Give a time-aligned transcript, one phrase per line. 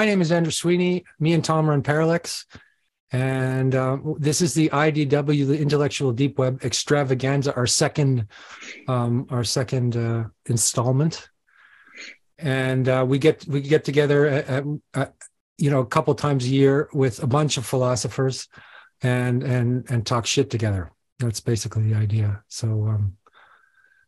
[0.00, 1.04] my name is Andrew Sweeney.
[1.18, 2.46] Me and Tom run Parallax.
[3.12, 8.26] And uh, this is the IDW, the Intellectual Deep Web Extravaganza, our second,
[8.88, 11.28] um, our second uh, installment.
[12.38, 14.64] And uh, we get we get together, at,
[14.94, 15.12] at,
[15.58, 18.48] you know, a couple times a year with a bunch of philosophers,
[19.02, 20.92] and and and talk shit together.
[21.18, 22.42] That's basically the idea.
[22.48, 23.18] So, um,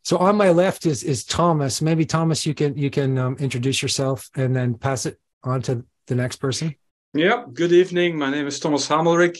[0.01, 1.83] so on my left is is Thomas.
[1.83, 5.85] Maybe Thomas, you can you can um, introduce yourself and then pass it on to
[6.07, 6.75] the next person.
[7.13, 8.17] Yeah, good evening.
[8.17, 9.37] My name is Thomas Hamelrijk.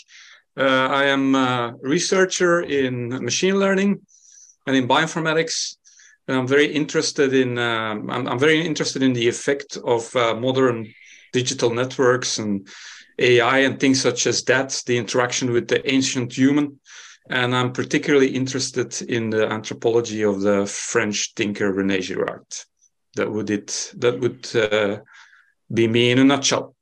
[0.55, 4.01] Uh, I am a researcher in machine learning
[4.67, 5.77] and in bioinformatics.
[6.27, 10.35] And I'm very interested in um, I'm, I'm, very interested in the effect of uh,
[10.35, 10.93] modern
[11.33, 12.67] digital networks and
[13.19, 16.79] AI and things such as that, the interaction with the ancient human.
[17.29, 22.45] And I'm particularly interested in the anthropology of the French thinker René Girard.
[23.15, 23.93] That would it.
[23.97, 24.99] That would uh,
[25.73, 26.75] be me in a nutshell.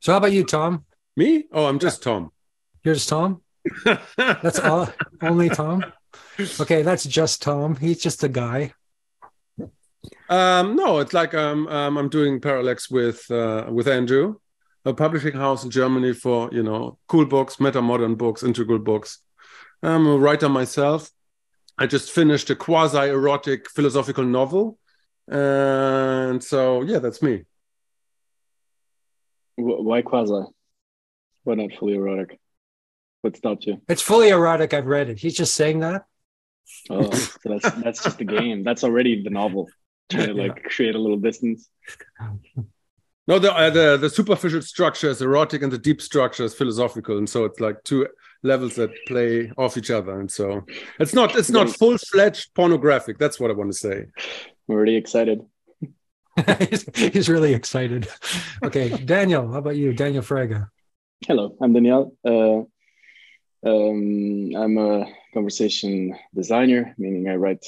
[0.00, 0.84] So how about you, Tom?
[1.16, 1.44] Me?
[1.52, 2.30] Oh, I'm just Tom.
[2.84, 3.42] You're just Tom.
[4.16, 4.92] that's all.
[5.22, 5.84] Only Tom.
[6.60, 7.76] Okay, that's just Tom.
[7.76, 8.72] He's just a guy.
[10.28, 14.36] Um, no, it's like um, um, I'm doing Parallax with uh, with Andrew,
[14.84, 19.18] a publishing house in Germany for you know cool books, meta modern books, integral books.
[19.82, 21.10] I'm a writer myself.
[21.76, 24.78] I just finished a quasi erotic philosophical novel,
[25.26, 27.44] and so yeah, that's me.
[29.58, 30.44] Why quasi?
[31.44, 32.38] Why not fully erotic?
[33.22, 33.82] What stopped you?
[33.88, 34.72] It's fully erotic.
[34.72, 35.18] I've read it.
[35.18, 36.04] He's just saying that.
[36.90, 38.62] Oh, so that's that's just the game.
[38.62, 39.68] That's already the novel.
[40.10, 40.68] Trying to like yeah.
[40.68, 41.68] create a little distance.
[43.26, 47.18] No, the, uh, the the superficial structure is erotic and the deep structure is philosophical,
[47.18, 48.06] and so it's like two
[48.42, 50.64] levels that play off each other, and so
[51.00, 53.18] it's not it's not full fledged pornographic.
[53.18, 54.06] That's what I want to say.
[54.68, 55.40] I'm already excited.
[57.12, 58.08] he's, really excited.
[58.62, 60.68] Okay, Daniel, how about you, Daniel Fraga?
[61.26, 62.14] Hello, I'm Daniel.
[62.24, 62.62] Uh,
[63.68, 67.66] um, I'm a conversation designer, meaning I write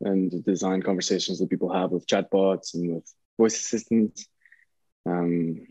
[0.00, 4.26] and design conversations that people have with chatbots and with voice assistants.
[5.06, 5.66] Um,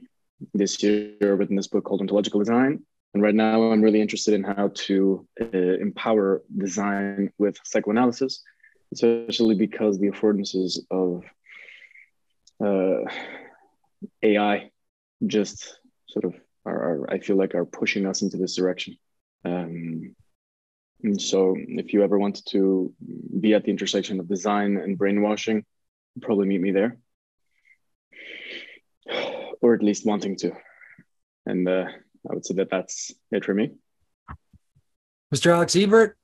[0.53, 2.83] this year, I've written this book called Ontological Design.
[3.13, 8.41] And right now, I'm really interested in how to uh, empower design with psychoanalysis,
[8.93, 11.23] especially because the affordances of
[12.63, 13.09] uh,
[14.21, 14.71] AI
[15.25, 16.35] just sort of
[16.65, 18.97] are, are, I feel like are pushing us into this direction.
[19.45, 20.15] Um,
[21.17, 22.93] so if you ever wanted to
[23.39, 25.65] be at the intersection of design and brainwashing,
[26.21, 26.97] probably meet me there.
[29.63, 30.53] Or at least wanting to.
[31.45, 31.85] And uh,
[32.29, 33.69] I would say that that's it for me.
[35.31, 35.53] Mr.
[35.53, 36.17] Alex Ebert.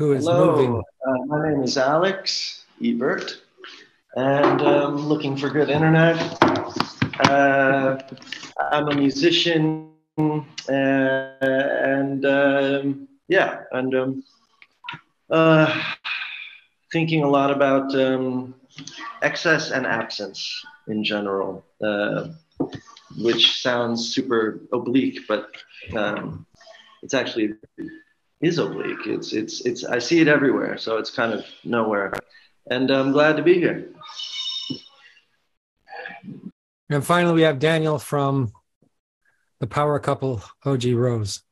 [0.00, 0.82] Who is Hello, moving.
[1.06, 3.42] Uh, my name is Alex Ebert,
[4.16, 6.16] and I'm looking for good internet.
[7.28, 8.00] Uh,
[8.72, 14.24] I'm a musician, uh, and um, yeah, and um,
[15.28, 15.82] uh,
[16.90, 18.54] thinking a lot about um,
[19.20, 22.28] excess and absence in general, uh,
[23.18, 25.50] which sounds super oblique, but
[25.94, 26.46] um,
[27.02, 27.52] it's actually
[28.40, 29.06] is oblique.
[29.06, 32.12] It's it's it's I see it everywhere, so it's kind of nowhere.
[32.70, 33.92] And I'm glad to be here.
[36.88, 38.52] And finally, we have Daniel from
[39.60, 41.42] the power couple OG Rose.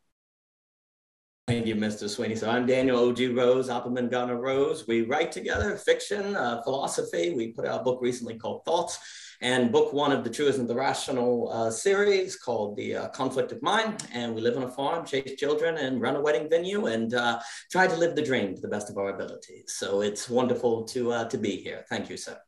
[1.46, 2.10] Thank you, Mr.
[2.10, 2.36] Sweeney.
[2.36, 3.28] So I'm Daniel O.G.
[3.28, 4.86] Rose, Opperman Garner Rose.
[4.86, 7.32] We write together fiction, uh, philosophy.
[7.34, 8.98] We put out a book recently called Thoughts
[9.40, 13.52] and book one of the True Isn't the Rational uh, series called The uh, Conflict
[13.52, 14.06] of Mind.
[14.12, 17.40] And we live on a farm, chase children, and run a wedding venue and uh,
[17.70, 19.74] try to live the dream to the best of our abilities.
[19.76, 21.84] So it's wonderful to, uh, to be here.
[21.88, 22.38] Thank you, sir.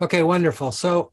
[0.00, 0.72] Okay, wonderful.
[0.72, 1.12] So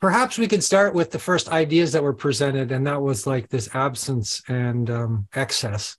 [0.00, 3.48] Perhaps we could start with the first ideas that were presented, and that was like
[3.48, 5.96] this absence and um, excess.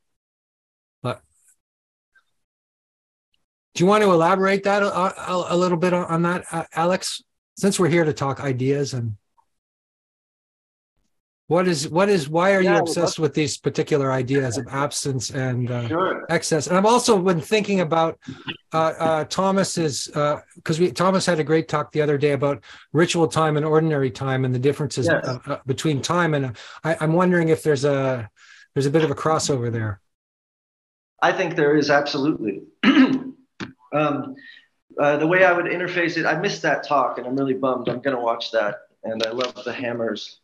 [3.74, 7.24] Do you want to elaborate that a, a, a little bit on that, uh, Alex?
[7.58, 9.18] Since we're here to talk ideas and
[11.50, 15.32] what is what is why are yeah, you obsessed with these particular ideas of absence
[15.32, 16.26] and uh, sure.
[16.30, 16.68] excess?
[16.68, 18.20] And I've also been thinking about
[18.72, 22.64] uh, uh, Thomas's because uh, we Thomas had a great talk the other day about
[22.94, 25.26] ritual time and ordinary time and the differences yes.
[25.26, 26.36] Uh, uh, between time.
[26.36, 28.30] And I, I'm wondering if there's a
[28.76, 30.02] there's a bit of a crossover there.
[31.20, 32.62] I think there is absolutely.
[33.94, 34.36] um,
[34.98, 37.90] the way I would interface it, I missed that talk, and I'm really bummed.
[37.90, 40.40] I'm going to watch that, and I love the hammers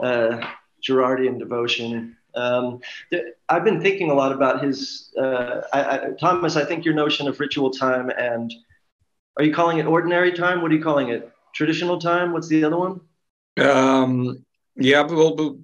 [0.00, 0.40] uh,
[0.86, 2.16] Girardian devotion.
[2.34, 2.80] Um,
[3.10, 6.94] th- I've been thinking a lot about his, uh, I, I, Thomas, I think your
[6.94, 8.52] notion of ritual time and
[9.38, 10.62] are you calling it ordinary time?
[10.62, 11.30] What are you calling it?
[11.54, 12.32] Traditional time?
[12.32, 13.00] What's the other one?
[13.58, 14.44] Um,
[14.76, 15.58] yeah, well,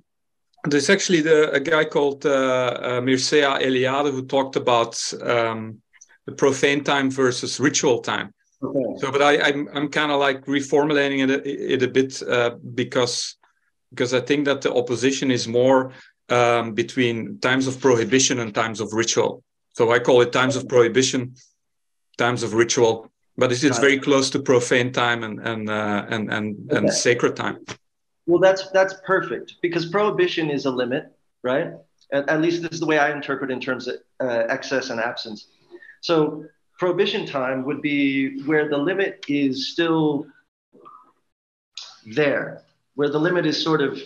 [0.64, 5.80] there's actually the, a guy called uh, uh, Mircea Eliade who talked about um,
[6.26, 8.32] the profane time versus ritual time.
[8.62, 9.00] Okay.
[9.00, 13.36] So, but I, I'm I'm kind of like reformulating it it a bit uh, because
[13.90, 15.92] because I think that the opposition is more
[16.28, 19.42] um, between times of prohibition and times of ritual.
[19.72, 21.34] So I call it times of prohibition,
[22.18, 26.32] times of ritual, but it's, it's very close to profane time and and uh, and
[26.32, 26.76] and, okay.
[26.76, 27.58] and sacred time.
[28.26, 31.04] Well, that's that's perfect because prohibition is a limit,
[31.42, 31.72] right?
[32.12, 35.00] At, at least this is the way I interpret in terms of uh, excess and
[35.00, 35.48] absence.
[36.02, 36.44] So
[36.78, 40.26] prohibition time would be where the limit is still
[42.04, 42.62] there,
[42.96, 44.00] where the limit is sort of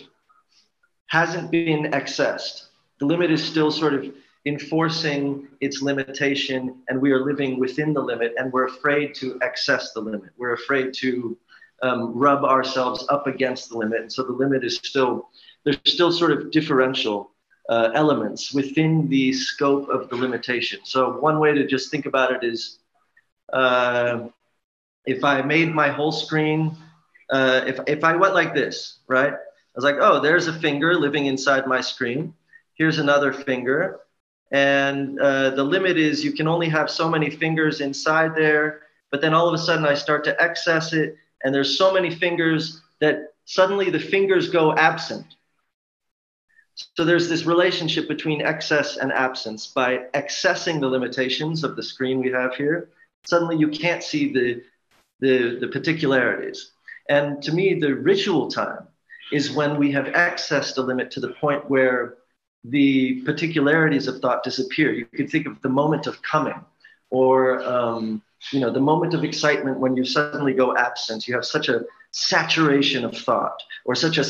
[1.07, 2.67] hasn't been accessed.
[2.99, 4.05] The limit is still sort of
[4.45, 9.91] enforcing its limitation, and we are living within the limit, and we're afraid to access
[9.93, 10.29] the limit.
[10.37, 11.35] We're afraid to
[11.81, 14.01] um, rub ourselves up against the limit.
[14.01, 15.29] And so the limit is still,
[15.63, 17.31] there's still sort of differential
[17.69, 20.79] uh, elements within the scope of the limitation.
[20.83, 22.79] So one way to just think about it is
[23.51, 24.27] uh,
[25.05, 26.75] if I made my whole screen,
[27.29, 29.33] uh, if, if I went like this, right?
[29.33, 32.33] I was like, oh, there's a finger living inside my screen.
[32.75, 33.99] Here's another finger.
[34.51, 38.81] And uh, the limit is you can only have so many fingers inside there.
[39.11, 42.13] But then all of a sudden I start to access it and there's so many
[42.13, 45.25] fingers that suddenly the fingers go absent.
[46.95, 49.67] So there's this relationship between excess and absence.
[49.67, 52.89] By accessing the limitations of the screen we have here,
[53.25, 54.61] suddenly you can't see the,
[55.19, 56.71] the, the particularities.
[57.09, 58.87] And to me, the ritual time
[59.31, 62.15] is when we have accessed a limit to the point where
[62.63, 64.91] the particularities of thought disappear.
[64.91, 66.63] You could think of the moment of coming
[67.09, 68.21] or um,
[68.51, 71.83] you know the moment of excitement when you suddenly go absent you have such a
[72.11, 74.23] saturation of thought or such a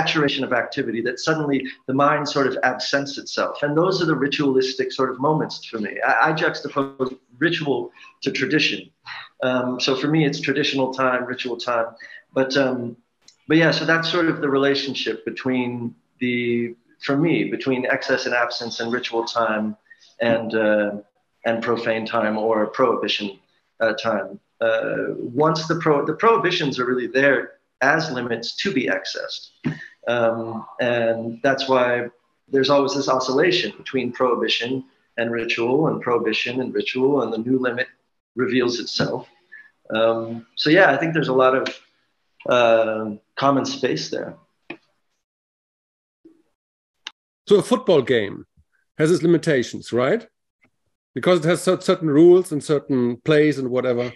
[0.00, 3.62] saturation of activity that suddenly the mind sort of absents itself.
[3.62, 5.92] And those are the ritualistic sort of moments for me.
[6.06, 7.90] I, I juxtapose ritual
[8.22, 8.90] to tradition.
[9.42, 11.88] Um, so for me it's traditional time ritual time.
[12.32, 12.96] But um,
[13.48, 18.34] but yeah so that's sort of the relationship between the for me between excess and
[18.34, 19.76] absence and ritual time
[20.20, 20.90] and uh,
[21.44, 23.38] and profane time or prohibition
[23.80, 24.38] uh, time.
[24.60, 25.14] Uh,
[25.46, 29.50] once the pro the prohibitions are really there as limits to be accessed,
[30.08, 32.06] um, and that's why
[32.48, 34.84] there's always this oscillation between prohibition
[35.16, 37.86] and ritual, and prohibition and ritual, and the new limit
[38.36, 39.28] reveals itself.
[39.94, 41.80] Um, so yeah, I think there's a lot of
[42.48, 44.36] uh, common space there.
[47.48, 48.46] So a football game
[48.96, 50.26] has its limitations, right?
[51.14, 54.12] because it has certain rules and certain plays and whatever.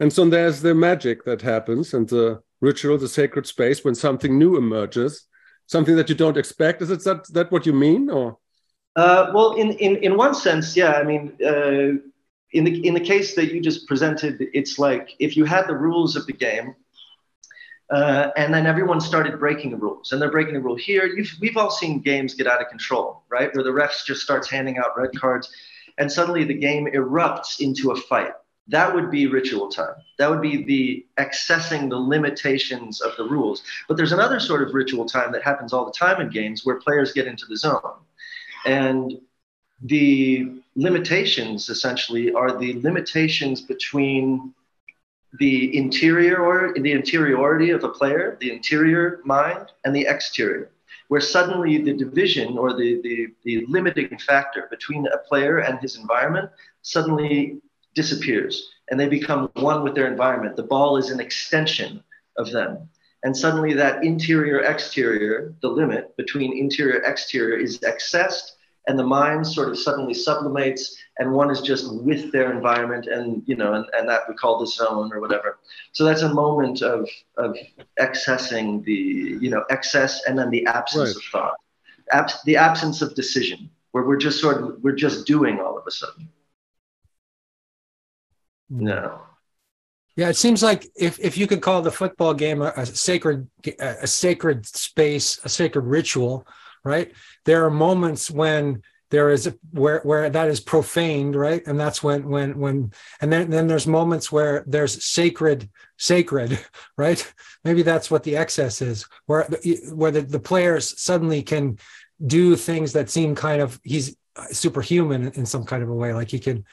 [0.00, 4.38] And so there's the magic that happens and the ritual, the sacred space when something
[4.38, 5.26] new emerges,
[5.66, 6.82] something that you don't expect.
[6.82, 8.38] Is it that, that what you mean, or?
[8.94, 10.92] Uh, well, in, in in one sense, yeah.
[10.92, 12.00] I mean, uh,
[12.52, 15.76] in the in the case that you just presented, it's like if you had the
[15.76, 16.74] rules of the game,
[17.90, 21.14] uh, and then everyone started breaking the rules, and they're breaking the rule here.
[21.42, 23.54] We've all seen games get out of control, right?
[23.54, 25.52] Where the refs just starts handing out red cards
[25.98, 28.32] and suddenly the game erupts into a fight.
[28.68, 29.94] That would be ritual time.
[30.18, 33.62] That would be the accessing the limitations of the rules.
[33.86, 36.76] But there's another sort of ritual time that happens all the time in games where
[36.76, 37.80] players get into the zone.
[38.64, 39.20] And
[39.82, 44.52] the limitations essentially are the limitations between
[45.38, 50.70] the interior or the interiority of a player, the interior mind, and the exterior
[51.08, 55.96] where suddenly the division or the, the, the limiting factor between a player and his
[55.96, 56.50] environment
[56.82, 57.60] suddenly
[57.96, 60.54] disappears and they become one with their environment.
[60.54, 62.04] The ball is an extension
[62.36, 62.88] of them.
[63.24, 68.52] And suddenly that interior exterior, the limit between interior exterior is accessed
[68.86, 73.42] and the mind sort of suddenly sublimates and one is just with their environment and
[73.46, 75.58] you know and, and that we call the zone or whatever
[75.90, 77.56] so that's a moment of of
[77.98, 78.92] accessing the
[79.40, 81.16] you know excess and then the absence right.
[81.16, 81.56] of thought
[82.12, 85.86] Abs- the absence of decision where we're just sort of we're just doing all of
[85.86, 86.28] a sudden.
[88.68, 89.20] No
[90.16, 93.48] yeah, it seems like if, if you could call the football game a, a sacred
[93.78, 96.46] a sacred space, a sacred ritual,
[96.84, 97.12] right?
[97.44, 101.64] There are moments when there is a, where where that is profaned, right?
[101.66, 105.68] And that's when when when and then then there's moments where there's sacred
[105.98, 106.58] sacred,
[106.96, 107.32] right?
[107.62, 109.44] Maybe that's what the excess is, where
[109.92, 111.78] where the, the players suddenly can
[112.26, 114.16] do things that seem kind of he's
[114.50, 116.14] superhuman in some kind of a way.
[116.14, 116.64] Like he can,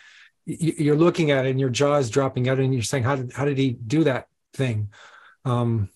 [0.46, 3.32] you're looking at it and your jaw is dropping out, and you're saying, "How did
[3.34, 4.90] how did he do that thing?"
[5.46, 5.90] Um,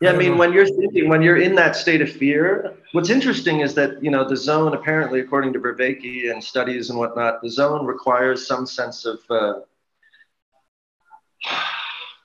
[0.00, 0.36] yeah, I, I mean, know.
[0.38, 4.10] when you're thinking, when you're in that state of fear, what's interesting is that you
[4.10, 8.66] know the zone, apparently, according to Vervaeke and studies and whatnot, the zone requires some
[8.66, 9.60] sense of uh,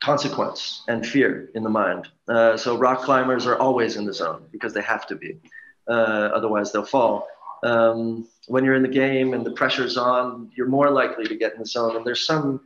[0.01, 2.07] consequence and fear in the mind.
[2.27, 5.39] Uh, so rock climbers are always in the zone because they have to be,
[5.87, 7.27] uh, otherwise they'll fall.
[7.63, 11.53] Um, when you're in the game and the pressure's on, you're more likely to get
[11.53, 12.61] in the zone, and there's some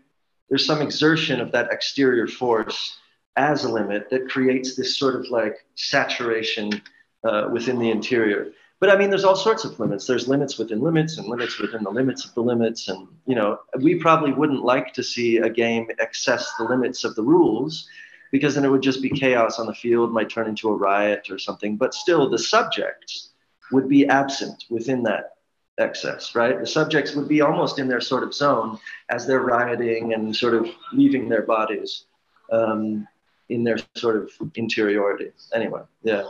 [0.49, 2.97] there's some exertion of that exterior force
[3.35, 6.81] as a limit that creates this sort of like saturation
[7.23, 8.51] uh, within the interior.
[8.79, 10.07] But I mean, there's all sorts of limits.
[10.07, 12.87] There's limits within limits and limits within the limits of the limits.
[12.87, 17.15] And, you know, we probably wouldn't like to see a game excess the limits of
[17.15, 17.87] the rules
[18.31, 21.29] because then it would just be chaos on the field, might turn into a riot
[21.29, 21.75] or something.
[21.75, 23.31] But still, the subjects
[23.71, 25.35] would be absent within that
[25.79, 26.59] excess, right?
[26.59, 28.77] The subjects would be almost in their sort of zone
[29.09, 32.05] as they're rioting and sort of leaving their bodies.
[32.51, 33.07] Um,
[33.49, 35.31] in their sort of interiority.
[35.53, 36.23] Anyway, yeah.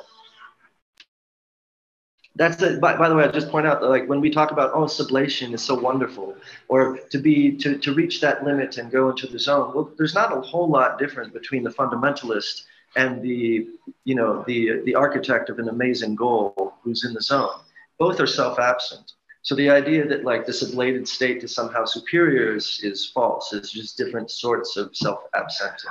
[2.35, 2.79] That's it.
[2.79, 4.85] By, by the way, I just point out that like when we talk about oh
[4.85, 6.37] sublation is so wonderful,
[6.69, 9.73] or to be to, to reach that limit and go into the zone.
[9.75, 12.63] Well, there's not a whole lot different between the fundamentalist
[12.95, 13.67] and the
[14.05, 17.59] you know the the architect of an amazing goal who's in the zone.
[17.97, 19.11] Both are self-absent.
[19.49, 23.51] So the idea that like this ablated state is somehow superior is, is false.
[23.51, 25.89] It's just different sorts of self-absenting.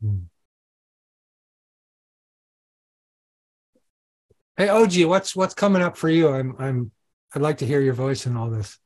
[0.00, 0.18] Hmm.
[4.56, 6.28] Hey, OG, what's what's coming up for you?
[6.28, 6.92] I'm I'm
[7.34, 8.78] I'd like to hear your voice in all this.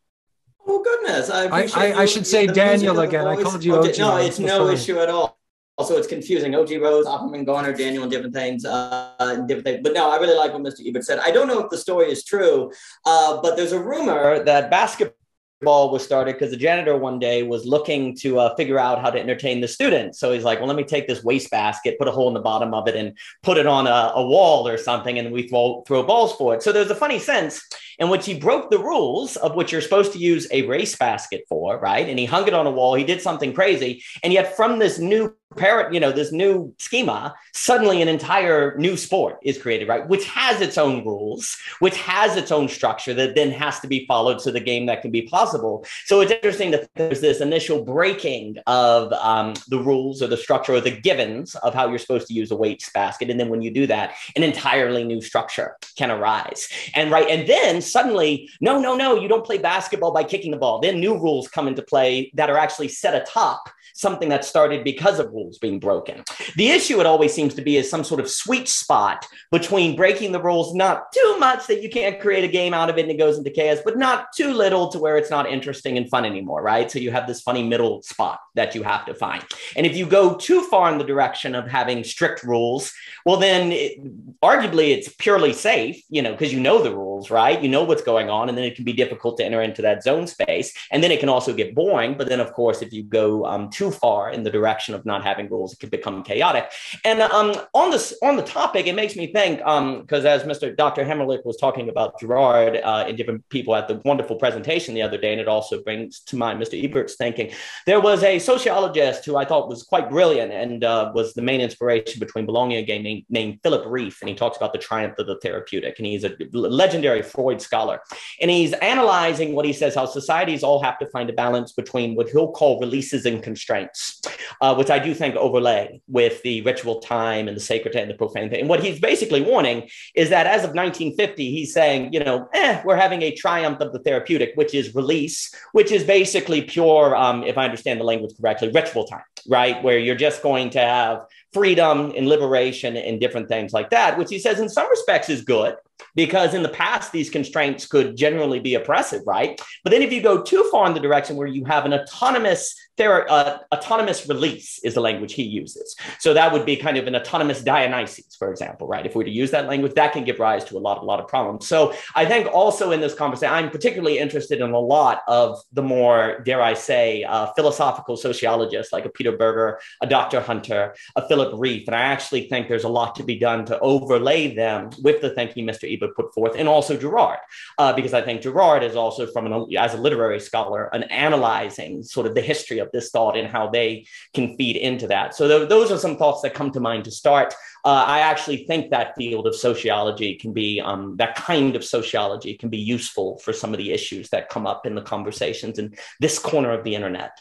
[0.67, 3.27] Oh goodness, I I, I, I should say Daniel again.
[3.27, 3.99] I called you OG.
[3.99, 5.39] No, it's no issue at all.
[5.79, 6.55] Also, it's confusing.
[6.55, 9.81] OG Rose, Opperman, Garner, Daniel, and different things, uh, and different things.
[9.83, 10.87] But no, I really like what Mr.
[10.87, 11.19] Ebert said.
[11.19, 12.71] I don't know if the story is true,
[13.07, 15.17] uh, but there's a rumor that basketball
[15.63, 19.11] ball was started because the janitor one day was looking to uh, figure out how
[19.11, 20.19] to entertain the students.
[20.19, 22.75] So he's like, well, let me take this wastebasket, put a hole in the bottom
[22.75, 26.03] of it, and put it on a, a wall or something, and we throw, throw
[26.03, 26.63] balls for it.
[26.63, 27.63] So there's a funny sense
[27.99, 31.45] in which he broke the rules of what you're supposed to use a race basket
[31.49, 32.09] for, right?
[32.09, 32.95] And he hung it on a wall.
[32.95, 34.03] He did something crazy.
[34.23, 38.97] And yet, from this new parrot, you know, this new schema, suddenly an entire new
[38.97, 40.09] sport is created, right?
[40.09, 44.07] Which has its own rules, which has its own structure that then has to be
[44.07, 45.85] followed so the game that can be possible.
[46.07, 50.75] So it's interesting that there's this initial breaking of um, the rules or the structure
[50.75, 53.31] or the givens of how you're supposed to use a weights basket.
[53.31, 56.69] And then when you do that, an entirely new structure can arise.
[56.95, 60.57] And right, and then suddenly, no, no, no, you don't play basketball by kicking the
[60.57, 60.81] ball.
[60.81, 65.19] Then new rules come into play that are actually set atop something that started because
[65.19, 66.23] of rules being broken.
[66.57, 70.33] The issue it always seems to be is some sort of sweet spot between breaking
[70.33, 73.11] the rules not too much that you can't create a game out of it and
[73.11, 76.25] it goes into chaos, but not too little to where it's not interesting and fun
[76.25, 76.91] anymore, right?
[76.91, 79.45] So you have this funny middle spot that you have to find.
[79.77, 82.93] And if you go too far in the direction of having strict rules,
[83.25, 87.63] well, then it, arguably it's purely safe, you know, because you know the rules, right?
[87.63, 90.05] You know what's going on, and then it can be difficult to enter into that
[90.05, 90.73] zone space.
[90.93, 92.17] And then it can also get boring.
[92.17, 95.25] But then, of course, if you go um, too far in the direction of not
[95.25, 96.71] having rules, it can become chaotic.
[97.05, 100.77] And um, on this on the topic, it makes me think because um, as Mr.
[100.77, 101.05] Dr.
[101.05, 105.19] Hemmerlich was talking about Girard uh, and different people at the wonderful presentation the other
[105.19, 106.83] day, and it also brings to mind Mr.
[106.83, 107.51] Ebert's thinking.
[107.87, 111.61] There was a sociologist who I thought was quite brilliant and uh, was the main
[111.61, 115.27] inspiration between belonging again named, named Philip Rieff, and he talks about the triumph of
[115.27, 118.01] the therapeutic, and he's a legendary Freud scholar,
[118.41, 122.15] and he's analyzing what he says how societies all have to find a balance between
[122.15, 124.21] what he'll call releases and constraints,
[124.61, 128.15] uh, which I do think overlay with the ritual time and the sacred and the
[128.15, 128.53] profane.
[128.55, 132.83] And what he's basically warning is that as of 1950, he's saying, you know, eh,
[132.85, 137.43] we're having a triumph of the therapeutic, which is release, which is basically pure, um,
[137.45, 139.83] if I understand the language correctly, ritual time, right?
[139.83, 141.21] Where you're just going to have
[141.53, 145.43] freedom and liberation and different things like that, which he says in some respects is
[145.43, 145.77] good
[146.15, 149.61] because in the past these constraints could generally be oppressive right?
[149.85, 152.75] But then if you go too far in the direction where you have an autonomous
[152.97, 155.97] there uh, autonomous release is the language he uses.
[156.19, 159.07] So that would be kind of an autonomous dionysus for example right?
[159.07, 161.05] If we were to use that language that can give rise to a lot a
[161.05, 161.67] lot of problems.
[161.67, 165.83] So i think also in this conversation i'm particularly interested in a lot of the
[165.83, 171.27] more dare i say uh, philosophical sociologists like a peter berger a dr hunter a
[171.29, 174.91] philip rieff and i actually think there's a lot to be done to overlay them
[175.03, 177.39] with the thinking mr Ebert put forth, and also Girard,
[177.79, 182.03] uh, because I think Girard is also from an, as a literary scholar, an analyzing
[182.03, 185.35] sort of the history of this thought and how they can feed into that.
[185.35, 187.55] So th- those are some thoughts that come to mind to start.
[187.85, 192.55] Uh, I actually think that field of sociology can be um, that kind of sociology
[192.55, 195.95] can be useful for some of the issues that come up in the conversations in
[196.21, 197.41] this corner of the internet.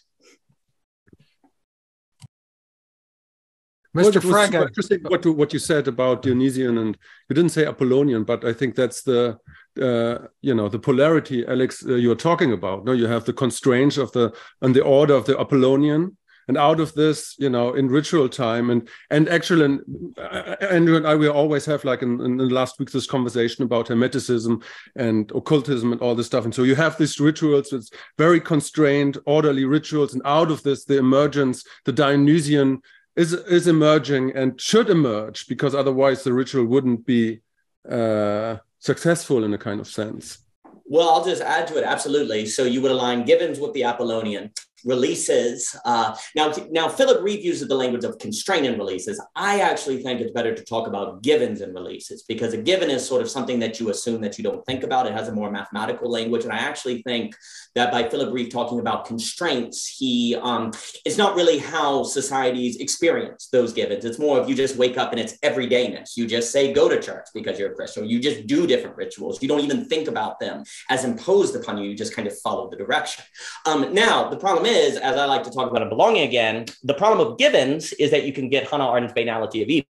[3.95, 4.21] Mr.
[4.21, 4.67] Fraga.
[4.67, 6.97] Interesting what, what you said about Dionysian, and
[7.29, 9.37] you didn't say Apollonian, but I think that's the
[9.81, 12.85] uh, you know the polarity, Alex, uh, you're talking about.
[12.85, 16.15] No, you have the constraints of the and the order of the Apollonian,
[16.47, 19.81] and out of this, you know, in ritual time, and and actually, and
[20.17, 23.63] uh, Andrew and I, we always have like in, in the last week this conversation
[23.63, 24.63] about Hermeticism
[24.95, 29.17] and occultism and all this stuff, and so you have these rituals, it's very constrained,
[29.25, 32.81] orderly rituals, and out of this, the emergence, the Dionysian
[33.15, 37.41] is is emerging and should emerge because otherwise the ritual wouldn't be
[37.89, 40.39] uh, successful in a kind of sense.
[40.85, 42.45] Well, I'll just add to it absolutely.
[42.45, 44.51] So you would align Givens with the Apollonian
[44.85, 45.75] releases.
[45.85, 49.21] Uh, now, now Philip Rieff uses the language of constraint and releases.
[49.35, 53.05] I actually think it's better to talk about givens and releases because a given is
[53.05, 55.07] sort of something that you assume that you don't think about.
[55.07, 57.35] It has a more mathematical language, and I actually think
[57.75, 60.71] that by Philip Rieff talking about constraints, he um,
[61.05, 64.05] it's not really how societies experience those givens.
[64.05, 66.17] It's more of you just wake up and it's everydayness.
[66.17, 68.09] You just say go to church because you're a Christian.
[68.09, 69.41] You just do different rituals.
[69.41, 71.89] You don't even think about them as imposed upon you.
[71.89, 73.23] You just kind of follow the direction.
[73.65, 76.93] Um, now the problem is, as I like to talk about in belonging again, the
[76.93, 79.87] problem of givens is that you can get Hannah Arendt's banality of evil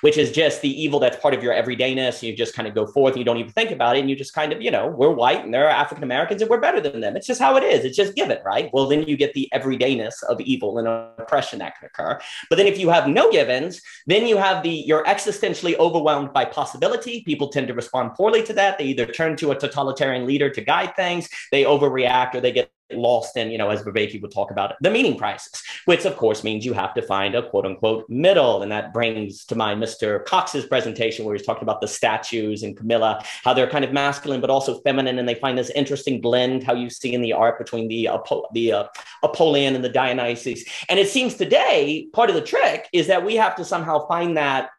[0.00, 2.22] which is just the evil that's part of your everydayness.
[2.22, 4.00] You just kind of go forth and you don't even think about it.
[4.00, 6.60] And you just kind of, you know, we're white and they're African Americans and we're
[6.60, 7.16] better than them.
[7.16, 7.84] It's just how it is.
[7.84, 8.70] It's just given, right?
[8.72, 12.20] Well, then you get the everydayness of evil and oppression that can occur.
[12.48, 16.44] But then if you have no givens, then you have the, you're existentially overwhelmed by
[16.44, 17.22] possibility.
[17.24, 18.78] People tend to respond poorly to that.
[18.78, 22.70] They either turn to a totalitarian leader to guide things, they overreact, or they get
[22.92, 26.44] lost in, you know, as Vervaeke would talk about, the meaning crisis, which of course
[26.44, 28.62] means you have to find a quote unquote middle.
[28.62, 30.24] And that brings to mind Mr.
[30.24, 34.40] Cox's presentation where he's talking about the statues and Camilla, how they're kind of masculine
[34.40, 35.18] but also feminine.
[35.18, 38.08] And they find this interesting blend, how you see in the art between the,
[38.52, 38.84] the uh,
[39.22, 40.64] Apollyon and the Dionysus.
[40.88, 44.36] And it seems today, part of the trick is that we have to somehow find
[44.36, 44.70] that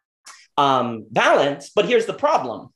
[0.57, 1.71] um, balance.
[1.73, 2.69] But here's the problem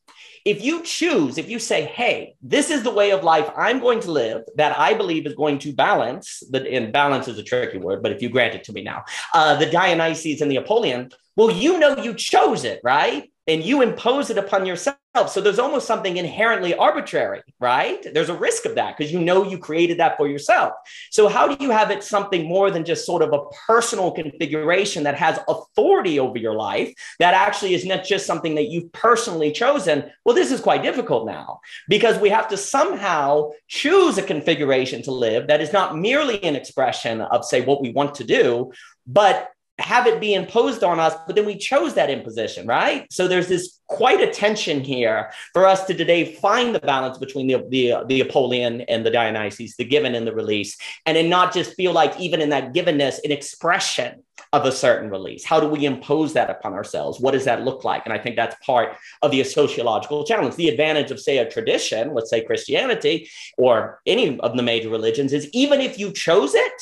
[0.46, 4.00] if you choose, if you say, hey, this is the way of life I'm going
[4.02, 7.80] to live that I believe is going to balance, the, and balance is a tricky
[7.80, 9.04] word, but if you grant it to me now,
[9.34, 13.32] uh, the Dionysus and the Apollyon, well, you know you chose it, right?
[13.48, 14.98] And you impose it upon yourself.
[15.18, 18.06] Oh, so there's almost something inherently arbitrary, right?
[18.14, 20.74] There's a risk of that because you know you created that for yourself.
[21.10, 25.04] So how do you have it something more than just sort of a personal configuration
[25.04, 29.54] that has authority over your life that actually is not just something that you've personally
[29.54, 30.12] chosen?
[30.26, 35.12] Well, this is quite difficult now because we have to somehow choose a configuration to
[35.12, 38.74] live that is not merely an expression of say what we want to do,
[39.08, 43.12] but have it be imposed on us, but then we chose that imposition, right?
[43.12, 47.48] So there's this quite a tension here for us to today find the balance between
[47.48, 51.54] the, the, the Apollyon and the Dionysus, the given and the release, and then not
[51.54, 55.44] just feel like even in that givenness, an expression of a certain release.
[55.44, 57.20] How do we impose that upon ourselves?
[57.20, 58.06] What does that look like?
[58.06, 60.56] And I think that's part of the sociological challenge.
[60.56, 65.34] The advantage of, say, a tradition, let's say Christianity or any of the major religions,
[65.34, 66.82] is even if you chose it,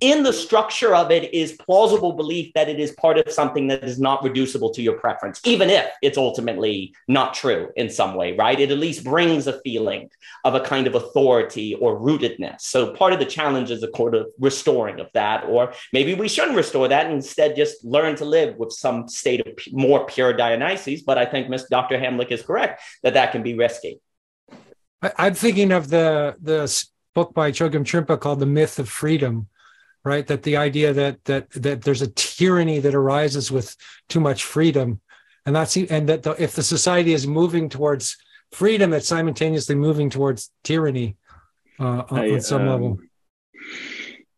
[0.00, 3.84] in the structure of it is plausible belief that it is part of something that
[3.84, 8.34] is not reducible to your preference, even if it's ultimately not true in some way,
[8.34, 8.58] right?
[8.58, 10.10] It at least brings a feeling
[10.44, 12.62] of a kind of authority or rootedness.
[12.62, 16.28] So part of the challenge is a sort of restoring of that, or maybe we
[16.28, 20.32] shouldn't restore that and instead just learn to live with some state of more pure
[20.32, 21.02] Dionysus.
[21.02, 21.98] But I think Dr.
[21.98, 24.00] Hamlick is correct that that can be risky.
[25.16, 26.84] I'm thinking of the the
[27.14, 29.48] book by Chogyam Trungpa called The Myth of Freedom
[30.04, 30.26] right?
[30.26, 33.76] That the idea that that that there's a tyranny that arises with
[34.08, 35.00] too much freedom.
[35.46, 38.16] And that's and that the, if the society is moving towards
[38.52, 41.16] freedom it's simultaneously moving towards tyranny
[41.78, 42.98] uh, on, I, on some um, level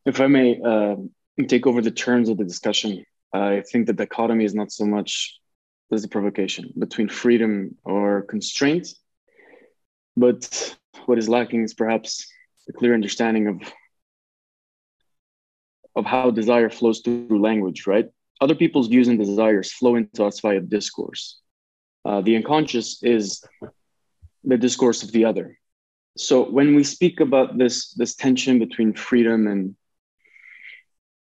[0.05, 0.97] if i may uh,
[1.49, 5.41] take over the terms of the discussion i think the dichotomy is not so much
[5.93, 8.89] as a provocation between freedom or constraint.
[10.17, 12.27] But what is lacking is perhaps
[12.69, 13.57] a clear understanding of
[15.95, 18.09] of how desire flows through language, right?
[18.41, 21.41] Other people's views and desires flow into us via discourse.
[22.05, 23.45] Uh, the unconscious is
[24.45, 25.59] the discourse of the other.
[26.17, 29.77] So when we speak about this this tension between freedom and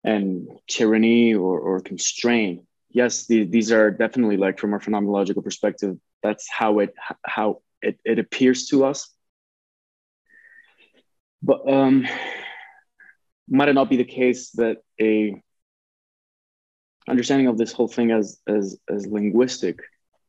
[0.03, 5.97] and tyranny or, or constraint, yes, the, these are definitely like from a phenomenological perspective,
[6.21, 9.09] that's how it how it, it appears to us.
[11.41, 12.07] But um,
[13.47, 15.41] might it not be the case that a
[17.07, 19.79] understanding of this whole thing as as as linguistic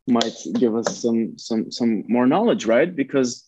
[0.07, 2.95] might give us some some some more knowledge, right?
[2.95, 3.45] Because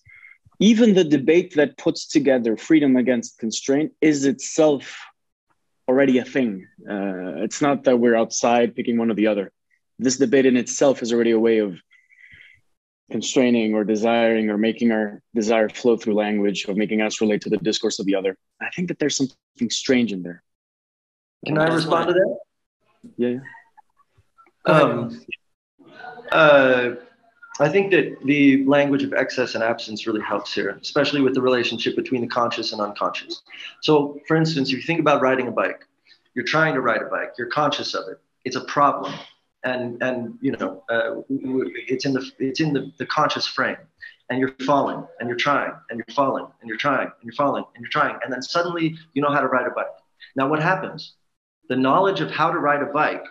[0.60, 4.98] even the debate that puts together freedom against constraint is itself
[5.86, 6.66] already a thing.
[6.88, 9.52] Uh, it's not that we're outside picking one or the other.
[9.98, 11.80] This debate in itself is already a way of
[13.10, 17.50] constraining or desiring or making our desire flow through language or making us relate to
[17.50, 18.36] the discourse of the other.
[18.60, 20.42] I think that there's something strange in there.
[21.46, 22.38] Can I respond to that?
[23.16, 23.38] Yeah.
[24.66, 24.72] yeah.
[24.72, 25.20] Um,
[26.32, 26.90] uh,
[27.60, 31.42] I think that the language of excess and absence really helps here, especially with the
[31.42, 33.42] relationship between the conscious and unconscious.
[33.82, 35.84] So, for instance, if you think about riding a bike,
[36.34, 38.20] you're trying to ride a bike, you're conscious of it.
[38.44, 39.12] It's a problem,
[39.64, 43.76] and and you know uh, it's in the it's in the, the conscious frame,
[44.30, 47.64] and you're falling, and you're trying, and you're falling, and you're trying, and you're falling,
[47.74, 49.86] and you're trying, and then suddenly you know how to ride a bike.
[50.36, 51.14] Now, what happens?
[51.68, 53.24] The knowledge of how to ride a bike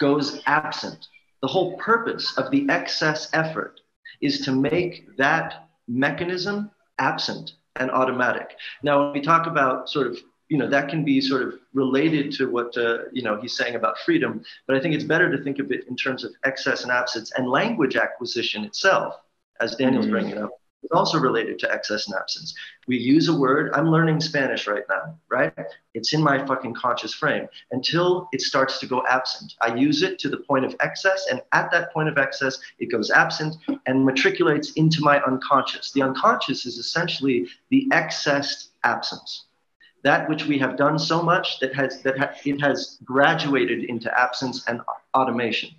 [0.00, 1.08] goes absent
[1.40, 3.80] the whole purpose of the excess effort
[4.20, 8.56] is to make that mechanism absent and automatic.
[8.82, 12.32] Now, when we talk about sort of, you know, that can be sort of related
[12.32, 15.42] to what, uh, you know, he's saying about freedom, but I think it's better to
[15.42, 19.14] think of it in terms of excess and absence and language acquisition itself,
[19.60, 20.12] as Daniel's mm-hmm.
[20.12, 20.50] bringing up,
[20.82, 22.54] is also related to excess and absence.
[22.86, 25.52] We use a word, I'm learning Spanish right now, right?
[25.92, 29.54] It's in my fucking conscious frame until it starts to go absent.
[29.60, 32.86] I use it to the point of excess, and at that point of excess, it
[32.86, 33.56] goes absent
[33.86, 35.90] and matriculates into my unconscious.
[35.92, 39.47] The unconscious is essentially the excess absence.
[40.04, 44.08] That which we have done so much that has that ha- it has graduated into
[44.18, 44.80] absence and
[45.14, 45.70] automation.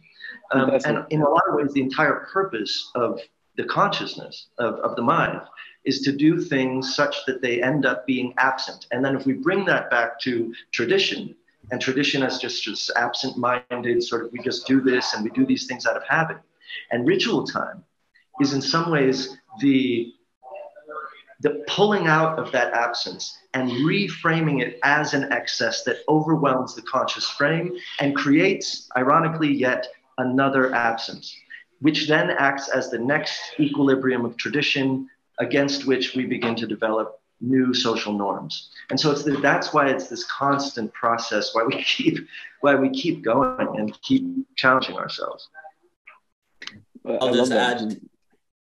[0.51, 3.19] Um, and in a lot of ways, the entire purpose of
[3.55, 5.41] the consciousness of, of the mind
[5.86, 8.88] is to do things such that they end up being absent.
[8.91, 11.36] And then if we bring that back to tradition,
[11.71, 15.29] and tradition as just, just absent minded, sort of we just do this and we
[15.32, 16.38] do these things out of habit.
[16.91, 17.84] And ritual time
[18.39, 20.13] is in some ways the
[21.41, 26.82] the pulling out of that absence and reframing it as an excess that overwhelms the
[26.82, 31.34] conscious frame and creates, ironically, yet another absence
[31.82, 37.21] which then acts as the next equilibrium of tradition against which we begin to develop
[37.41, 38.69] new social norms.
[38.89, 42.28] And so it's the, that's why it's this constant process, why we keep
[42.62, 44.25] why we keep going and keep
[44.58, 45.47] challenging ourselves.
[47.06, 47.99] I'll just add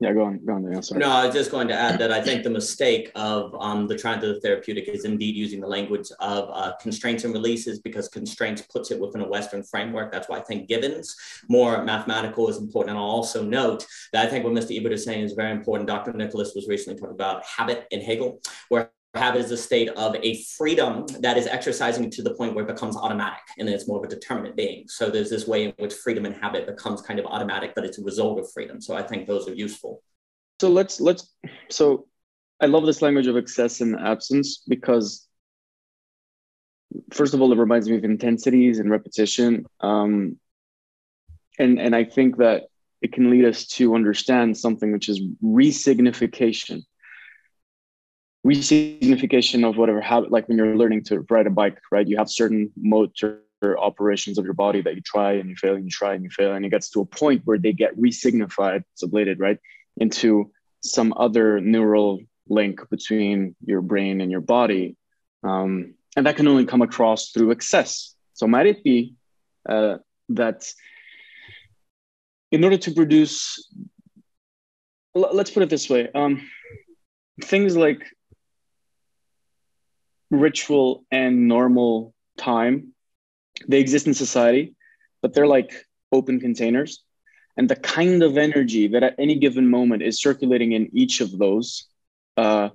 [0.05, 0.45] yeah, go on.
[0.45, 0.63] Go on.
[0.99, 3.97] No, I was just going to add that I think the mistake of um, the
[3.97, 8.09] trying to the therapeutic is indeed using the language of uh, constraints and releases because
[8.09, 10.13] constraints puts it within a Western framework.
[10.13, 11.17] That's why I think Gibbons
[11.49, 12.91] more mathematical is important.
[12.91, 14.79] And I'll also note that I think what Mr.
[14.79, 15.89] Ebert is saying is very important.
[15.89, 16.13] Dr.
[16.13, 20.43] Nicholas was recently talking about habit in Hegel, where habit is a state of a
[20.57, 23.99] freedom that is exercising to the point where it becomes automatic and then it's more
[23.99, 24.87] of a determinate being.
[24.89, 27.99] So there's this way in which freedom and habit becomes kind of automatic, but it's
[27.99, 28.81] a result of freedom.
[28.81, 30.03] So I think those are useful.
[30.61, 31.33] So let's let's
[31.69, 32.07] so
[32.61, 35.27] I love this language of excess and absence because
[37.13, 39.67] first of all, it reminds me of intensities and repetition.
[39.81, 40.39] Um,
[41.59, 42.65] and and I think that
[43.03, 46.85] it can lead us to understand something which is resignification
[48.45, 52.07] resignification of whatever habit, like when you're learning to ride a bike, right?
[52.07, 55.85] You have certain motor operations of your body that you try and you fail and
[55.85, 58.85] you try and you fail, and it gets to a point where they get resignified,
[59.03, 59.59] sublated, right,
[59.97, 60.51] into
[60.83, 64.97] some other neural link between your brain and your body.
[65.43, 68.15] Um, and that can only come across through excess.
[68.35, 69.15] So might it be
[69.67, 69.97] uh,
[70.31, 70.71] that
[72.53, 73.69] in order to produce,
[75.15, 76.49] let's put it this way, um,
[77.43, 78.05] things like
[80.35, 82.95] ritual and normal time.
[83.69, 84.75] They exist in society
[85.25, 87.03] but they're like open containers.
[87.57, 91.39] And the kind of energy that at any given moment is circulating in each of
[91.39, 91.89] those
[92.37, 92.69] uh,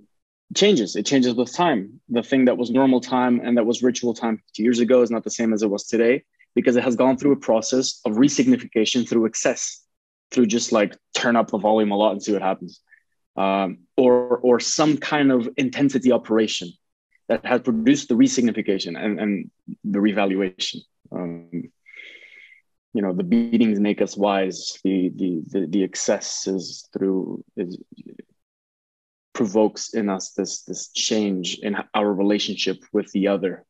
[0.55, 0.95] changes.
[0.95, 2.01] It changes with time.
[2.09, 5.11] The thing that was normal time and that was ritual time two years ago is
[5.11, 6.23] not the same as it was today
[6.55, 9.83] because it has gone through a process of resignification through excess
[10.31, 12.81] through just like turn up the volume a lot and see what happens
[13.35, 16.69] um, or or some kind of intensity operation
[17.29, 19.51] that has produced the resignification and, and
[19.83, 20.81] the revaluation.
[21.11, 21.69] Um,
[22.93, 24.79] you know, the beatings make us wise.
[24.83, 27.77] The the the, the excess is through is
[29.33, 33.63] provokes in us this this change in our relationship with the other,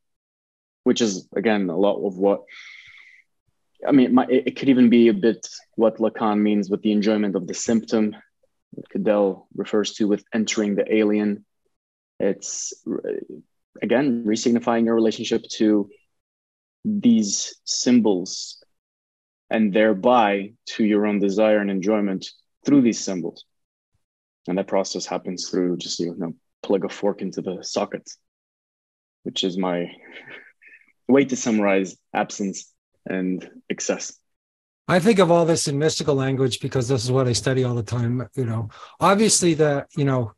[0.86, 2.44] which is again a lot of what.
[3.88, 7.36] I mean, my, it could even be a bit what Lacan means with the enjoyment
[7.36, 8.16] of the symptom.
[8.90, 11.46] Cadell refers to with entering the alien.
[12.20, 12.74] It's
[13.82, 15.90] again resignifying your relationship to
[16.86, 18.64] these symbols
[19.50, 22.30] and thereby to your own desire and enjoyment
[22.66, 23.46] through these symbols
[24.48, 28.10] and that process happens through just you know plug a fork into the socket
[29.24, 29.92] which is my
[31.08, 32.74] way to summarize absence
[33.06, 34.20] and excess
[34.88, 37.76] I think of all this in mystical language because this is what I study all
[37.76, 38.28] the time.
[38.34, 40.34] You know, obviously the you know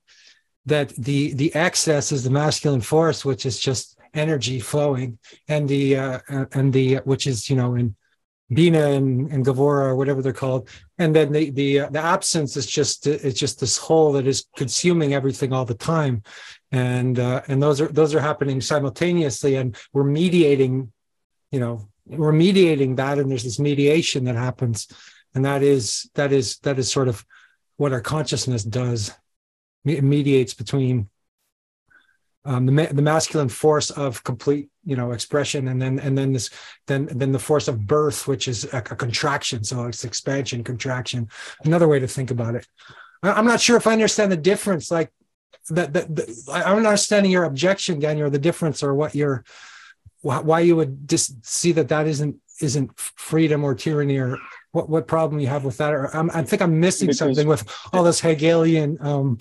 [0.65, 5.97] that the the excess is the masculine force, which is just energy flowing, and the
[5.97, 6.19] uh,
[6.53, 7.95] and the which is you know in
[8.51, 12.57] Binah and, and Gevurah or whatever they're called, and then the the uh, the absence
[12.57, 16.23] is just it's just this hole that is consuming everything all the time,
[16.71, 20.91] and uh, and those are those are happening simultaneously, and we're mediating,
[21.51, 24.87] you know, we're mediating that and there's this mediation that happens.
[25.33, 27.25] And that is that is that is sort of
[27.77, 29.11] what our consciousness does
[29.83, 31.09] mediates between
[32.43, 36.33] um, the, ma- the masculine force of complete you know expression and then and then
[36.33, 36.49] this
[36.87, 39.63] then then the force of birth which is a, a contraction.
[39.63, 41.29] So it's expansion contraction.
[41.63, 42.67] Another way to think about it.
[43.23, 45.11] I, i'm not sure if i understand the difference like
[45.69, 45.95] that
[46.51, 49.43] i'm not understanding your objection daniel or the difference or what you're
[50.21, 54.37] why you would just see that that isn't isn't freedom or tyranny or
[54.71, 55.93] what what problem you have with that?
[55.93, 59.37] Or I'm, i think i'm missing because something with all this hegelian um,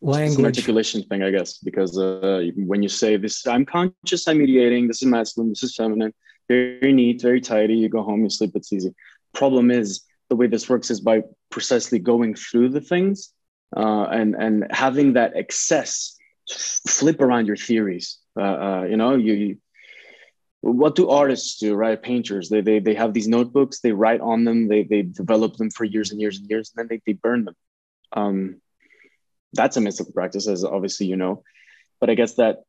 [0.00, 0.38] language.
[0.38, 4.88] it's articulation thing i guess because uh, when you say this i'm conscious i'm mediating
[4.88, 6.12] this is masculine this is feminine
[6.48, 8.94] very neat very tidy you go home you sleep it's easy.
[9.32, 13.32] Problem is the way this works is by precisely going through the things
[13.76, 16.16] uh, and and having that excess
[16.88, 19.56] flip around your theories uh, uh you know you
[20.64, 22.02] what do artists do right?
[22.02, 22.48] Painters.
[22.48, 25.84] They, they they have these notebooks they write on them they they develop them for
[25.84, 27.56] years and years and years and then they, they burn them.
[28.12, 28.60] Um,
[29.52, 31.42] that's a mystical practice as obviously you know.
[32.00, 32.62] But i guess that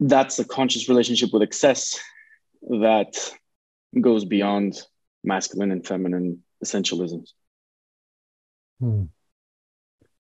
[0.00, 1.98] that's a conscious relationship with excess
[2.62, 3.16] that
[3.98, 4.80] goes beyond
[5.24, 7.30] masculine and feminine essentialisms.
[8.80, 9.04] Hmm.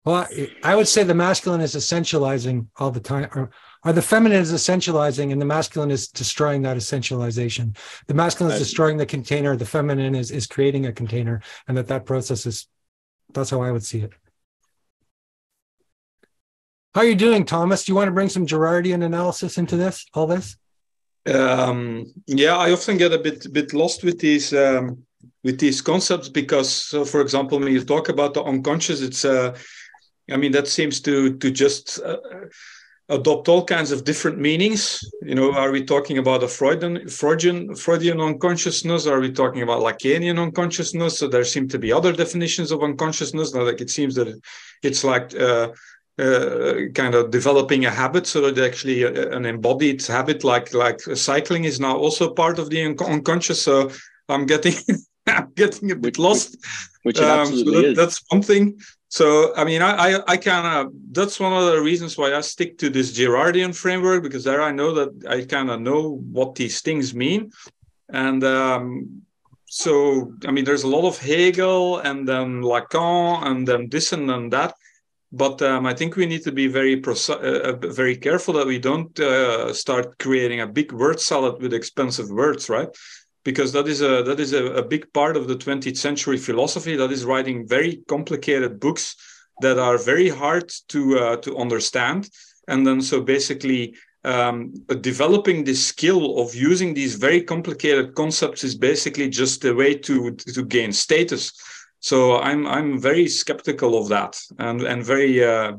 [0.05, 0.27] well
[0.63, 3.51] I, would say the masculine is essentializing all the time or
[3.83, 7.77] are the feminine is essentializing and the masculine is destroying that essentialization?
[8.07, 11.87] The masculine is destroying the container the feminine is is creating a container and that
[11.87, 12.67] that process is
[13.33, 14.13] that's how i would see it.
[16.93, 17.85] How are you doing thomas?
[17.85, 20.57] Do you want to bring some girardian analysis into this all this?
[21.25, 25.03] Um, yeah i often get a bit bit lost with these um,
[25.43, 29.55] with these concepts because so for example when you talk about the unconscious it's uh,
[30.31, 32.17] i mean that seems to to just uh,
[33.09, 35.03] adopt all kinds of different meanings.
[35.21, 39.07] You know, are we talking about a Freudian, Freudian, Freudian unconsciousness?
[39.07, 41.17] Are we talking about Lacanian unconsciousness?
[41.17, 43.53] So there seem to be other definitions of unconsciousness.
[43.53, 44.39] Now, Like it seems that
[44.83, 45.69] it's like uh,
[46.19, 51.01] uh, kind of developing a habit, so that actually uh, an embodied habit, like like
[51.01, 53.61] cycling, is now also part of the un- unconscious.
[53.61, 53.89] So
[54.27, 54.75] I'm getting
[55.27, 56.57] I'm getting a bit which, lost.
[57.03, 57.93] Which, which um, so that.
[57.95, 58.79] That's one thing.
[59.09, 62.41] So, I mean, I, I, I kind of, that's one of the reasons why I
[62.41, 66.53] stick to this Girardian framework, because there I know that I kind of know what
[66.53, 67.51] these things mean.
[68.09, 69.23] And um,
[69.65, 74.29] so, I mean, there's a lot of Hegel and then Lacan and then this and
[74.29, 74.75] then that.
[75.31, 78.79] But um, I think we need to be very uh, uh, very careful that we
[78.79, 82.89] don't uh, start creating a big word salad with expensive words, right?
[83.43, 86.95] Because that is a that is a, a, big part of the 20th century philosophy
[86.95, 89.15] that is writing very complicated books
[89.61, 92.29] that are very hard to uh, to understand.
[92.67, 98.75] And then so basically um, developing the skill of using these very complicated concepts is
[98.75, 101.53] basically just a way to to gain status.
[102.01, 105.73] So i'm i'm very skeptical of that and and very uh,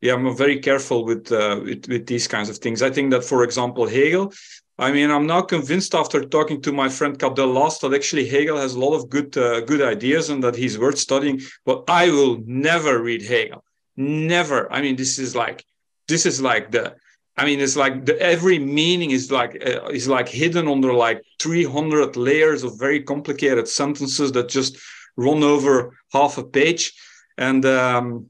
[0.00, 2.82] yeah i'm very careful with, uh, with with these kinds of things.
[2.82, 4.32] I think that for example hegel
[4.78, 8.58] I mean, I'm now convinced after talking to my friend Cadell Last that actually Hegel
[8.58, 11.40] has a lot of good uh, good ideas and that he's worth studying.
[11.64, 13.64] But I will never read Hegel.
[13.96, 14.70] Never.
[14.70, 15.64] I mean, this is like
[16.08, 16.94] this is like the.
[17.38, 21.22] I mean, it's like the, every meaning is like uh, is like hidden under like
[21.38, 24.76] 300 layers of very complicated sentences that just
[25.16, 26.92] run over half a page,
[27.38, 28.26] and um,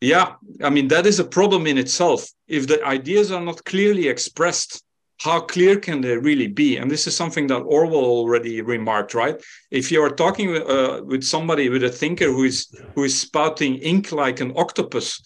[0.00, 2.28] yeah, I mean that is a problem in itself.
[2.48, 4.82] If the ideas are not clearly expressed
[5.20, 6.76] how clear can they really be?
[6.76, 9.42] And this is something that Orwell already remarked, right?
[9.70, 13.76] If you are talking uh, with somebody with a thinker who is who is spouting
[13.76, 15.20] ink like an octopus,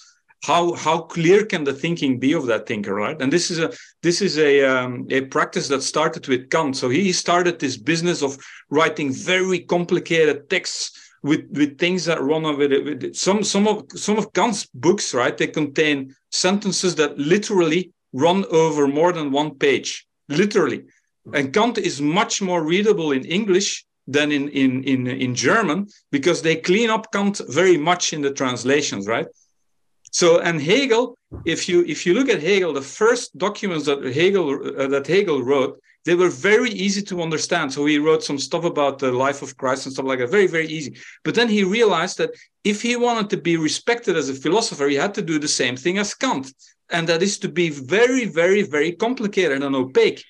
[0.44, 3.20] how how clear can the thinking be of that thinker, right?
[3.20, 3.70] And this is a
[4.02, 6.76] this is a um, a practice that started with Kant.
[6.76, 8.38] So he started this business of
[8.70, 12.84] writing very complicated texts with with things that run with it.
[12.84, 13.16] With it.
[13.16, 15.36] Some some of some of Kant's books, right?
[15.36, 20.84] They contain sentences that literally run over more than one page, literally.
[21.32, 26.42] And Kant is much more readable in English than in, in, in, in German because
[26.42, 29.26] they clean up Kant very much in the translations, right?
[30.10, 34.60] So, and Hegel, if you if you look at Hegel, the first documents that Hegel
[34.78, 37.72] uh, that Hegel wrote, they were very easy to understand.
[37.72, 40.46] So he wrote some stuff about the life of Christ and stuff like that, very
[40.46, 40.96] very easy.
[41.24, 44.96] But then he realized that if he wanted to be respected as a philosopher, he
[44.96, 46.52] had to do the same thing as Kant,
[46.92, 50.24] and that is to be very very very complicated and opaque.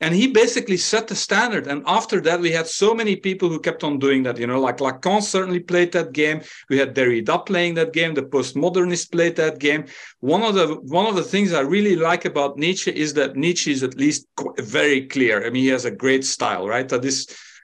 [0.00, 1.68] And he basically set the standard.
[1.68, 4.36] And after that we had so many people who kept on doing that.
[4.36, 6.42] You know like lacan certainly played that game.
[6.68, 8.14] We had derrida playing that game.
[8.14, 9.84] The postmodernists played that game.
[10.18, 10.66] One of the
[10.98, 14.26] one of the things i really like about nietzsche is that nietzsche is at least
[14.58, 15.46] very clear.
[15.46, 16.88] I mean he has a great style right?
[16.88, 17.18] That is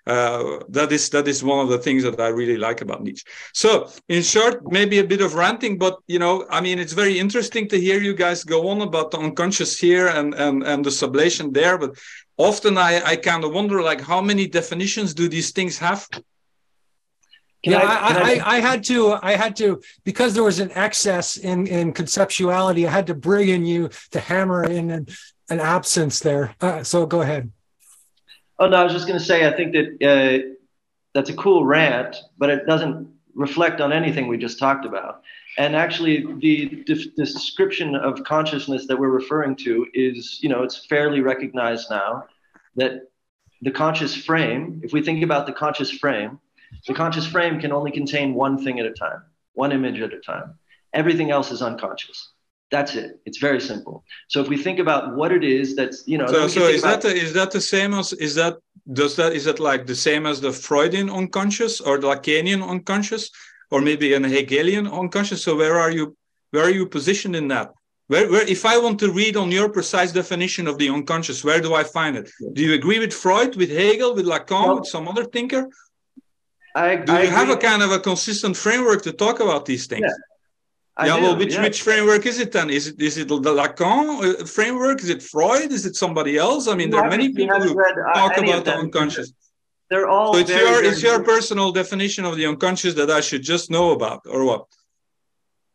[0.09, 3.25] uh, that is that is one of the things that I really like about Nietzsche.
[3.53, 7.19] So, in short, maybe a bit of ranting, but you know, I mean, it's very
[7.19, 10.91] interesting to hear you guys go on about the unconscious here and and and the
[10.91, 11.77] sublation there.
[11.77, 11.99] But
[12.39, 16.09] often I, I kind of wonder like how many definitions do these things have?
[17.65, 20.71] Can yeah, I, I, I, I, had to, I had to, because there was an
[20.77, 25.09] excess in, in conceptuality, I had to bring in you to hammer in an,
[25.51, 26.55] an absence there.
[26.61, 27.51] Uh, so go ahead.
[28.59, 30.55] Oh, no, I was just going to say, I think that uh,
[31.15, 35.23] that's a cool rant, but it doesn't reflect on anything we just talked about.
[35.57, 40.87] And actually, the, the, description of consciousness that we're referring to is, you know, it's
[40.87, 42.25] fairly recognized now
[42.77, 43.03] that
[43.63, 46.39] the conscious frame, if we think about the conscious frame,
[46.87, 49.23] the conscious frame can only contain one thing at a time,
[49.55, 50.59] one image at a time.
[50.93, 52.33] Everything else is unconscious.
[52.71, 53.19] That's it.
[53.25, 54.05] It's very simple.
[54.29, 57.01] So if we think about what it is that's, you know, so, so is that
[57.01, 58.59] the, is that the same as is that
[58.93, 63.31] does that is that like the same as the Freudian unconscious or the Lacanian unconscious?
[63.71, 65.43] or maybe an Hegelian unconscious.
[65.43, 66.17] So where are you?
[66.51, 67.73] Where are you positioned in that?
[68.07, 71.61] Where, where, if I want to read on your precise definition of the unconscious, where
[71.61, 72.31] do I find it?
[72.55, 75.69] Do you agree with Freud, with Hegel, with Lacan, well, with some other thinker?
[76.75, 79.87] I, do I you have a kind of a consistent framework to talk about these
[79.87, 80.07] things?
[80.07, 80.15] Yeah,
[81.07, 81.63] yeah do, well, which yeah.
[81.63, 82.71] which framework is it then?
[82.71, 85.01] Is it is it the Lacan uh, framework?
[85.01, 85.71] Is it Freud?
[85.73, 86.69] Is it somebody else?
[86.69, 89.33] I mean, there are many people who read, uh, talk about the unconscious
[89.91, 90.35] they're all.
[90.35, 93.71] So it's very, your it's your personal definition of the unconscious that I should just
[93.71, 94.67] know about, or what?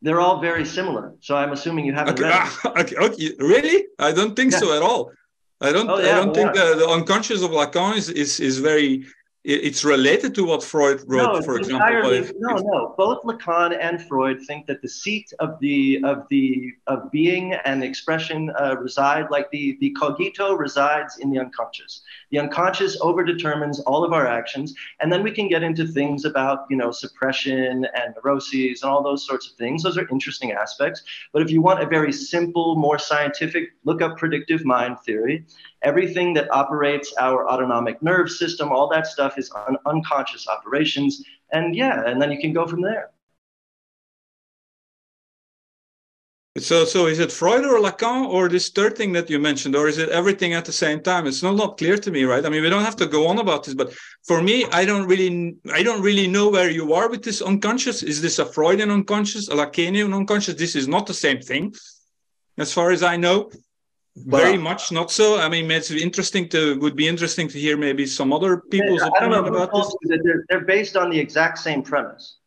[0.01, 1.15] They're all very similar.
[1.21, 2.23] So I'm assuming you haven't okay.
[2.23, 2.33] read.
[2.33, 3.85] Ah, okay, okay, really?
[3.99, 4.59] I don't think yeah.
[4.59, 5.11] so at all.
[5.61, 5.89] I don't.
[5.89, 9.05] Oh, yeah, I don't think the, the unconscious of Lacan is is, is very
[9.43, 11.85] it's related to what Freud wrote, no, for example.
[11.85, 12.95] Entirely, no, no.
[12.97, 17.83] Both Lacan and Freud think that the seat of the of the of being and
[17.83, 22.02] expression uh, reside, like the the cogito resides in the unconscious.
[22.33, 26.65] The unconscious overdetermines all of our actions, and then we can get into things about
[26.67, 29.83] you know suppression and neuroses and all those sorts of things.
[29.83, 31.03] Those are interesting aspects.
[31.31, 35.45] But if you want a very simple, more scientific, look up predictive mind theory
[35.83, 41.23] everything that operates our autonomic nerve system, all that stuff is un- unconscious operations.
[41.51, 43.11] And yeah, and then you can go from there.
[46.59, 49.87] So, so is it Freud or Lacan or this third thing that you mentioned, or
[49.87, 51.25] is it everything at the same time?
[51.25, 52.45] It's not, not clear to me, right?
[52.45, 53.91] I mean, we don't have to go on about this, but
[54.23, 58.03] for me, I don't really, I don't really know where you are with this unconscious.
[58.03, 60.53] Is this a Freudian unconscious, a Lacanian unconscious?
[60.53, 61.73] This is not the same thing,
[62.59, 63.49] as far as I know
[64.15, 65.39] very much not so.
[65.39, 69.07] I mean, it's interesting to would be interesting to hear maybe some other people's I
[69.07, 69.87] opinion about this.
[70.03, 72.37] That they're, they're based on the exact same premise.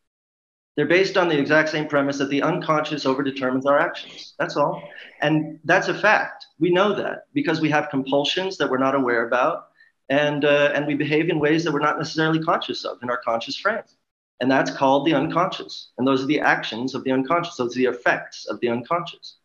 [0.77, 4.35] They're based on the exact same premise that the unconscious overdetermines our actions.
[4.39, 4.83] That's all,
[5.23, 6.47] and that's a fact.
[6.59, 9.69] We know that because we have compulsions that we're not aware about,
[10.11, 13.19] and uh, and we behave in ways that we're not necessarily conscious of in our
[13.19, 13.83] conscious frame.
[14.41, 15.93] And that's called the unconscious.
[15.97, 17.57] And those are the actions of the unconscious.
[17.57, 19.39] Those are the effects of the unconscious.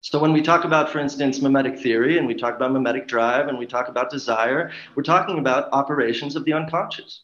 [0.00, 3.48] So when we talk about, for instance, mimetic theory and we talk about mimetic drive
[3.48, 7.22] and we talk about desire, we're talking about operations of the unconscious.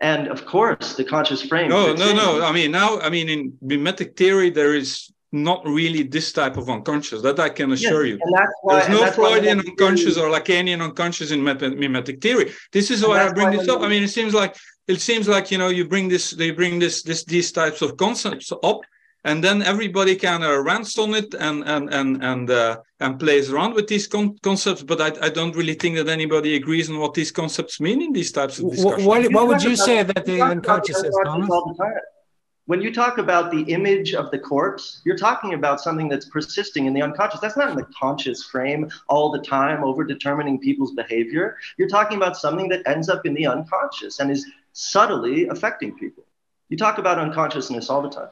[0.00, 1.70] And of course, the conscious frame.
[1.70, 2.44] No, no, no.
[2.44, 6.68] I mean, now, I mean, in mimetic theory, there is not really this type of
[6.68, 7.22] unconscious.
[7.22, 8.42] That I can assure yes, you.
[8.62, 12.52] Why, There's no Freudian unconscious or Lacanian unconscious in mimetic theory.
[12.72, 13.80] This is why I bring this up.
[13.80, 16.78] I mean, it seems like it seems like you know you bring this they bring
[16.78, 18.80] this this these types of concepts up
[19.26, 23.50] and then everybody kind of rants on it and and and and uh, and plays
[23.50, 24.82] around with these con- concepts.
[24.84, 28.12] But I, I don't really think that anybody agrees on what these concepts mean in
[28.12, 29.04] these types of discussions.
[29.04, 31.12] What, what, what would you say that the unconscious is,
[32.66, 36.86] When you talk about the image of the corpse, you're talking about something that's persisting
[36.86, 37.40] in the unconscious.
[37.40, 41.56] That's not in the conscious frame all the time, over determining people's behavior.
[41.78, 46.24] You're talking about something that ends up in the unconscious and is subtly affecting people.
[46.68, 48.30] You talk about unconsciousness all the time.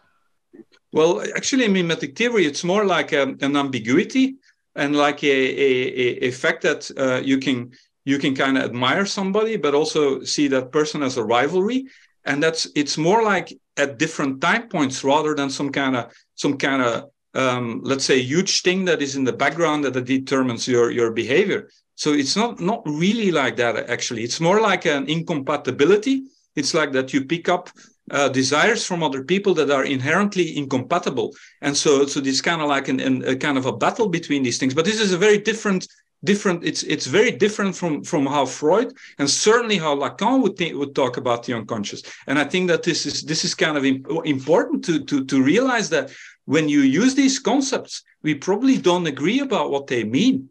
[0.93, 4.37] Well, actually, in mimetic theory, it's more like a, an ambiguity
[4.77, 7.73] and like a, a, a fact that uh, you can
[8.05, 11.87] you can kind of admire somebody, but also see that person as a rivalry.
[12.25, 16.57] And that's it's more like at different time points rather than some kind of some
[16.59, 20.91] kind of um, let's say huge thing that is in the background that determines your
[20.91, 21.69] your behavior.
[21.97, 24.23] So it's not not really like that actually.
[24.23, 26.25] It's more like an incompatibility.
[26.57, 27.71] It's like that you pick up
[28.11, 32.69] uh, desires from other people that are inherently incompatible, and so so this kind of
[32.69, 34.75] like an, an, a kind of a battle between these things.
[34.75, 35.89] But this is a very different
[36.25, 40.75] different it's it's very different from from how freud and certainly how lacan would think,
[40.77, 42.03] would talk about the unconscious.
[42.27, 43.85] And i think that this is this is kind of
[44.25, 46.11] important to to to realize that
[46.47, 50.49] when you use these concepts we probably don't agree about what they mean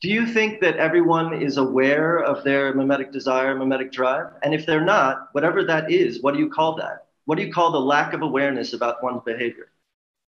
[0.00, 4.28] do you think that everyone is aware of their mimetic desire mimetic drive?
[4.42, 7.06] And if they're not whatever that is what do you call that?
[7.24, 9.70] What do you call the lack of awareness about one's behavior?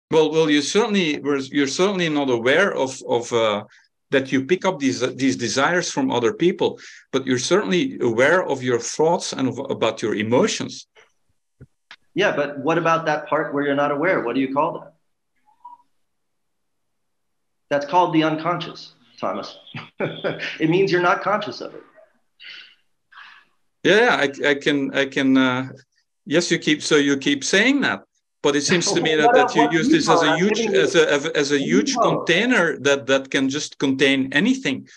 [0.10, 3.64] Well, well, you certainly you're certainly not aware of of uh,
[4.10, 6.80] that you pick up these these desires from other people
[7.12, 10.88] but you're certainly aware of your thoughts and of, about your emotions.
[12.16, 14.22] Yeah but what about that part where you're not aware?
[14.24, 14.94] What do you call that?
[17.70, 19.50] That's called the unconscious thomas.
[20.64, 21.84] It means you're not conscious of it.
[23.84, 25.62] Yeah i, I can i can uh,
[26.34, 28.00] yes you keep so you keep saying that
[28.42, 31.38] but it seems to me that, that you use this as a huge as a
[31.38, 34.88] as a huge container that that can just contain anything.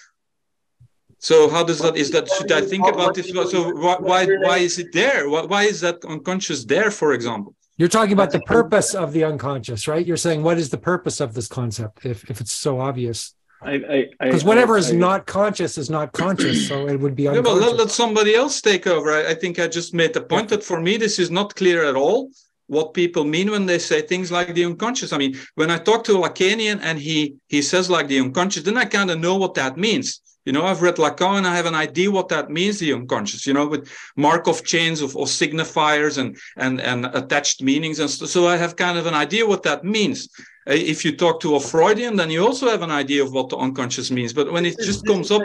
[1.18, 3.29] So how does that is that should i think about this?
[3.55, 5.29] so why why, why is it there?
[5.29, 7.55] Why, why is that unconscious there for example?
[7.77, 10.05] You're talking about the purpose of the unconscious right?
[10.07, 13.35] You're saying what is the purpose of this concept if, if it's so obvious
[13.65, 17.51] because whatever is not conscious is not conscious, so it would be unconscious.
[17.51, 19.12] Yeah, but let, let somebody else take over.
[19.12, 20.57] I, I, think I just made the point yeah.
[20.57, 22.31] that for me this is not clear at all
[22.67, 25.12] what people mean when they say things like the unconscious.
[25.12, 28.62] I mean, when I talk to a Lacanian and he he says like the unconscious,
[28.62, 30.21] then I kind of know what that means.
[30.45, 33.47] You know, I've read Lacan and I have an idea what that means, the unconscious,
[33.47, 37.99] you know, with Markov chains of, of signifiers and, and, and attached meanings.
[37.99, 40.29] And so, so I have kind of an idea what that means.
[40.67, 43.51] Uh, if you talk to a Freudian, then you also have an idea of what
[43.51, 44.33] the unconscious means.
[44.33, 45.43] But when it just comes up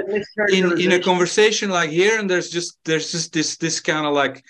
[0.50, 4.14] in, in a conversation like here, and there's just there's just this this kind of
[4.14, 4.44] like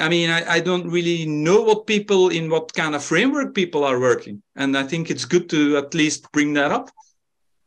[0.00, 3.84] I mean, I, I, don't really know what people in what kind of framework people
[3.84, 6.90] are working, and I think it's good to at least bring that up.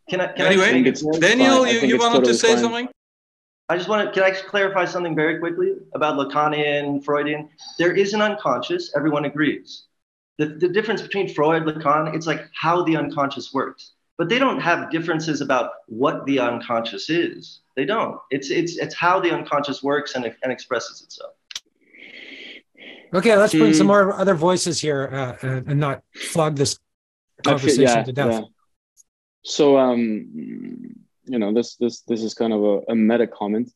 [0.09, 0.27] Can I?
[0.27, 2.59] Can anyway, I Daniel, you, you wanted totally to say fine.
[2.59, 2.89] something?
[3.69, 4.13] I just want to.
[4.13, 7.49] Can I clarify something very quickly about Lacanian, Freudian?
[7.77, 8.91] There is an unconscious.
[8.95, 9.83] Everyone agrees.
[10.41, 13.91] The, the difference between Freud, Lacan, it's like how the unconscious works.
[14.17, 17.59] But they don't have differences about what the unconscious is.
[17.75, 18.17] They don't.
[18.31, 21.33] It's it's it's how the unconscious works and, and expresses itself.
[23.13, 26.79] Okay, let's bring some more other voices here uh, uh, and not flog this
[27.43, 28.31] conversation yeah, to death.
[28.31, 28.47] Yeah.
[29.43, 30.27] So, um,
[31.25, 33.71] you know, this this this is kind of a, a, meta comment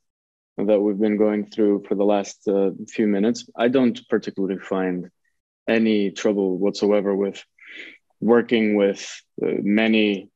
[0.57, 3.47] that we've been going through for the last uh, few minutes.
[3.55, 5.11] I don't particularly find
[5.67, 7.43] any trouble whatsoever with
[8.19, 10.29] working with uh, many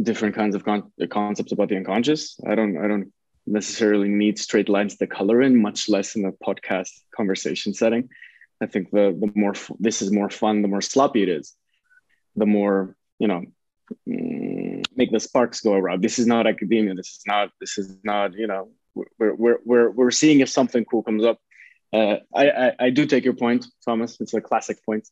[0.00, 2.38] different kinds of con- concepts about the unconscious.
[2.46, 3.12] I don't I don't
[3.46, 8.08] necessarily need straight lines to color in, much less in a podcast conversation setting.
[8.62, 11.54] I think the the more this is more fun, the more sloppy it is,
[12.36, 13.42] the more you know
[14.08, 16.02] mm, make the sparks go around.
[16.02, 16.94] This is not academia.
[16.94, 17.50] This is not.
[17.60, 18.34] This is not.
[18.34, 21.38] You know, we're we're we're we're seeing if something cool comes up.
[21.92, 24.18] Uh, I, I, do take your point, Thomas.
[24.20, 25.06] It's a classic point.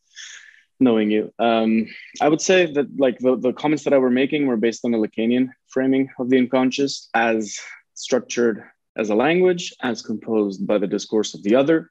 [0.83, 1.87] Knowing you, um,
[2.23, 4.93] I would say that like the, the comments that I were making were based on
[4.93, 7.59] the Lacanian framing of the unconscious as
[7.93, 8.65] structured
[8.97, 11.91] as a language, as composed by the discourse of the other,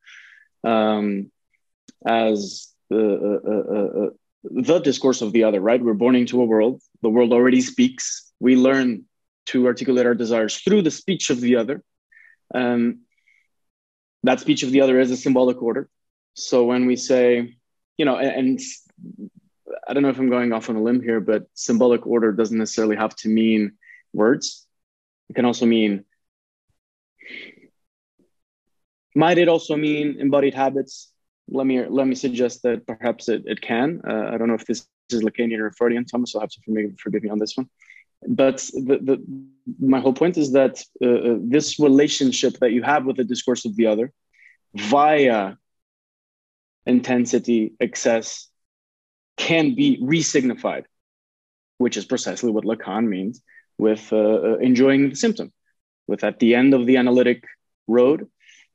[0.64, 1.32] um,
[2.08, 4.10] as the, uh, uh, uh,
[4.44, 5.84] the discourse of the other, right?
[5.84, 8.32] We're born into a world, the world already speaks.
[8.40, 9.06] We learn
[9.48, 11.84] to articulate our desires through the speech of the other.
[12.54, 13.02] Um,
[14.24, 15.90] that speech of the other is a symbolic order.
[16.34, 17.56] So when we say,
[17.98, 18.60] you know, and, and
[19.88, 22.58] I don't know if I'm going off on a limb here, but symbolic order doesn't
[22.58, 23.74] necessarily have to mean
[24.14, 24.66] words.
[25.30, 26.06] It can also mean,
[29.16, 31.12] might it also mean embodied habits?
[31.52, 34.02] let me let me suggest that perhaps it, it can.
[34.08, 36.32] Uh, I don't know if this is Lacanian or Freudian, Thomas.
[36.32, 37.70] So I'll have to forgive, forgive me on this one.
[38.28, 39.26] But the, the,
[39.80, 43.66] my whole point is that uh, uh, this relationship that you have with the discourse
[43.66, 44.12] of the other
[44.76, 45.56] via
[46.86, 48.50] intensity, excess,
[49.38, 50.84] can be resignified,
[51.78, 53.42] which is precisely what Lacan means
[53.78, 55.52] with uh, uh enjoying the symptom.
[56.08, 57.44] With at the end of the analytic
[57.88, 58.28] road,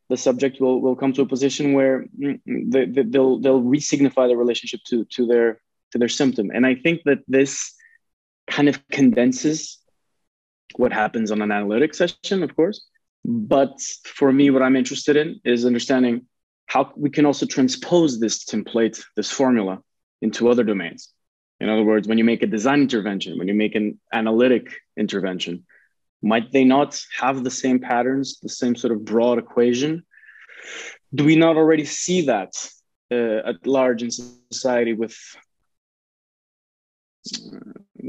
[0.09, 4.29] the subject will, will come to a position where mm, they, they, they'll they'll re-signify
[4.29, 6.51] the relationship to to their to their symptom.
[6.55, 7.75] And I think that this
[8.47, 9.79] kind of condenses
[10.77, 12.87] what happens on an analytic session, of course.
[13.25, 16.27] But for me, what I'm interested in is understanding
[16.67, 19.81] how we can also transpose this template, this formula,
[20.21, 21.13] into other domains.
[21.61, 25.65] In other words, when you make a design intervention, when you make an analytic intervention,
[26.23, 30.05] might they not have the same patterns, the same sort of broad equation?
[31.15, 32.53] Do we not already see that
[33.11, 35.17] uh, at large in society with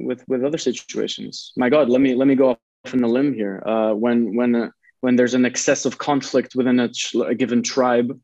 [0.03, 1.53] with with other situations?
[1.55, 3.63] My God, let me let me go off on a limb here.
[3.65, 4.69] Uh, when when uh,
[5.01, 6.89] when there's an excessive conflict within a,
[7.25, 8.19] a given tribe,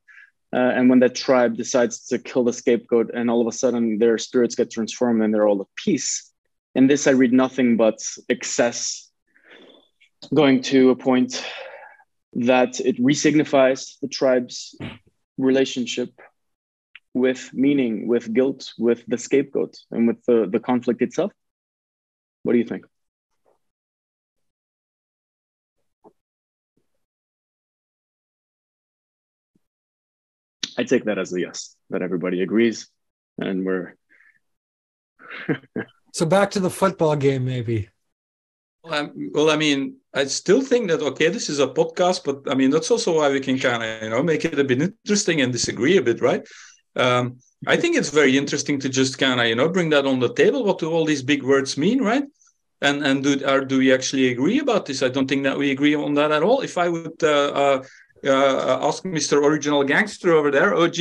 [0.54, 3.98] uh, and when that tribe decides to kill the scapegoat, and all of a sudden
[3.98, 6.32] their spirits get transformed and they're all at peace.
[6.76, 8.00] In this, I read nothing but
[8.30, 9.10] excess
[10.34, 11.44] going to a point
[12.34, 14.76] that it resignifies the tribe's
[15.38, 16.10] relationship
[17.14, 21.32] with meaning, with guilt, with the scapegoat, and with the, the conflict itself.
[22.44, 22.86] What do you think?
[30.78, 32.88] I take that as a yes, that everybody agrees,
[33.38, 33.96] and we're.
[36.14, 37.90] so back to the football game, maybe.
[38.84, 42.56] Well, well, I mean, I still think that okay, this is a podcast, but I
[42.56, 45.42] mean, that's also why we can kind of you know make it a bit interesting
[45.42, 46.48] and disagree a bit, right?
[46.96, 47.38] Um,
[47.68, 50.34] I think it's very interesting to just kind of you know bring that on the
[50.34, 50.64] table.
[50.64, 52.24] What do all these big words mean, right?
[52.82, 55.04] And and do are do we actually agree about this?
[55.04, 56.62] I don't think that we agree on that at all.
[56.62, 57.84] If I would uh, uh,
[58.26, 59.44] uh, ask Mr.
[59.44, 60.98] Original Gangster over there, OG.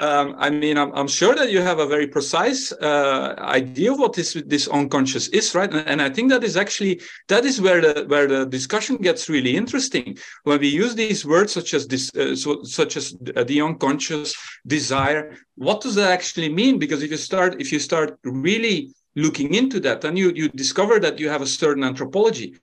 [0.00, 3.98] Um, I mean, I'm, I'm, sure that you have a very precise uh, idea of
[3.98, 5.72] what this this unconscious is, right?
[5.72, 9.28] And, and, I think that is actually that is where the where the discussion gets
[9.28, 13.60] really interesting when we use these words such as this, uh, so, such as the
[13.60, 14.34] unconscious
[14.66, 15.36] desire.
[15.56, 16.78] What does that actually mean?
[16.78, 21.00] Because if you start if you start really looking into that, then you you discover
[21.00, 22.54] that you have a certain anthropology.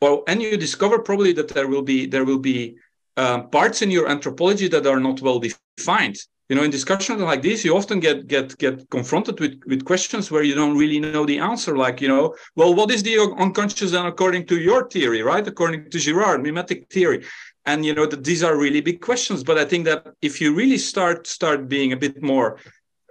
[0.00, 2.76] Well, and you discover probably that there will be there will be
[3.18, 6.18] um, parts in your anthropology that are not well defined.
[6.48, 10.30] You know, in discussions like this, you often get get get confronted with with questions
[10.30, 11.76] where you don't really know the answer.
[11.76, 15.46] Like, you know, well, what is the unconscious then according to your theory, right?
[15.46, 17.26] According to Girard, mimetic theory,
[17.66, 19.44] and you know that these are really big questions.
[19.44, 22.58] But I think that if you really start start being a bit more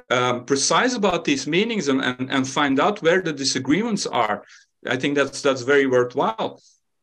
[0.09, 4.43] um, precise about these meanings and, and and find out where the disagreements are,
[4.87, 6.59] I think that's that's very worthwhile.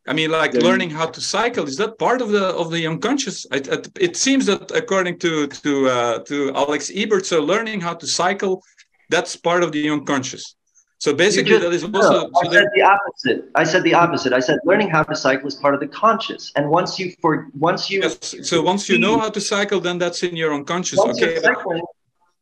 [0.06, 3.46] I mean, like learning how to cycle is that part of the of the unconscious?
[3.50, 7.94] It, it, it seems that according to to uh, to Alex Ebert, so learning how
[7.94, 8.62] to cycle,
[9.08, 10.56] that's part of the unconscious.
[10.98, 12.28] So basically, just, that is also.
[12.28, 13.50] No, I said the opposite.
[13.54, 14.32] I said the opposite.
[14.32, 17.48] I said learning how to cycle is part of the conscious, and once you for
[17.58, 18.00] once you.
[18.02, 20.98] Yes, so once you know how to cycle, then that's in your unconscious.
[20.98, 21.40] okay.
[21.40, 21.82] Cycling,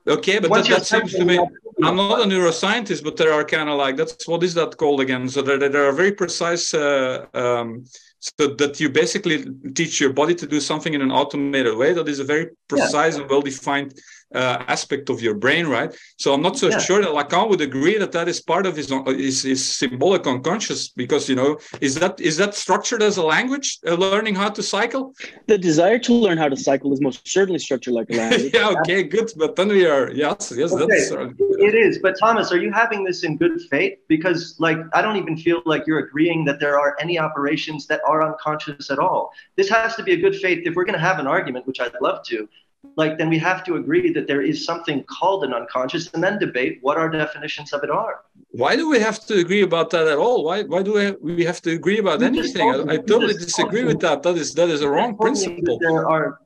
[0.07, 1.39] Okay, but that, that seems to me.
[1.83, 5.01] I'm not a neuroscientist, but there are kind of like that's what is that called
[5.01, 5.29] again?
[5.29, 7.85] So there, there are very precise, uh, um,
[8.19, 9.45] so that you basically
[9.75, 11.93] teach your body to do something in an automated way.
[11.93, 13.23] That is a very precise yeah.
[13.23, 13.95] and well-defined
[14.35, 15.95] uh, aspect of your brain, right?
[16.19, 16.79] So I'm not so yeah.
[16.79, 20.89] sure that Lacan would agree that that is part of his, his, his symbolic unconscious
[20.89, 24.63] because you know is that is that structured as a language, uh, learning how to
[24.63, 25.15] cycle?
[25.47, 28.55] The desire to learn how to cycle is most certainly structured like a language.
[28.55, 29.31] yeah, okay, good.
[29.37, 30.87] But then we are yes, yes, okay.
[30.87, 31.31] that's uh,
[31.69, 31.99] it is.
[31.99, 33.99] But Thomas, are you having this in good faith?
[34.09, 38.01] Because like I don't even feel like you're agreeing that there are any operations that
[38.07, 39.33] are unconscious at all.
[39.57, 41.81] This has to be a good faith if we're going to have an argument, which
[41.81, 42.49] I'd love to
[42.97, 46.39] like then we have to agree that there is something called an unconscious and then
[46.39, 48.23] debate what our definitions of it are.
[48.51, 50.45] Why do we have to agree about that at all?
[50.45, 52.69] Why why do we, we have to agree about you anything?
[52.69, 54.23] I, I, totally disagree with that.
[54.23, 55.79] That is that is a wrong principle.
[55.79, 56.41] there are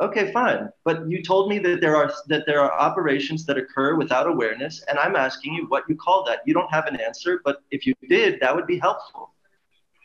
[0.00, 0.70] okay fine.
[0.84, 4.82] But you told me that there are that there are operations that occur without awareness
[4.88, 6.40] and i'm asking you what you call that.
[6.46, 9.33] You don't have an answer but if you did that would be helpful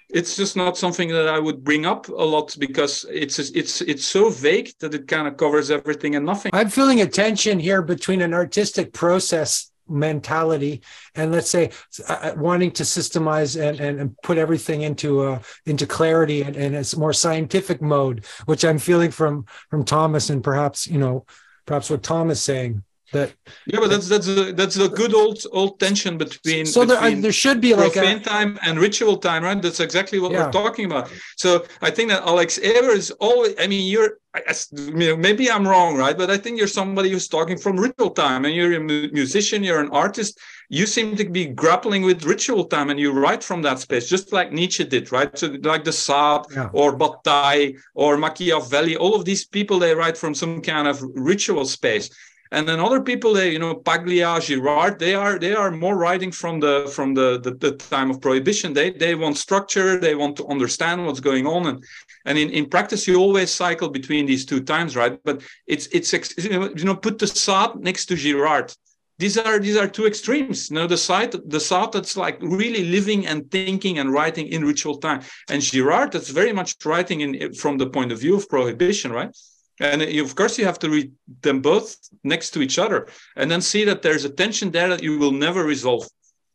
[0.09, 4.05] it's just not something that I would bring up a lot because it's it's it's
[4.05, 6.51] so vague that it kind of covers everything and nothing.
[6.53, 10.81] I'm feeling a tension here between an artistic process mentality
[11.15, 11.71] and let's say
[12.07, 16.55] uh, uh wanting to systemize and, and, and, put everything into uh, into clarity and,
[16.55, 21.25] and a more scientific mode which i'm feeling from from thomas and perhaps you know
[21.65, 23.33] perhaps what tom is saying that
[23.65, 27.21] yeah but that's that's a that's a good old old tension between so there, between
[27.21, 30.45] there should be like profane a, time and ritual time right that's exactly what Yeah.
[30.45, 34.43] we're talking about so i think that alex ebert is always i mean you're I-
[34.49, 37.77] I- you know, maybe i'm wrong right but i think you're somebody who's talking from
[37.79, 38.79] ritual time and you're a
[39.21, 40.39] musician you're an artist
[40.71, 44.31] you seem to be grappling with ritual time and you write from that space just
[44.31, 46.69] like nietzsche did right so like de Sade Yeah.
[46.73, 50.95] or Bataille or Machiavelli, all of these people they write from some kind of
[51.31, 52.09] ritual space.
[52.51, 56.31] And then other people, they you know Paglia, Girard, they are they are more writing
[56.31, 58.73] from the from the, the the time of prohibition.
[58.73, 61.83] They they want structure, they want to understand what's going on, and
[62.25, 65.19] and in, in practice you always cycle between these two times, right?
[65.23, 66.11] But it's it's
[66.43, 68.73] you know, put de Sade next to Girard.
[69.19, 70.71] These are these are two extremes.
[70.71, 74.65] You know, the side de Sade that's like really living and thinking and writing in
[74.65, 78.49] ritual time, and Girard that's very much writing in from the point of view of
[78.49, 79.35] prohibition, right?
[79.79, 81.11] And of course, you have to read
[81.41, 85.03] them both next to each other and then see that there's a tension there that
[85.03, 86.07] you will never resolve.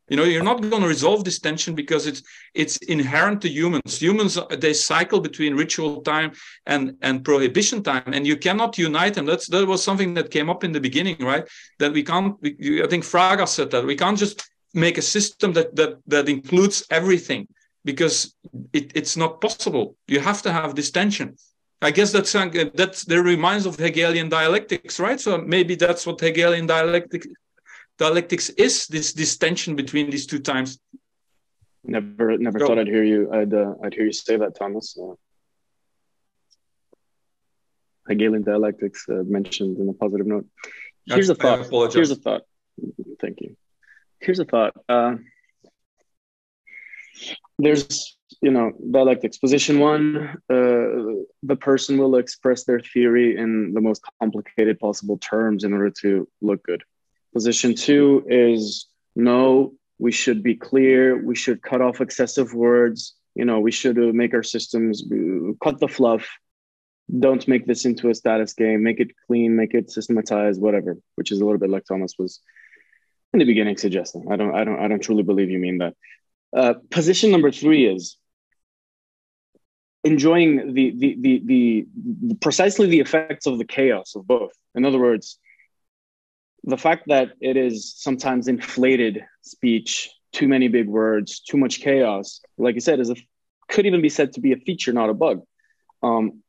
[0.09, 2.23] You know, you're not going to resolve this tension because it's
[2.53, 4.03] it's inherent to humans.
[4.03, 6.33] Humans they cycle between ritual time
[6.67, 9.25] and and prohibition time, and you cannot unite them.
[9.25, 11.49] That's that was something that came up in the beginning, right?
[11.79, 12.37] That we can't.
[12.43, 16.29] We, I think Fraga said that we can't just make a system that that that
[16.29, 17.49] includes everything
[17.83, 18.35] because
[18.75, 19.97] it, it's not possible.
[20.07, 21.37] You have to have this tension.
[21.89, 22.33] I guess that's
[22.81, 25.21] that's that reminds of Hegelian dialectics, right?
[25.21, 27.23] So maybe that's what Hegelian dialectic
[27.99, 30.79] dialectics is this this tension between these two times.
[31.87, 32.67] Never, never Go.
[32.67, 33.31] thought I'd hear you.
[33.31, 34.97] I'd, uh, I'd hear you say that, Thomas.
[34.99, 35.15] Uh,
[38.09, 40.47] Hegelian dialectics uh, mentioned in a positive note.
[41.05, 41.93] Here's a thought.
[41.93, 42.43] Here's a thought.
[43.21, 43.57] Thank you.
[44.21, 44.75] Here's a thought.
[44.89, 45.17] Uh,
[47.59, 48.14] there's,
[48.45, 49.37] you know, dialectics.
[49.37, 50.05] exposition one,
[50.51, 55.91] uh, the person will express their theory in the most complicated possible terms in order
[56.03, 56.83] to look good.
[57.33, 58.87] Position two is
[59.17, 61.17] no, we should be clear.
[61.31, 63.15] We should cut off excessive words.
[63.35, 66.29] You know, we should uh, make our systems uh, cut the fluff.
[67.27, 68.83] Don't make this into a status game.
[68.83, 69.57] Make it clean.
[69.57, 70.61] Make it systematized.
[70.61, 70.99] Whatever.
[71.15, 72.41] Which is a little bit like Thomas was
[73.33, 74.27] in the beginning suggesting.
[74.31, 74.55] I don't.
[74.55, 74.81] I don't.
[74.81, 75.95] I don't truly believe you mean that.
[76.55, 78.19] Uh, position number three is
[80.05, 81.87] enjoying the, the the the
[82.29, 84.53] the precisely the effects of the chaos of both.
[84.75, 85.39] In other words,
[86.63, 92.41] the fact that it is sometimes inflated speech, too many big words, too much chaos,
[92.59, 93.17] like you said, is a
[93.69, 95.43] could even be said to be a feature, not a bug.
[96.03, 96.43] Um,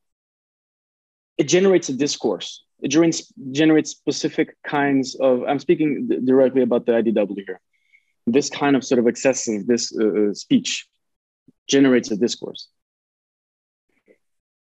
[1.38, 2.64] it generates a discourse.
[2.82, 5.44] It generates generates specific kinds of.
[5.48, 7.62] I'm speaking directly about the IDW here.
[8.28, 10.88] This kind of sort of excessive this uh, uh, speech
[11.68, 12.68] generates a discourse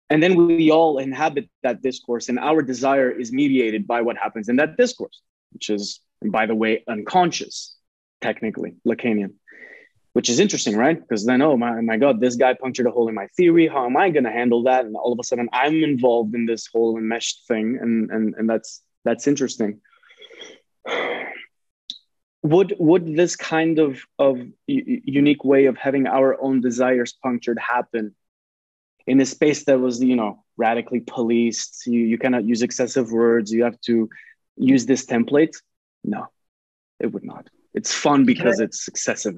[0.09, 4.49] and then we all inhabit that discourse and our desire is mediated by what happens
[4.49, 7.75] in that discourse which is by the way unconscious
[8.21, 9.33] technically lacanian.
[10.13, 10.99] Which is interesting right?
[10.99, 13.67] Because then oh my, my god this guy punctured a hole in my theory.
[13.67, 14.85] How am i going to handle that?
[14.85, 18.49] And all of a sudden i'm involved in this whole enmeshed thing and and, and
[18.49, 19.81] that's that's interesting.
[22.43, 28.15] Would would this kind of of unique way of having our own desires punctured happen
[29.07, 33.51] in a space that was you know radically policed you you cannot use excessive words
[33.51, 34.09] you have to
[34.57, 35.55] use this template
[36.03, 36.27] no
[36.99, 39.35] it would not it's fun because it's excessive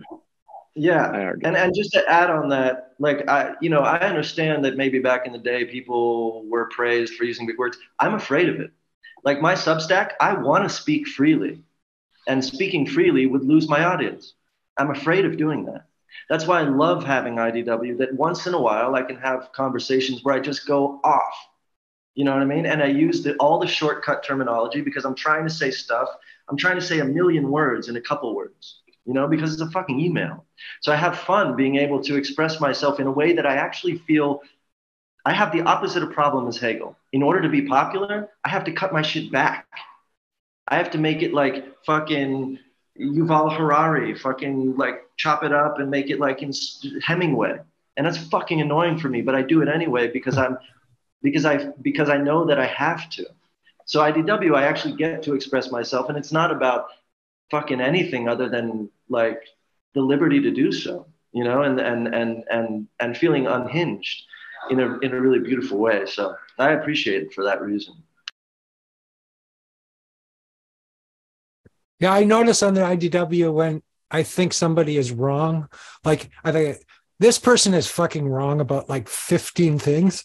[0.76, 1.34] Yeah.
[1.44, 5.00] And and just to add on that, like I, you know, I understand that maybe
[5.00, 7.78] back in the day people were praised for using big words.
[8.00, 8.72] I'm afraid of it.
[9.26, 11.64] Like my Substack, I want to speak freely,
[12.28, 14.36] and speaking freely would lose my audience.
[14.78, 15.89] I'm afraid of doing that.
[16.30, 17.98] That's why I love having IDW.
[17.98, 21.34] That once in a while I can have conversations where I just go off.
[22.16, 22.66] You know what I mean?
[22.66, 26.10] And I use the, all the shortcut terminology because I'm trying to say stuff.
[26.50, 28.82] I'm trying to say a million words in a couple words.
[29.06, 30.46] You know, because it's a fucking email.
[30.82, 33.98] So I have fun being able to express myself in a way that I actually
[34.00, 34.42] feel
[35.26, 36.98] I have the opposite of problem as Hegel.
[37.12, 39.68] In order to be popular, I have to cut my shit back.
[40.68, 42.60] I have to make it like fucking
[43.00, 46.52] Yuval Harari, fucking like chop it up and make it like in
[47.02, 47.60] Hemingway.
[47.98, 50.58] And that's fucking annoying for me, but I do it anyway because I'm
[51.22, 53.26] because I because I know that I have to.
[53.86, 56.88] So IDW, I actually get to express myself, and it's not about
[57.50, 59.42] fucking anything other than like
[59.96, 64.24] the liberty to do so, you know, and and and and and feeling unhinged
[64.70, 66.06] in a in a really beautiful way.
[66.06, 67.96] So I appreciate it for that reason.
[72.00, 75.68] Yeah, I notice on the IDW when I think somebody is wrong,
[76.04, 76.78] like I think
[77.20, 80.24] this person is fucking wrong about like 15 things.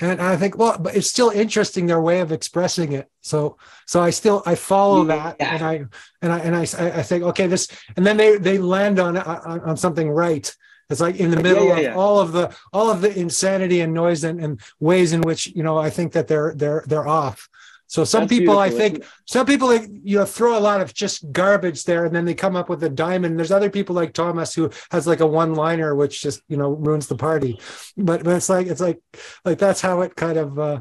[0.00, 3.08] and I think, well, but it's still interesting their way of expressing it.
[3.22, 5.54] So, so I still I follow that, Yeah.
[5.54, 5.74] and I
[6.22, 6.62] and I and I
[7.00, 10.54] I think okay, this, and then they they land on on, on something right.
[10.90, 11.94] It's like in the middle yeah, of yeah.
[11.96, 15.62] all of the all of the insanity and noise and, and ways in which you
[15.62, 17.48] know I think that they're they're they're off.
[17.88, 20.92] So some That's people I think some people like you know throw a lot of
[20.92, 24.12] just garbage there and then they come up with a diamond there's other people like
[24.12, 27.58] thomas who has like a one liner which just you know ruins the party
[27.96, 29.00] but, but it's like it's like
[29.44, 30.80] like that's how it kind of uh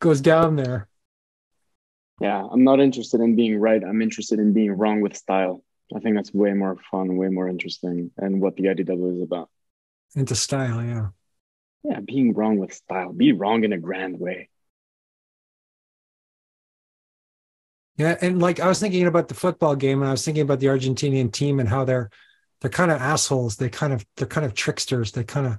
[0.00, 0.88] goes down there
[2.20, 3.82] Yeah, I'm not interested in being right.
[3.82, 5.62] I'm interested in being wrong with style.
[5.94, 9.48] I think that's way more fun, way more interesting, and what the IDW is about.
[10.14, 11.08] into style yeah
[11.82, 13.12] Yeah, being wrong with style.
[13.12, 14.48] Be wrong in a grand way.
[17.98, 20.60] Yeah and like i was thinking about the football game and i was thinking about
[20.60, 22.10] the argentinian team and how they're
[22.60, 23.56] they're kind of assholes.
[23.56, 25.12] They kind of they're kind of tricksters.
[25.12, 25.58] They kind of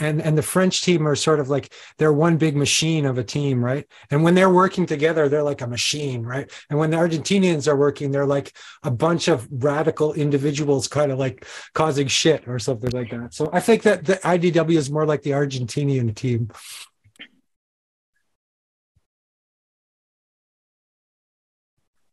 [0.00, 3.24] and and the french team are sort of like they're one big machine of a
[3.24, 3.86] team right?
[4.10, 6.50] And when they're working together they're like a machine right?
[6.70, 11.18] And when the argentinians are working they're like a bunch of radical individuals kind of
[11.20, 13.32] like causing shit or something like that.
[13.32, 16.50] So i think that the idw is more like the argentinian team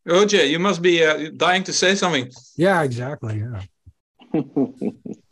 [0.09, 2.29] OG, you must be uh, dying to say something.
[2.57, 3.61] yeah exactly yeah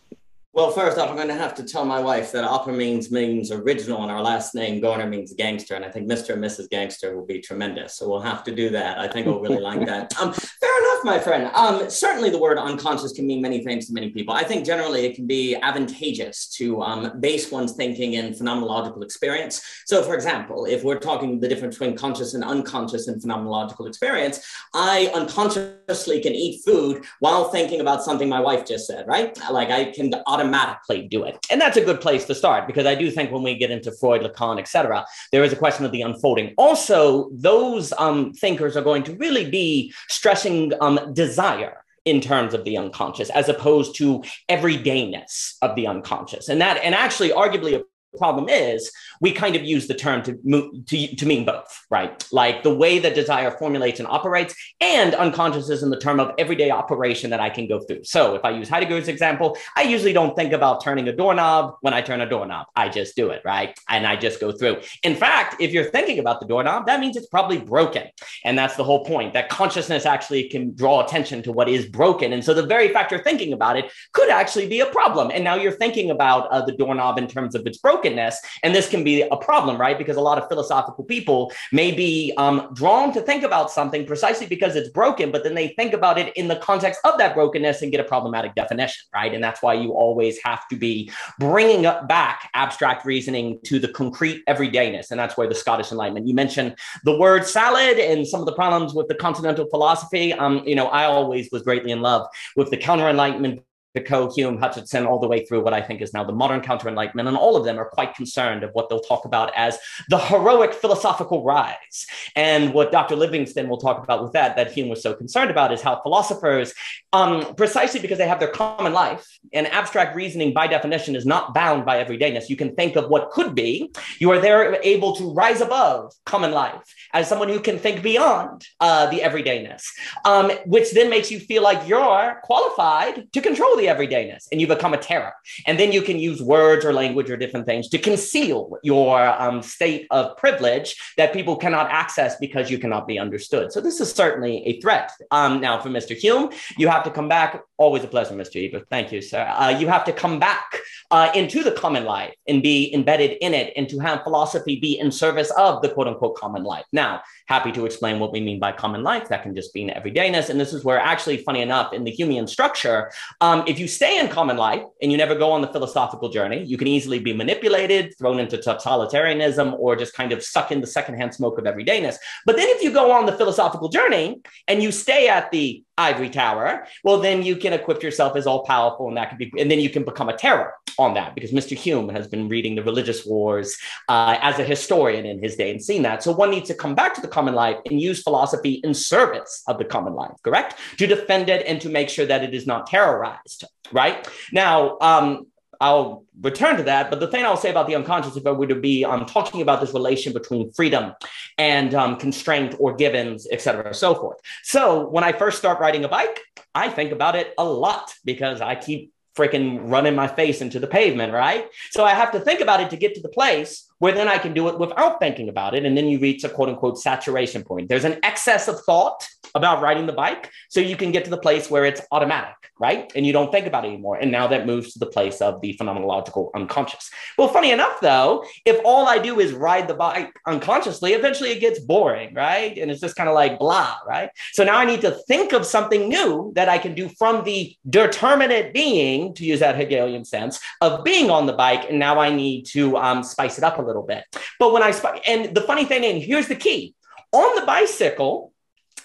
[0.54, 3.52] Well, first off, I'm going to have to tell my wife that opera means means
[3.52, 6.34] original, and our last name Garner means gangster, and I think Mr.
[6.34, 6.70] and Mrs.
[6.70, 7.96] Gangster will be tremendous.
[7.96, 9.00] So we'll have to do that.
[9.00, 10.14] I think we'll really like that.
[10.20, 11.50] Um, fair enough, my friend.
[11.54, 14.34] Um, certainly, the word unconscious can mean many things to many people.
[14.34, 19.62] I think generally it can be advantageous to um, base one's thinking in phenomenological experience.
[19.86, 24.46] So, for example, if we're talking the difference between conscious and unconscious in phenomenological experience,
[24.74, 29.40] I unconsciously can eat food while thinking about something my wife just said, right?
[29.50, 30.12] Like I can
[30.42, 31.46] automatically do it.
[31.50, 33.92] And that's a good place to start because I do think when we get into
[33.92, 36.54] Freud, Lacan, etc., there is a question of the unfolding.
[36.58, 42.64] Also, those um, thinkers are going to really be stressing um, desire in terms of
[42.64, 46.50] the unconscious as opposed to everydayness of the unconscious.
[46.50, 47.84] And that, and actually, arguably, a
[48.18, 52.26] problem is we kind of use the term to, to, to mean both, right?
[52.32, 56.32] Like the way that desire formulates and operates, and unconscious is in the term of
[56.38, 58.04] everyday operation that I can go through.
[58.04, 61.94] So if I use Heidegger's example, I usually don't think about turning a doorknob when
[61.94, 62.68] I turn a doorknob.
[62.76, 63.78] I just do it, right?
[63.90, 64.82] And I just go through.
[65.04, 68.08] In fact, if you're thinking about the doorknob, that means it's probably broken.
[68.44, 72.34] And that's the whole point that consciousness actually can draw attention to what is broken.
[72.34, 75.32] And so the very fact you're thinking about it could actually be a problem.
[75.34, 78.40] And now you're thinking about uh, the doorknob in terms of its brokenness.
[78.64, 79.98] And this can be a problem, right?
[79.98, 84.48] Because a lot of philosophical people may be um, drawn to think about something precisely
[84.48, 87.82] because it's broken, but then they think about it in the context of that brokenness
[87.82, 89.34] and get a problematic definition, right?
[89.34, 93.88] And that's why you always have to be bringing up back abstract reasoning to the
[93.90, 95.12] concrete everydayness.
[95.12, 98.54] And that's where the Scottish Enlightenment, you mentioned the word salad and some of the
[98.54, 100.34] problems with the continental philosophy.
[100.34, 103.62] Um, you know, I always was greatly in love with the counter Enlightenment
[103.94, 106.88] Foucault, Hume, Hutcheson, all the way through what I think is now the modern counter
[106.88, 107.28] enlightenment.
[107.28, 109.78] And all of them are quite concerned of what they'll talk about as
[110.10, 112.06] the heroic philosophical rise.
[112.36, 113.16] And what Dr.
[113.16, 116.74] Livingston will talk about with that, that Hume was so concerned about, is how philosophers,
[117.14, 121.54] um, precisely because they have their common life, and abstract reasoning by definition is not
[121.54, 122.50] bound by everydayness.
[122.50, 123.92] You can think of what could be.
[124.20, 126.82] You are there able to rise above common life
[127.14, 129.84] as someone who can think beyond uh, the everydayness,
[130.26, 134.94] um, which then makes you feel like you're qualified to control everydayness and you become
[134.94, 135.34] a terror.
[135.68, 139.62] And then you can use words or language or different things to conceal your um,
[139.62, 143.72] state of privilege that people cannot access because you cannot be understood.
[143.72, 145.12] So this is certainly a threat.
[145.32, 146.16] Um, now, for Mr.
[146.16, 147.62] Hume, you have to come back.
[147.78, 148.64] Always a pleasure, Mr.
[148.64, 148.88] Ebert.
[148.90, 149.42] Thank you, sir.
[149.42, 150.80] Uh, you have to come back
[151.10, 155.00] uh, into the common life and be embedded in it and to have philosophy be
[155.00, 156.86] in service of the quote unquote common life.
[156.94, 159.30] Now, happy to explain what we mean by common life.
[159.30, 160.50] That can just be an everydayness.
[160.50, 163.12] And this is where actually, funny enough, in the Humean structure,
[163.42, 166.62] um, if you stay in common life and you never go on the philosophical journey,
[166.64, 170.88] you can easily be manipulated, thrown into totalitarianism, or just kind of suck in the
[170.88, 172.18] secondhand smoke of everydayness.
[172.46, 176.30] But then if you go on the philosophical journey and you stay at the ivory
[176.30, 179.72] tower, well, then you can equip yourself as all powerful, and that could be, and
[179.72, 181.78] then you can become a terror on that because Mr.
[181.78, 183.78] Hume has been reading the religious wars
[184.10, 186.24] uh, as a historian in his day and seen that.
[186.24, 189.64] So one needs to come back to the common life and use philosophy in service
[189.68, 190.80] of the common life, correct?
[190.98, 193.61] To defend it and to make sure that it is not terrorized,
[193.92, 194.28] right?
[194.52, 195.48] Now, um,
[195.80, 197.10] I'll return to that.
[197.10, 199.62] But the thing I'll say about the unconscious, if I were to be um, talking
[199.62, 201.14] about this relation between freedom
[201.58, 204.38] and um, constraint or givens, et cetera, and so forth.
[204.64, 206.40] So when I first start riding a bike,
[206.76, 210.88] I think about it a lot because I keep freaking running my face into the
[210.88, 211.66] pavement, right?
[211.90, 214.40] So I have to think about it to get to the place where then I
[214.40, 215.86] can do it without thinking about it.
[215.86, 217.88] And then you reach a quote unquote saturation point.
[217.88, 220.50] There's an excess of thought about riding the bike.
[220.70, 223.12] So you can get to the place where it's automatic, right?
[223.16, 224.18] And you don't think about it anymore.
[224.18, 227.12] And now that moves to the place of the phenomenological unconscious.
[227.38, 231.60] Well, funny enough, though, if all I do is ride the bike unconsciously, eventually it
[231.60, 232.76] gets boring, right?
[232.78, 234.30] And it's just kind of like blah, right?
[234.54, 237.76] So now I need to think of something new that I can do from the
[237.90, 241.90] determinate being, to use that Hegelian sense, of being on the bike.
[241.90, 244.24] And now I need to um, spice it up a little bit.
[244.60, 246.96] But when I, sp- and the funny thing, and here's the key
[247.32, 248.54] on the bicycle,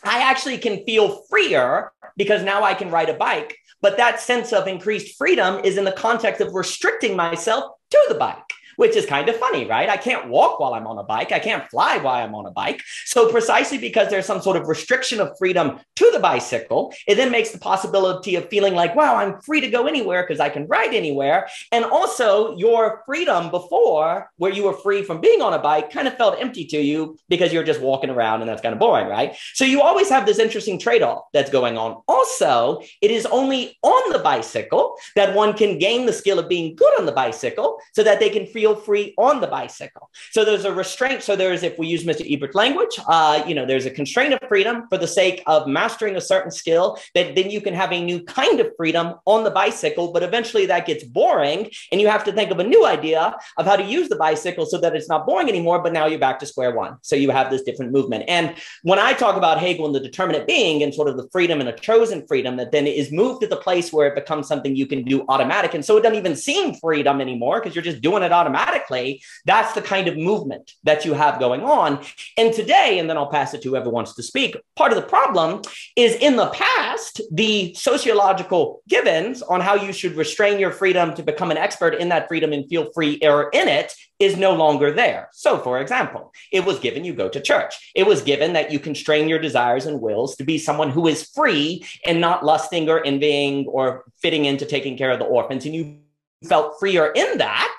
[0.05, 3.57] I actually can feel freer because now I can ride a bike.
[3.83, 8.15] But that sense of increased freedom is in the context of restricting myself to the
[8.15, 8.43] bike
[8.77, 9.89] which is kind of funny, right?
[9.89, 11.33] I can't walk while I'm on a bike.
[11.33, 12.83] I can't fly while I'm on a bike.
[13.05, 17.31] So, precisely because there's some sort of restriction of freedom to the bicycle, it then
[17.31, 20.67] makes the possibility of feeling like, wow, I'm free to go anywhere because I can
[20.67, 21.49] ride anywhere.
[21.73, 26.09] And also, your freedom before, where you were free from being on a bike, kind
[26.09, 29.09] of felt empty to you because you're just walking around and that's kind of boring,
[29.09, 29.37] right?
[29.55, 32.03] So, you always have this interesting trade off that's going on.
[32.09, 36.75] Also, it is only on the bicycle that one can gain the skill of being
[36.77, 40.11] good on the bicycle so that they can feel feel free on the bicycle.
[40.33, 41.23] So there's a restraint.
[41.23, 42.25] So there's, if we use Mr.
[42.29, 46.17] Ebert's language, uh, you know, there's a constraint of freedom for the sake of mastering
[46.17, 49.53] a certain skill that then you can have a new kind of freedom on the
[49.53, 53.37] bicycle, but eventually that gets boring and you have to think of a new idea
[53.57, 56.19] of how to use the bicycle so that it's not boring anymore, but now you're
[56.19, 56.97] back to square one.
[57.03, 58.25] So you have this different movement.
[58.27, 61.61] And when I talk about Hegel and the determinate being and sort of the freedom
[61.61, 64.75] and a chosen freedom that then is moved to the place where it becomes something
[64.75, 65.75] you can do automatic.
[65.75, 69.23] And so it doesn't even seem freedom anymore because you're just doing it automatically automatically,
[69.45, 72.05] that's the kind of movement that you have going on.
[72.37, 75.09] And today, and then I'll pass it to whoever wants to speak, part of the
[75.09, 75.63] problem
[75.97, 81.23] is in the past, the sociological givens on how you should restrain your freedom to
[81.23, 84.93] become an expert in that freedom and feel free or in it is no longer
[84.93, 85.29] there.
[85.33, 87.93] So, for example, it was given you go to church.
[87.95, 91.31] It was given that you constrain your desires and wills to be someone who is
[91.35, 95.67] free and not lusting or envying or fitting into taking care of the orphans.
[95.67, 95.99] And you
[96.45, 97.79] felt freer in that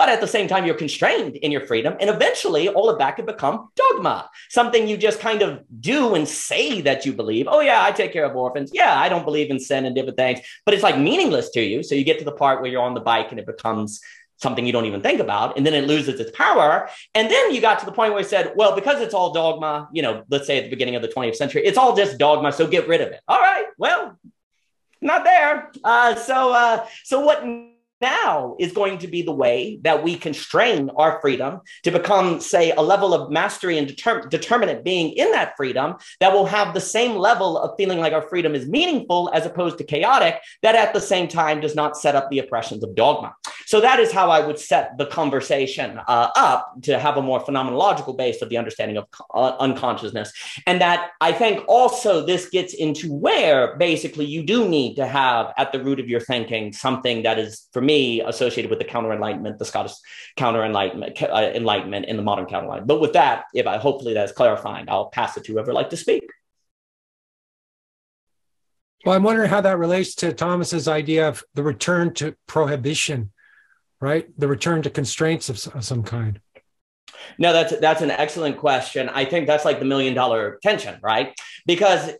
[0.00, 1.94] but at the same time, you're constrained in your freedom.
[2.00, 6.26] And eventually, all of that could become dogma, something you just kind of do and
[6.26, 7.46] say that you believe.
[7.46, 8.70] Oh, yeah, I take care of orphans.
[8.72, 11.82] Yeah, I don't believe in sin and different things, but it's like meaningless to you.
[11.82, 14.00] So you get to the part where you're on the bike and it becomes
[14.38, 15.58] something you don't even think about.
[15.58, 16.88] And then it loses its power.
[17.14, 19.90] And then you got to the point where you said, well, because it's all dogma,
[19.92, 22.52] you know, let's say at the beginning of the 20th century, it's all just dogma.
[22.52, 23.20] So get rid of it.
[23.28, 23.66] All right.
[23.76, 24.18] Well,
[25.02, 25.70] not there.
[25.84, 27.44] Uh, so, uh, so what
[28.00, 32.72] now is going to be the way that we constrain our freedom to become, say,
[32.72, 36.80] a level of mastery and deter- determinate being in that freedom that will have the
[36.80, 40.92] same level of feeling like our freedom is meaningful as opposed to chaotic, that at
[40.92, 43.34] the same time does not set up the oppressions of dogma.
[43.70, 47.38] So that is how I would set the conversation uh, up to have a more
[47.38, 50.32] phenomenological base of the understanding of uh, unconsciousness.
[50.66, 55.54] And that I think also this gets into where basically you do need to have
[55.56, 59.12] at the root of your thinking something that is, for me, associated with the counter
[59.12, 59.92] enlightenment, the Scottish
[60.36, 62.88] counter enlightenment, uh, enlightenment, and the modern counter enlightenment.
[62.88, 65.96] But with that, if I hopefully that's clarifying, I'll pass it to whoever like to
[65.96, 66.24] speak.
[69.04, 73.30] Well, I'm wondering how that relates to Thomas's idea of the return to prohibition,
[74.00, 74.28] right?
[74.38, 76.40] The return to constraints of, of some kind.
[77.38, 79.08] No, that's that's an excellent question.
[79.08, 81.32] I think that's like the million dollar tension, right?
[81.66, 82.10] Because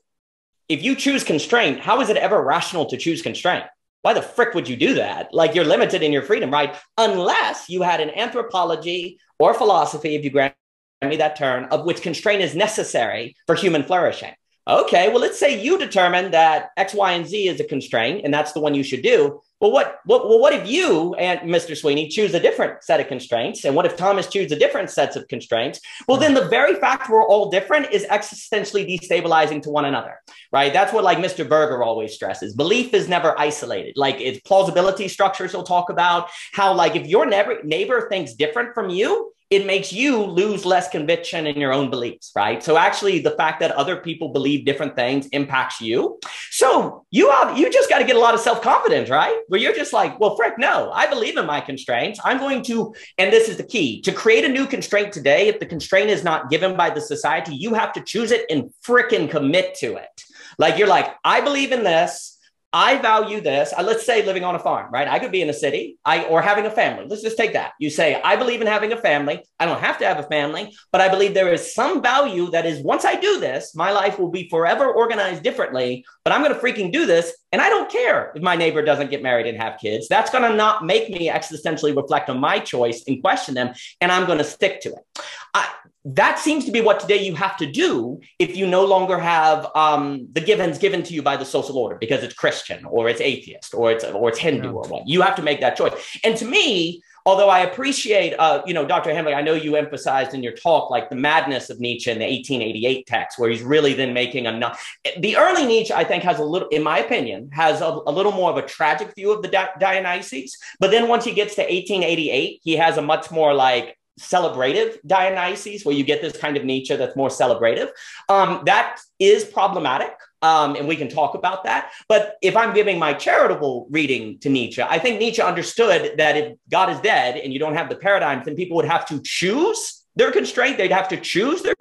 [0.68, 3.64] if you choose constraint, how is it ever rational to choose constraint?
[4.02, 5.32] why the frick would you do that?
[5.32, 6.76] Like you're limited in your freedom, right?
[6.96, 10.54] Unless you had an anthropology or philosophy, if you grant
[11.02, 14.32] me that term, of which constraint is necessary for human flourishing.
[14.70, 18.32] Okay, well, let's say you determine that X, Y, and Z is a constraint, and
[18.32, 19.42] that's the one you should do.
[19.60, 21.76] Well, what, what, well, what if you and Mr.
[21.76, 23.64] Sweeney choose a different set of constraints?
[23.64, 25.80] And what if Thomas chooses a different sets of constraints?
[26.06, 30.20] Well, then the very fact we're all different is existentially destabilizing to one another,
[30.52, 30.72] right?
[30.72, 31.46] That's what like Mr.
[31.46, 32.54] Berger always stresses.
[32.54, 33.94] Belief is never isolated.
[33.96, 38.72] Like it's plausibility structures he'll talk about how like if your neighbor, neighbor thinks different
[38.72, 42.62] from you, it makes you lose less conviction in your own beliefs, right?
[42.62, 46.20] So actually, the fact that other people believe different things impacts you.
[46.50, 49.36] So you have, you just got to get a lot of self confidence, right?
[49.48, 52.20] Where you're just like, well, frick, no, I believe in my constraints.
[52.24, 55.48] I'm going to, and this is the key to create a new constraint today.
[55.48, 58.70] If the constraint is not given by the society, you have to choose it and
[58.86, 60.22] fricking commit to it.
[60.58, 62.38] Like you're like, I believe in this.
[62.72, 63.74] I value this.
[63.76, 65.08] Uh, let's say living on a farm, right?
[65.08, 67.06] I could be in a city, I or having a family.
[67.08, 67.72] Let's just take that.
[67.80, 69.44] You say, I believe in having a family.
[69.58, 72.66] I don't have to have a family, but I believe there is some value that
[72.66, 76.04] is once I do this, my life will be forever organized differently.
[76.24, 79.10] But I'm going to freaking do this, and I don't care if my neighbor doesn't
[79.10, 80.06] get married and have kids.
[80.06, 84.12] That's going to not make me existentially reflect on my choice and question them, and
[84.12, 85.20] I'm going to stick to it.
[85.54, 85.68] I,
[86.04, 89.70] that seems to be what today you have to do if you no longer have
[89.74, 93.20] um, the givens given to you by the social order because it's Christian or it's
[93.20, 94.74] atheist or it's or it's Hindu yeah.
[94.74, 95.06] or what.
[95.06, 95.92] You have to make that choice.
[96.24, 99.10] And to me, although I appreciate, uh, you know, Dr.
[99.10, 102.24] Hemlich, I know you emphasized in your talk like the madness of Nietzsche in the
[102.24, 104.74] 1888 text, where he's really then making a.
[105.18, 108.32] The early Nietzsche, I think, has a little, in my opinion, has a, a little
[108.32, 110.56] more of a tragic view of the Di- Dionysus.
[110.78, 115.84] But then once he gets to 1888, he has a much more like celebrative Dionysus,
[115.84, 117.88] where you get this kind of Nietzsche that's more celebrative.
[118.28, 120.12] Um, that is problematic.
[120.42, 121.90] Um, and we can talk about that.
[122.08, 126.56] But if I'm giving my charitable reading to Nietzsche, I think Nietzsche understood that if
[126.70, 130.06] God is dead and you don't have the paradigms, then people would have to choose
[130.16, 130.78] their constraint.
[130.78, 131.74] They'd have to choose their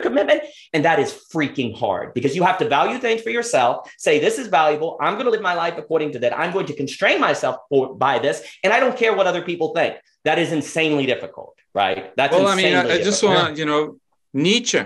[0.00, 0.42] commitment.
[0.72, 4.38] And that is freaking hard because you have to value things for yourself, say, this
[4.38, 4.96] is valuable.
[5.00, 6.38] I'm going to live my life according to that.
[6.38, 8.42] I'm going to constrain myself for, by this.
[8.64, 9.96] And I don't care what other people think.
[10.24, 12.14] That is insanely difficult right?
[12.16, 13.98] That's well, I mean, I, I just want to, you know,
[14.32, 14.82] Nietzsche.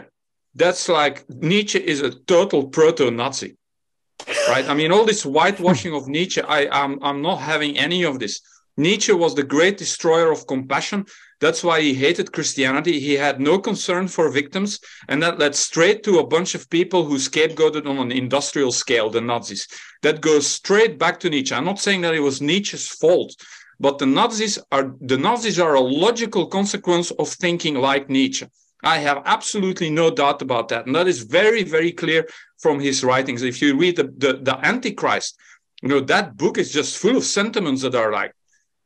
[0.55, 3.57] That's like Nietzsche is a total proto-Nazi,
[4.49, 4.67] right?
[4.67, 8.41] I mean, all this whitewashing of Nietzsche, I, I'm, I'm not having any of this.
[8.79, 11.07] Nietzsche was the great destroyer of compassion.
[11.41, 12.99] That's why he hated Christianity.
[12.99, 17.05] He had no concern for victims, and that led straight to a bunch of people
[17.05, 19.68] who scapegoated on an industrial scale, the Nazis.
[20.03, 21.55] That goes straight back to Nietzsche.
[21.55, 23.34] I'm not saying that it was Nietzsche's fault,
[23.78, 28.47] but the Nazis are the Nazis are a logical consequence of thinking like Nietzsche.
[28.82, 30.87] I have absolutely no doubt about that.
[30.87, 32.28] And that is very, very clear
[32.59, 33.43] from his writings.
[33.43, 35.37] If you read the, the, the Antichrist,
[35.82, 38.32] you know, that book is just full of sentiments that are like,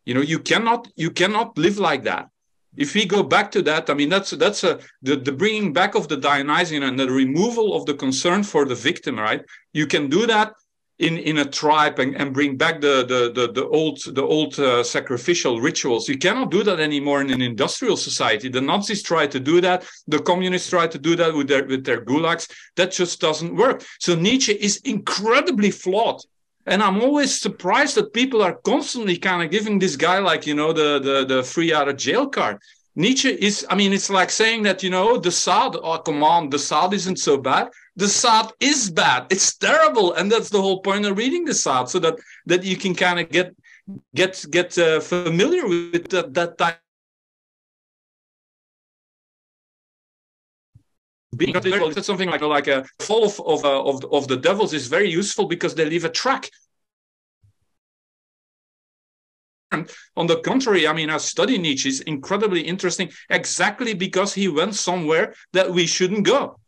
[0.06, 2.29] you know, you cannot, you cannot live like that.
[2.76, 5.94] If we go back to that, I mean, that's that's a the, the bringing back
[5.94, 9.42] of the Dionysian and the removal of the concern for the victim, right?
[9.72, 10.52] You can do that
[11.00, 14.58] in in a tribe and, and bring back the the the, the old the old
[14.60, 16.08] uh, sacrificial rituals.
[16.08, 18.48] You cannot do that anymore in an industrial society.
[18.48, 19.84] The Nazis tried to do that.
[20.06, 22.48] The communists tried to do that with their with their gulags.
[22.76, 23.82] That just doesn't work.
[23.98, 26.20] So Nietzsche is incredibly flawed.
[26.66, 30.54] And I'm always surprised that people are constantly kind of giving this guy like you
[30.54, 32.58] know the the the free out of jail card.
[32.96, 36.50] Nietzsche is, I mean, it's like saying that, you know, de Sade, oh, come on,
[36.50, 37.68] de Sade isn't so bad.
[37.96, 39.26] De Sade is bad.
[39.30, 40.12] It's terrible.
[40.14, 43.20] And that's the whole point of reading de Sade, so that, that you can kind
[43.20, 43.54] of get,
[44.14, 46.80] get, get uh, familiar with that, that type
[51.36, 55.08] because something like like a fall of of, uh, of of the devils is very
[55.08, 56.50] useful because they leave a track
[59.70, 64.48] And on the contrary, I mean, I study Nietzsche is incredibly interesting exactly because he
[64.48, 66.58] went somewhere that we shouldn't go.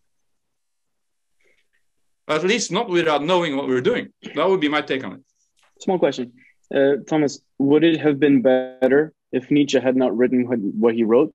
[2.29, 4.13] At least not without knowing what we're doing.
[4.37, 5.21] That would be my take on it.
[5.81, 6.33] Small question.
[6.73, 10.45] Uh, Thomas, would it have been better if Nietzsche had not written
[10.79, 11.35] what he wrote?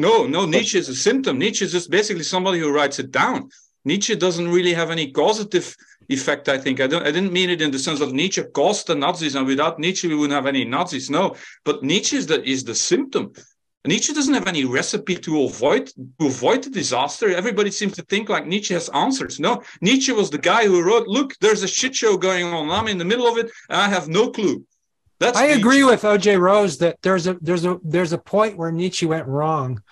[0.00, 1.38] No, no, Nietzsche is a symptom.
[1.38, 3.50] Nietzsche is just basically somebody who writes it down.
[3.84, 5.76] Nietzsche doesn't really have any causative
[6.08, 6.80] effect, I think.
[6.80, 9.46] I don't I didn't mean it in the sense that Nietzsche caused the Nazis, and
[9.46, 11.10] without Nietzsche we wouldn't have any Nazis.
[11.10, 11.36] No,
[11.66, 13.24] but Nietzsche is the is the symptom.
[13.86, 15.88] Nietzsche doesn't have any recipe to avoid
[16.18, 17.26] to avoid the disaster.
[17.28, 19.38] Everybody seems to think like Nietzsche has answers.
[19.38, 22.70] No, Nietzsche was the guy who wrote, "Look, there's a shit show going on.
[22.70, 24.64] I'm in the middle of it, and I have no clue."
[25.20, 25.60] That's I Nietzsche.
[25.60, 29.26] agree with OJ Rose that there's a there's a there's a point where Nietzsche went
[29.26, 29.82] wrong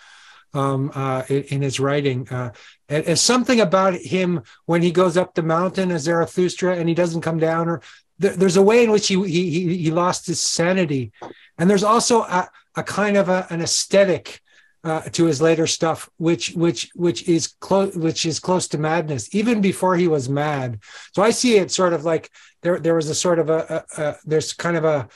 [0.55, 2.26] um, uh, in, in, his writing.
[2.31, 2.53] Uh,
[2.89, 7.20] as something about him when he goes up the mountain as Zarathustra and he doesn't
[7.20, 7.83] come down, or
[8.20, 11.12] th- there's a way in which he, he he lost his sanity,
[11.59, 14.41] and there's also a, a kind of a, an aesthetic.
[14.85, 19.35] Uh, to his later stuff, which which which is close which is close to madness,
[19.35, 20.79] even before he was mad.
[21.12, 22.31] So I see it sort of like
[22.62, 25.09] there there was a sort of a, a, a there's kind of a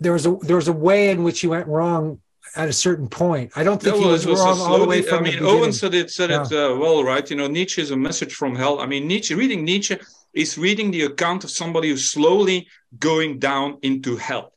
[0.00, 2.20] there was a there was a way in which he went wrong
[2.54, 3.52] at a certain point.
[3.56, 5.94] I don't think he was, was wrong all the way from I mean, Owen said
[5.94, 6.44] it said yeah.
[6.44, 7.28] it uh, well, right?
[7.28, 8.80] You know, Nietzsche is a message from hell.
[8.80, 9.98] I mean, Nietzsche reading Nietzsche
[10.32, 12.68] is reading the account of somebody who's slowly
[12.98, 14.52] going down into hell,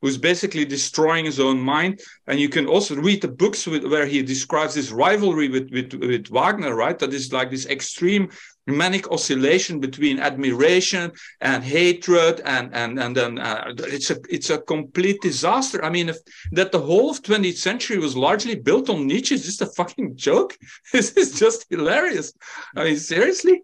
[0.00, 2.00] who's basically destroying his own mind.
[2.26, 5.94] And you can also read the books with, where he describes this rivalry with, with
[5.94, 6.98] with Wagner, right?
[6.98, 8.30] That is like this extreme
[8.66, 11.10] manic oscillation between admiration
[11.40, 15.84] and hatred and and and then uh, it's a it's a complete disaster.
[15.84, 16.18] I mean if
[16.52, 20.16] that the whole of 20th century was largely built on nietzsche is just a fucking
[20.16, 20.56] joke?
[20.92, 22.32] This is just hilarious.
[22.76, 23.62] I mean seriously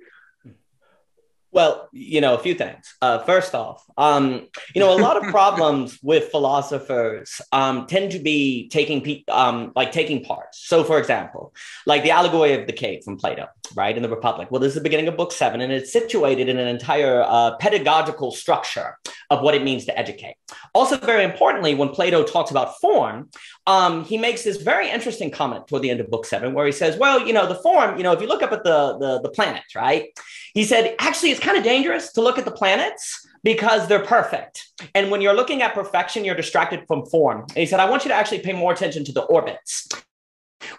[1.50, 2.94] Well, you know, a few things.
[3.00, 8.18] Uh, first off, um, you know, a lot of problems with philosophers um, tend to
[8.18, 10.66] be taking pe- um, like taking parts.
[10.66, 11.54] So, for example,
[11.86, 14.48] like the allegory of the cave from Plato, right, in the Republic.
[14.50, 17.56] Well, this is the beginning of Book Seven, and it's situated in an entire uh,
[17.56, 18.98] pedagogical structure
[19.30, 20.36] of what it means to educate.
[20.74, 23.30] Also, very importantly, when Plato talks about form,
[23.68, 26.72] um, he makes this very interesting comment toward the end of Book Seven, where he
[26.72, 27.98] says, "Well, you know, the form.
[27.98, 30.08] You know, if you look up at the the, the planets, right."
[30.54, 34.66] He said, actually, it's kind of dangerous to look at the planets because they're perfect.
[34.94, 37.42] And when you're looking at perfection, you're distracted from form.
[37.42, 39.88] And he said, I want you to actually pay more attention to the orbits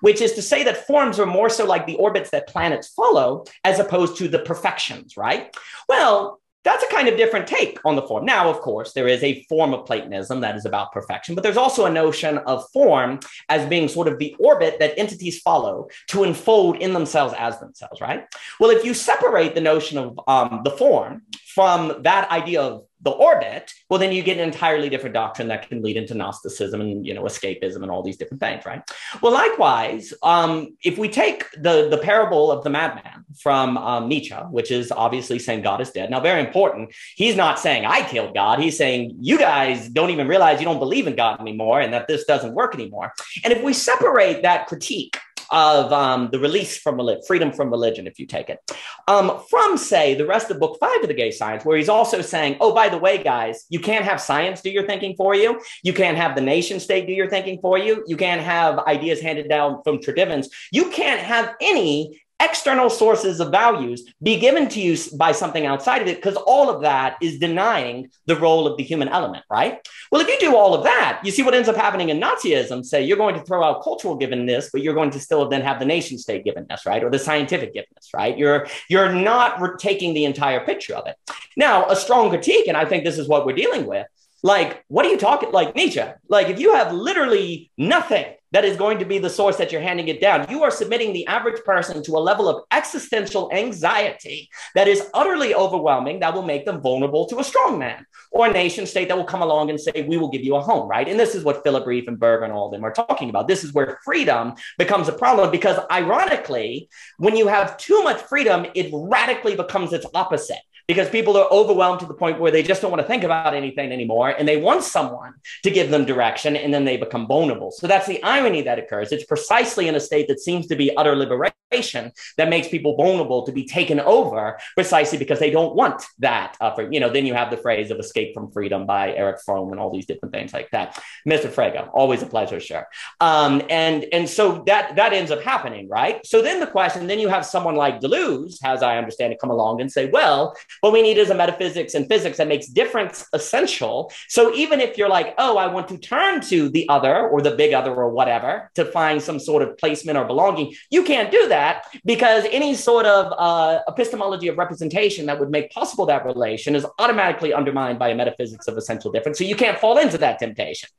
[0.01, 3.45] which is to say that forms are more so like the orbits that planets follow
[3.63, 5.55] as opposed to the perfections, right?
[5.87, 8.25] Well, that's a kind of different take on the form.
[8.25, 11.57] Now, of course, there is a form of Platonism that is about perfection, but there's
[11.57, 16.23] also a notion of form as being sort of the orbit that entities follow to
[16.23, 18.27] unfold in themselves as themselves, right?
[18.59, 21.23] Well, if you separate the notion of um, the form
[21.55, 25.67] from that idea of the orbit, well, then you get an entirely different doctrine that
[25.69, 28.81] can lead into Gnosticism and you know escapism and all these different things, right?
[29.21, 34.35] Well, likewise, um, if we take the the parable of the madman from um, Nietzsche,
[34.35, 36.09] which is obviously saying God is dead.
[36.09, 38.59] Now, very important, he's not saying I killed God.
[38.59, 42.07] He's saying you guys don't even realize you don't believe in God anymore and that
[42.07, 43.13] this doesn't work anymore.
[43.43, 45.17] And if we separate that critique
[45.51, 48.59] of um, the release from freedom from religion, if you take it,
[49.07, 52.21] um, from say the rest of book five of the gay science, where he's also
[52.21, 55.59] saying, oh, by the way, guys, you can't have science do your thinking for you.
[55.83, 58.03] You can't have the nation state do your thinking for you.
[58.07, 60.49] You can't have ideas handed down from tradivans.
[60.71, 66.01] You can't have any external sources of values be given to you by something outside
[66.01, 69.85] of it because all of that is denying the role of the human element right?
[70.11, 72.83] Well if you do all of that you see what ends up happening in nazism.
[72.85, 75.79] Say you're going to throw out cultural givenness but you're going to still then have
[75.79, 77.03] the nation state givenness right?
[77.03, 78.37] Or the scientific givenness right?
[78.37, 81.15] You're you're not taking the entire picture of it.
[81.57, 84.07] Now a strong critique and i think this is what we're dealing with
[84.41, 88.77] like what are you talking like nietzsche like if you have literally nothing that is
[88.77, 90.49] going to be the source that you're handing it down.
[90.49, 95.53] You are submitting the average person to a level of existential anxiety that is utterly
[95.53, 99.17] overwhelming, that will make them vulnerable to a strong man or a nation state that
[99.17, 101.07] will come along and say, We will give you a home, right?
[101.07, 103.47] And this is what Philip Berger and all of them are talking about.
[103.47, 108.65] This is where freedom becomes a problem because, ironically, when you have too much freedom,
[108.75, 110.59] it radically becomes its opposite
[110.89, 113.53] because people are overwhelmed to the point where they just don't want to think about
[113.53, 117.69] anything anymore and they want someone to give them direction and then they become vulnerable.
[117.69, 119.11] So that's the irony that occurs.
[119.11, 123.45] It's precisely in a state that seems to be utter liberation that makes people vulnerable
[123.45, 126.57] to be taken over precisely because they don't want that.
[126.59, 129.39] Uh, for, you know, then you have the phrase of escape from freedom by Erich
[129.45, 131.01] Fromm and all these different things like that.
[131.27, 131.47] Mr.
[131.47, 132.87] Frege, always a pleasure, sure.
[133.19, 136.25] Um, and, and so that, that ends up happening, right?
[136.25, 139.51] So then the question, then you have someone like Deleuze, as I understand it, come
[139.51, 143.27] along and say, well, what we need is a metaphysics and physics that makes difference
[143.33, 144.11] essential.
[144.27, 147.55] So even if you're like, oh, I want to turn to the other or the
[147.55, 151.47] big other or whatever to find some sort of placement or belonging, you can't do
[151.49, 151.58] that
[152.05, 156.85] because any sort of uh, epistemology of representation that would make possible that relation is
[156.99, 159.37] automatically undermined by a metaphysics of essential difference.
[159.37, 160.89] So you can't fall into that temptation.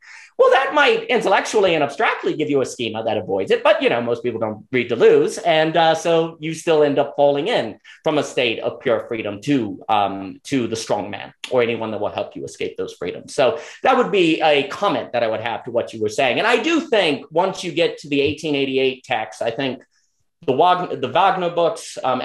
[0.40, 3.90] Well, that might intellectually and abstractly give you a schema that avoids it, but you
[3.90, 7.78] know most people don't read Deleuze, and uh, so you still end up falling in
[8.04, 12.00] from a state of pure freedom to um, to the strong man or anyone that
[12.00, 13.34] will help you escape those freedoms.
[13.34, 16.38] So that would be a comment that I would have to what you were saying,
[16.38, 19.82] and I do think once you get to the 1888 text, I think
[20.46, 22.20] the Wagner, the Wagner books, um,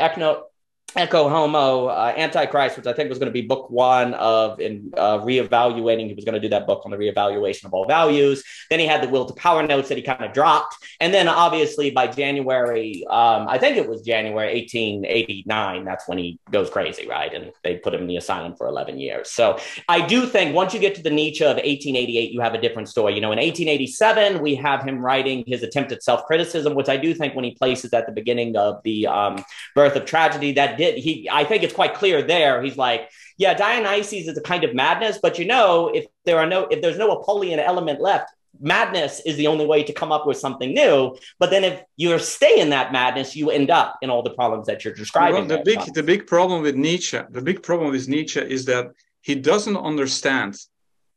[0.95, 4.93] Ecce Homo, uh, Antichrist, which I think was going to be book one of in
[4.95, 6.07] uh, reevaluating.
[6.07, 8.43] He was going to do that book on the reevaluation of all values.
[8.69, 10.77] Then he had the Will to Power notes that he kind of dropped.
[11.01, 16.39] And then obviously by January, um, I think it was January 1889, that's when he
[16.49, 17.33] goes crazy, right?
[17.33, 19.29] And they put him in the asylum for 11 years.
[19.31, 22.61] So I do think once you get to the Nietzsche of 1888, you have a
[22.61, 23.15] different story.
[23.15, 26.95] You know, in 1887, we have him writing his attempt at self criticism, which I
[26.95, 29.43] do think when he places at the beginning of the um,
[29.75, 30.97] birth of tragedy, that did did.
[31.05, 32.61] He, I think it's quite clear there.
[32.61, 33.01] He's like,
[33.37, 36.81] yeah, Dionysus is a kind of madness, but you know, if there are no, if
[36.81, 38.29] there's no Apollonian element left,
[38.59, 40.95] madness is the only way to come up with something new.
[41.39, 44.67] But then if you stay in that madness, you end up in all the problems
[44.67, 45.47] that you're describing.
[45.47, 48.85] Well, the big, the big problem with Nietzsche, the big problem with Nietzsche is that
[49.21, 50.57] he doesn't understand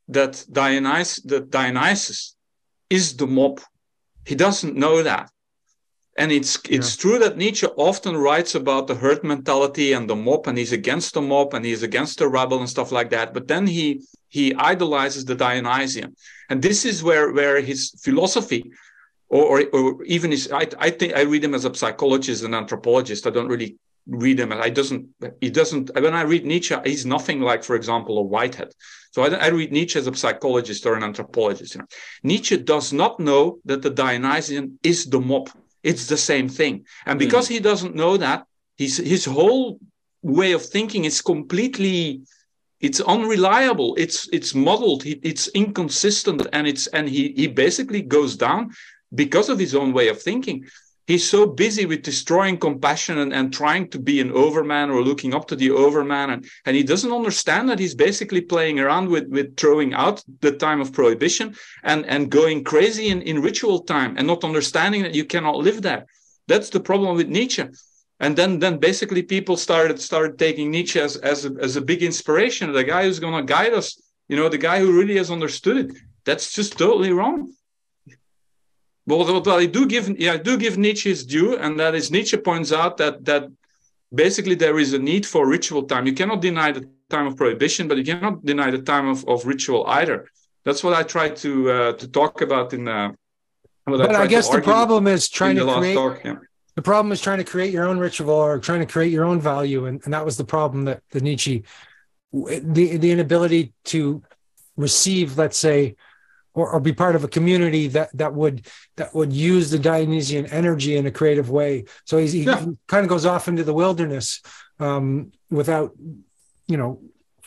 [0.09, 2.35] that Dionysus, that Dionysus
[2.89, 3.61] is the mob.
[4.25, 5.31] He doesn't know that.
[6.19, 7.01] And it's it's yeah.
[7.03, 11.15] true that Nietzsche often writes about the herd mentality and the mob, and he's against
[11.15, 13.33] the mob and he's against the rebel and stuff like that.
[13.33, 16.17] But then he he idolizes the Dionysian,
[16.51, 18.63] and this is where where his philosophy,
[19.29, 22.55] or or, or even his I, I think I read him as a psychologist and
[22.55, 23.27] anthropologist.
[23.27, 23.77] I don't really
[24.09, 24.53] read him.
[24.53, 25.07] and I doesn't.
[25.41, 25.91] He doesn't.
[25.95, 28.73] When I read Nietzsche, he's nothing like, for example, a Whitehead.
[29.13, 31.75] So I, I read Nietzsche as a psychologist or an anthropologist.
[31.75, 31.87] You know.
[32.23, 35.51] Nietzsche does not know that the Dionysian is the mob.
[35.83, 37.53] It's the same thing, and because mm.
[37.53, 38.47] he doesn't know that,
[38.77, 39.79] his his whole
[40.23, 42.23] way of thinking is completely
[42.81, 43.95] it's unreliable.
[43.97, 45.03] It's it's muddled.
[45.05, 48.71] It's inconsistent and it's and he he basically goes down
[49.15, 50.65] because of his own way of thinking
[51.09, 55.35] he's so busy with destroying compassion and, and trying to be an overman or looking
[55.35, 59.27] up to the overman and, and he doesn't understand that he's basically playing around with
[59.29, 64.17] with throwing out the time of prohibition and and going crazy in, in ritual time
[64.17, 66.05] and not understanding that you cannot live there
[66.47, 67.65] that's the problem with nietzsche
[68.21, 72.03] and then then basically people started started taking Nietzsche as as a, as a big
[72.03, 75.31] inspiration, the guy who's going to guide us, you know, the guy who really has
[75.31, 75.97] understood it.
[76.25, 77.53] That's just totally wrong.
[79.09, 82.11] But what I do give, yeah, I do give Nietzsche his due, and that is
[82.11, 83.43] Nietzsche points out that that
[84.23, 86.05] basically there is a need for ritual time.
[86.11, 89.47] You cannot deny the time of prohibition, but you cannot deny the time of, of
[89.47, 90.19] ritual either.
[90.67, 92.87] That's what I try to uh, to talk about in.
[92.87, 93.13] Uh,
[93.87, 95.95] but I, I guess the problem is trying to create.
[95.95, 96.37] Talk, yeah
[96.79, 99.41] the problem is trying to create your own ritual or trying to create your own
[99.41, 101.65] value and, and that was the problem that the nietzsche
[102.33, 104.23] the the inability to
[104.77, 105.97] receive let's say
[106.59, 108.67] or, or be part of a community that that would
[108.97, 112.61] that would use the dionysian energy in a creative way so he, yeah.
[112.61, 114.41] he kind of goes off into the wilderness
[114.81, 115.93] um, without
[116.67, 117.01] you know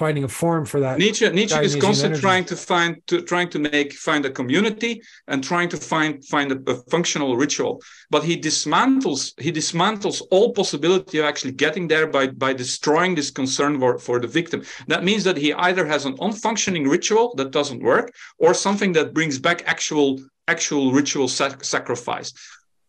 [0.06, 0.98] finding a form for that.
[0.98, 4.94] Nietzsche, Nietzsche is constantly trying to find, to, trying to make, find a community
[5.30, 7.74] and trying to find, find a, a, functional ritual.
[8.14, 13.30] But he dismantles, he dismantles all possibility of actually getting there by, by destroying this
[13.30, 14.60] concern for, for the victim.
[14.88, 18.08] That means that he either has an unfunctioning ritual that doesn't work
[18.40, 20.10] or something that brings back actual,
[20.48, 22.34] actual ritual sac- sacrifice.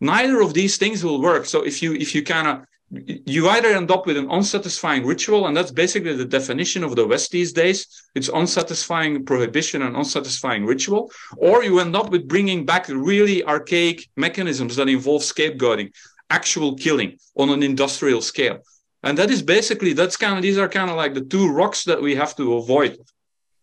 [0.01, 1.44] Neither of these things will work.
[1.44, 2.55] So if you, if you kind of
[2.93, 7.06] you either end up with an unsatisfying ritual, and that's basically the definition of the
[7.06, 7.86] West these days.
[8.14, 14.09] It's unsatisfying prohibition and unsatisfying ritual, or you end up with bringing back really archaic
[14.16, 15.93] mechanisms that involve scapegoating,
[16.28, 18.59] actual killing on an industrial scale.
[19.02, 21.85] And that is basically that's kind of these are kind of like the two rocks
[21.85, 22.98] that we have to avoid.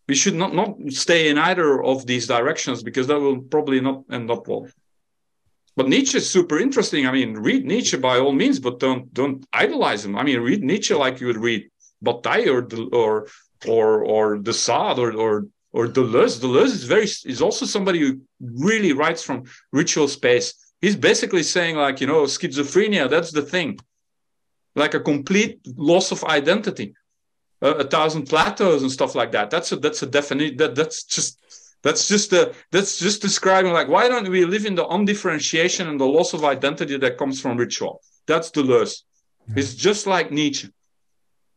[0.08, 4.02] We should not not stay in either of these directions because that will probably not
[4.10, 4.66] end up well.
[5.80, 7.06] But Nietzsche is super interesting.
[7.06, 10.14] I mean, read Nietzsche by all means, but don't don't idolize him.
[10.14, 11.70] I mean, read Nietzsche like you would read
[12.02, 13.28] Bataille or or
[13.66, 16.38] or or de Sade or or or Deleuze.
[16.38, 20.52] Deleuze is very is also somebody who really writes from ritual space.
[20.82, 23.08] He's basically saying like you know schizophrenia.
[23.08, 23.78] That's the thing,
[24.74, 26.92] like a complete loss of identity,
[27.62, 29.48] a, a thousand plateaus and stuff like that.
[29.48, 30.58] That's a that's a definition.
[30.58, 31.38] That that's just
[31.82, 35.98] that's just the that's just describing like why don't we live in the undifferentiation and
[35.98, 38.02] the loss of identity that comes from ritual?
[38.26, 39.02] That's Deleuze.
[39.56, 40.68] It's just like Nietzsche.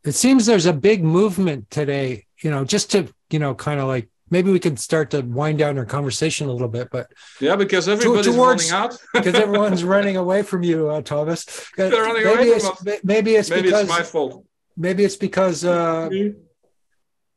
[0.03, 3.87] It seems there's a big movement today, you know, just to, you know, kind of
[3.87, 7.55] like maybe we could start to wind down our conversation a little bit, but yeah,
[7.55, 8.97] because everybody's towards, running out.
[9.13, 11.45] because everyone's running away from you, uh, Thomas.
[11.77, 13.03] Maybe it's.
[13.03, 14.45] Maybe it's maybe because it's my fault.
[14.75, 16.09] Maybe it's because, uh,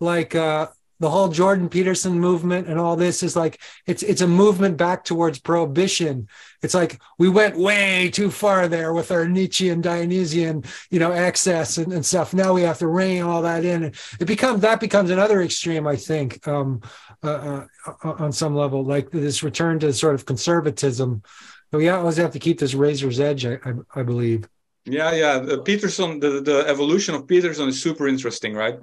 [0.01, 4.27] like, uh, the whole Jordan Peterson movement and all this is like it's it's a
[4.27, 6.29] movement back towards prohibition.
[6.63, 11.79] It's like we went way too far there with our Nietzschean Dionysian, you know, excess
[11.79, 12.33] and, and stuff.
[12.33, 13.85] Now we have to rein all that in.
[13.85, 16.81] And It becomes that becomes another extreme, I think, um,
[17.23, 21.23] uh, uh, on some level, like this return to sort of conservatism.
[21.71, 24.49] But we always have to keep this razor's edge, I, I, I believe.
[24.85, 25.39] Yeah, yeah.
[25.41, 28.79] The Peterson, the, the evolution of Peterson is super interesting, right?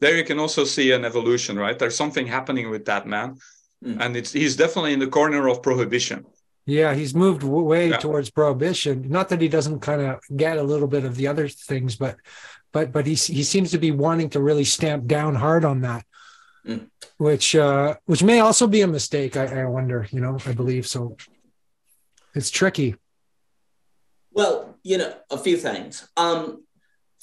[0.00, 1.78] There you can also see an evolution, right?
[1.78, 3.38] There's something happening with that man,
[3.84, 3.98] mm.
[4.00, 6.26] and it's he's definitely in the corner of prohibition.
[6.66, 7.96] Yeah, he's moved way yeah.
[7.98, 9.08] towards prohibition.
[9.08, 12.16] Not that he doesn't kind of get a little bit of the other things, but
[12.72, 16.04] but but he he seems to be wanting to really stamp down hard on that,
[16.66, 16.88] mm.
[17.18, 19.36] which uh, which may also be a mistake.
[19.36, 20.06] I, I wonder.
[20.10, 21.16] You know, I believe so.
[22.34, 22.96] It's tricky.
[24.32, 26.06] Well, you know, a few things.
[26.18, 26.64] Um,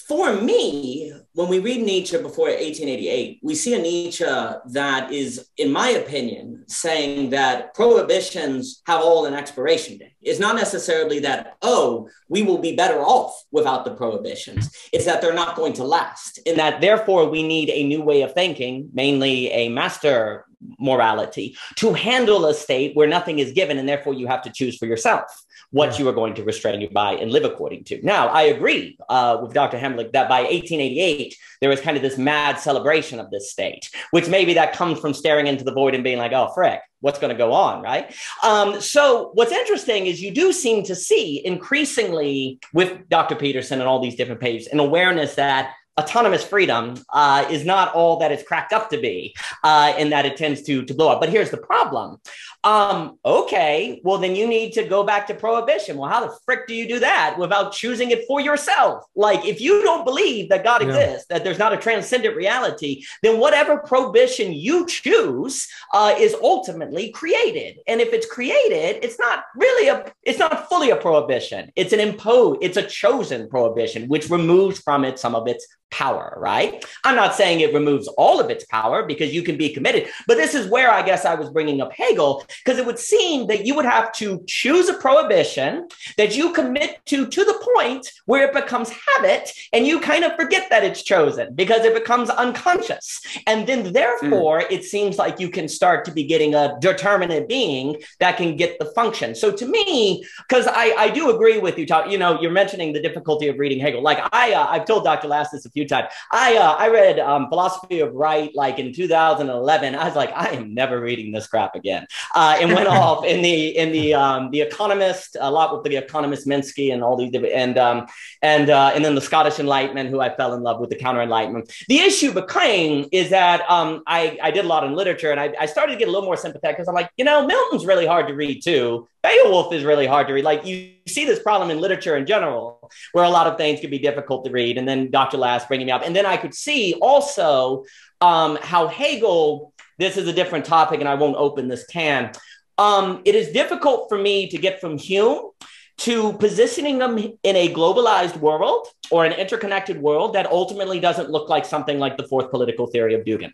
[0.08, 5.72] for me, when we read Nietzsche before 1888, we see a Nietzsche that is, in
[5.72, 10.14] my opinion, saying that prohibitions have all an expiration date.
[10.22, 14.70] It's not necessarily that, oh, we will be better off without the prohibitions.
[14.94, 16.40] It's that they're not going to last.
[16.46, 20.46] And that therefore we need a new way of thinking, mainly a master
[20.80, 24.78] morality to handle a state where nothing is given and therefore you have to choose
[24.78, 25.44] for yourself
[25.74, 28.00] what you are going to restrain you by and live according to.
[28.04, 29.78] Now, I agree uh, with Dr.
[29.78, 31.23] Hemlich that by 1888,
[31.62, 35.14] there was kind of this mad celebration of this state, which maybe that comes from
[35.14, 38.16] staring into the void and being like, oh, frick, what's going to go on, right?
[38.44, 43.36] Um, so, what's interesting is you do seem to see increasingly with Dr.
[43.36, 48.18] Peterson and all these different pages an awareness that autonomous freedom uh, is not all
[48.18, 51.20] that it's cracked up to be, uh, and that it tends to to blow up.
[51.20, 52.18] But here's the problem:
[52.64, 55.98] um, okay, well, then you need to go back to prohibition.
[55.98, 59.04] Well, how the frick do you do that without choosing it for yourself?
[59.16, 60.88] Like, if you don't believe that God yeah.
[60.88, 67.12] exists, that there's not a transcendent reality, then whatever prohibition you choose uh, is ultimately
[67.12, 67.80] created.
[67.88, 71.72] And if it's created, it's not really a, it's not fully a prohibition.
[71.76, 76.36] It's an imposed, it's a chosen prohibition, which removes from it some of its power,
[76.38, 76.84] right?
[77.04, 80.38] I'm not saying it removes all of its power because you can be committed, but
[80.38, 83.66] this is where I guess I was bringing up Hegel because it would seem that
[83.66, 88.48] you would have to choose a prohibition that you commit to to the point where
[88.48, 93.22] it becomes habit and you kind of forget that it's chosen because it becomes unconscious.
[93.46, 94.72] And then therefore, mm.
[94.72, 98.80] it seems like you can start to be getting a determinate being that can get
[98.80, 99.36] the function.
[99.36, 103.02] So to me, because I, I do agree with you, you know, you're mentioning the
[103.02, 104.02] difficulty of reading Hegel.
[104.02, 105.28] Like I, uh, I've told Dr.
[105.28, 106.12] Last this a few few times.
[106.32, 109.96] I uh, I read um, Philosophy of Right like in 2011.
[109.96, 113.42] I was like, I am never reading this crap again, uh, and went off in
[113.42, 117.34] the in the um, the Economist a lot with the Economist Minsky and all these
[117.34, 118.06] and um,
[118.42, 121.22] and uh, and then the Scottish Enlightenment, who I fell in love with the Counter
[121.22, 121.72] Enlightenment.
[121.88, 125.54] The issue became is that um, I I did a lot in literature, and I,
[125.60, 128.06] I started to get a little more sympathetic because I'm like, you know, Milton's really
[128.06, 129.08] hard to read too.
[129.22, 130.44] Beowulf is really hard to read.
[130.44, 133.90] Like you see this problem in literature in general, where a lot of things can
[133.90, 134.78] be difficult to read.
[134.78, 135.38] And then Dr.
[135.38, 136.04] Last bringing me up.
[136.06, 137.86] And then I could see also
[138.22, 139.74] um, how Hegel,
[140.04, 142.32] this is a different topic, and I won't open this can.
[142.78, 145.52] Um, it is difficult for me to get from Hume
[145.96, 151.50] to positioning them in a globalized world or an interconnected world that ultimately doesn't look
[151.50, 153.52] like something like the fourth political theory of Dugin.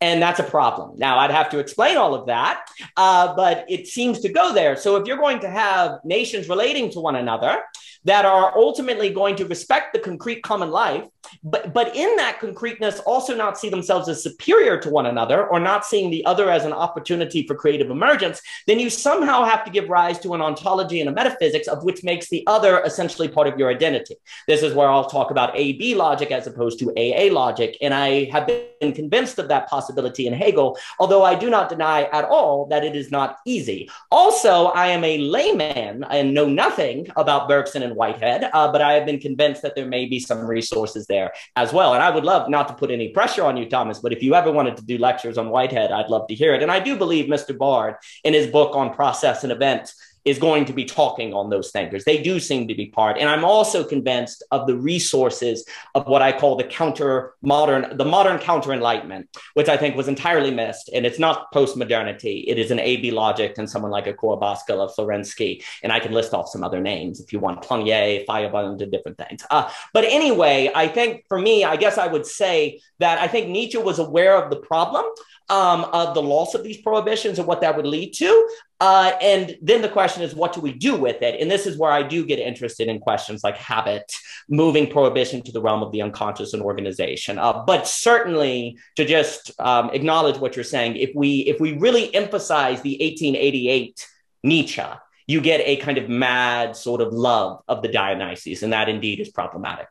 [0.00, 0.94] And that's a problem.
[0.96, 2.64] Now, I'd have to explain all of that,
[2.96, 4.74] uh, but it seems to go there.
[4.74, 7.62] So if you're going to have nations relating to one another,
[8.04, 11.04] that are ultimately going to respect the concrete common life,
[11.44, 15.60] but, but in that concreteness, also not see themselves as superior to one another or
[15.60, 19.70] not seeing the other as an opportunity for creative emergence, then you somehow have to
[19.70, 23.46] give rise to an ontology and a metaphysics of which makes the other essentially part
[23.46, 24.16] of your identity.
[24.46, 27.76] This is where I'll talk about AB logic as opposed to AA logic.
[27.80, 32.04] And I have been convinced of that possibility in Hegel, although I do not deny
[32.12, 33.88] at all that it is not easy.
[34.10, 38.94] Also, I am a layman and know nothing about Bergson and Whitehead, uh, but I
[38.94, 41.94] have been convinced that there may be some resources there as well.
[41.94, 44.34] And I would love not to put any pressure on you, Thomas, but if you
[44.34, 46.62] ever wanted to do lectures on Whitehead, I'd love to hear it.
[46.62, 47.56] And I do believe Mr.
[47.56, 49.92] Bard in his book on process and event
[50.24, 52.04] is going to be talking on those thinkers.
[52.04, 53.18] They do seem to be part.
[53.18, 58.04] And I'm also convinced of the resources of what I call the counter modern, the
[58.04, 60.90] modern counter enlightenment, which I think was entirely missed.
[60.94, 62.44] And it's not post modernity.
[62.48, 65.62] It is an AB logic and someone like a Korbaskel, Florensky.
[65.82, 69.18] And I can list off some other names if you want, Planier, Feyerabend, and different
[69.18, 69.44] things.
[69.50, 73.48] Uh, but anyway, I think for me, I guess I would say that I think
[73.48, 75.04] Nietzsche was aware of the problem
[75.52, 78.48] um, of the loss of these prohibitions and what that would lead to.
[78.80, 81.38] Uh, and then the question is, what do we do with it?
[81.38, 84.10] And this is where I do get interested in questions like habit,
[84.48, 87.38] moving prohibition to the realm of the unconscious and organization.
[87.38, 92.12] Uh, but certainly to just um, acknowledge what you're saying, if we if we really
[92.14, 94.08] emphasize the 1888
[94.42, 94.82] Nietzsche,
[95.26, 99.20] you get a kind of mad sort of love of the Dionysus, and that indeed
[99.20, 99.88] is problematic.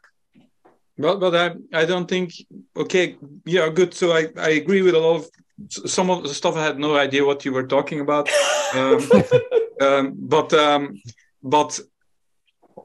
[0.97, 2.33] Well, but I, I don't think.
[2.75, 3.15] Okay,
[3.45, 3.93] yeah, good.
[3.93, 5.29] So I, I agree with a lot of
[5.69, 8.29] some of the stuff I had no idea what you were talking about.
[8.73, 8.99] Um,
[9.81, 11.01] um, but um,
[11.43, 11.79] but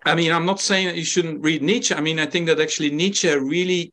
[0.04, 1.94] I mean, I'm not saying that you shouldn't read Nietzsche.
[1.94, 3.92] I mean, I think that actually Nietzsche really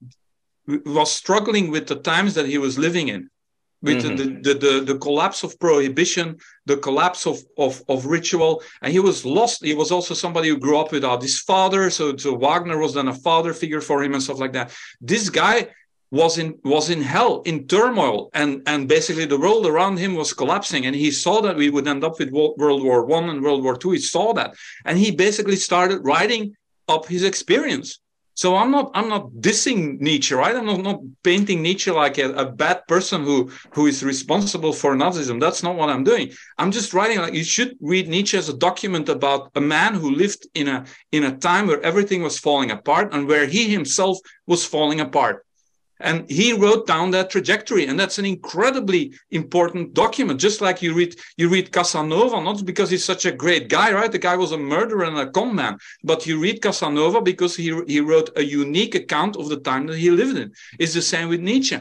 [0.86, 3.30] was struggling with the times that he was living in,
[3.82, 4.42] with mm-hmm.
[4.42, 8.64] the, the, the, the, collapse of prohibition, the collapse of, of, of ritual.
[8.82, 9.64] And he was lost.
[9.64, 11.90] He was also somebody who grew up without his father.
[11.90, 14.74] So, so Wagner was then a father figure for him and stuff like that.
[15.02, 15.68] This guy
[16.14, 20.32] was in was in hell in turmoil and and basically the world around him was
[20.32, 23.64] collapsing and he saw that we would end up with world war one and world
[23.64, 23.92] war two.
[23.92, 24.54] He saw that
[24.86, 26.56] and he basically started writing
[26.88, 28.00] up his experience.
[28.36, 30.56] So i'm not i'm not dissing nietzsche right?
[30.56, 34.96] I'm not, not painting nietzsche like a, a bad person who who is responsible for
[34.96, 35.40] nazism.
[35.40, 36.32] That's not what i'm doing.
[36.60, 40.12] I'm just writing like you should read nietzsche as a document about a man who
[40.24, 44.20] lived in a in a time where everything was falling apart and where he himself
[44.46, 45.44] was falling apart
[46.04, 50.38] And he wrote down that trajectory, and that's an incredibly important document.
[50.38, 54.12] Just like you read, you read Casanova, not because he's such a great guy, right?
[54.12, 57.74] The guy was a murderer and a con man, but you read Casanova because he
[57.88, 60.52] he wrote a unique account of the time that he lived in.
[60.78, 61.80] It's the same with Nietzsche.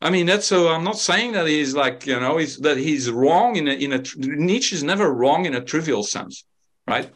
[0.00, 0.68] I mean, that's so.
[0.68, 3.92] I'm not saying that he's like you know, he's that he's wrong in a in
[3.94, 6.44] a Nietzsche is never wrong in a trivial sense,
[6.86, 7.10] right?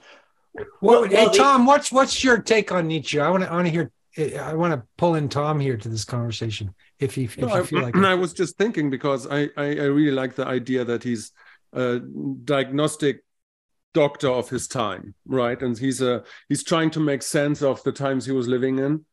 [0.81, 3.21] Well, hey Tom, what's what's your take on Nietzsche?
[3.21, 3.93] I want to I want to hear.
[4.19, 6.75] I want to pull in Tom here to this conversation.
[6.99, 9.65] If you if no, you feel I, like I was just thinking because I, I
[9.65, 11.33] I really like the idea that he's
[11.73, 12.01] a
[12.45, 13.25] diagnostic
[13.95, 15.61] doctor of his time, right?
[15.61, 19.05] And he's a he's trying to make sense of the times he was living in,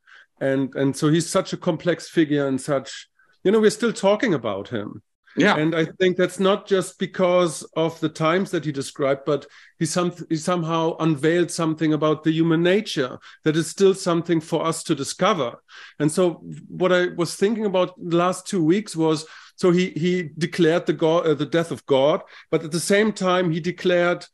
[0.41, 3.07] and and so he's such a complex figure and such.
[3.43, 5.01] You know, we're still talking about him
[5.35, 5.57] yeah.
[5.57, 9.45] And I think that's not just because of the times that he described, but
[9.77, 14.65] he, some, he somehow unveiled something about the human nature that is still something for
[14.65, 15.61] us to discover.
[15.99, 19.25] And so, what I was thinking about the last two weeks was
[19.59, 23.11] so he, he declared the, God, uh, the death of God, but at the same
[23.11, 24.25] time, he declared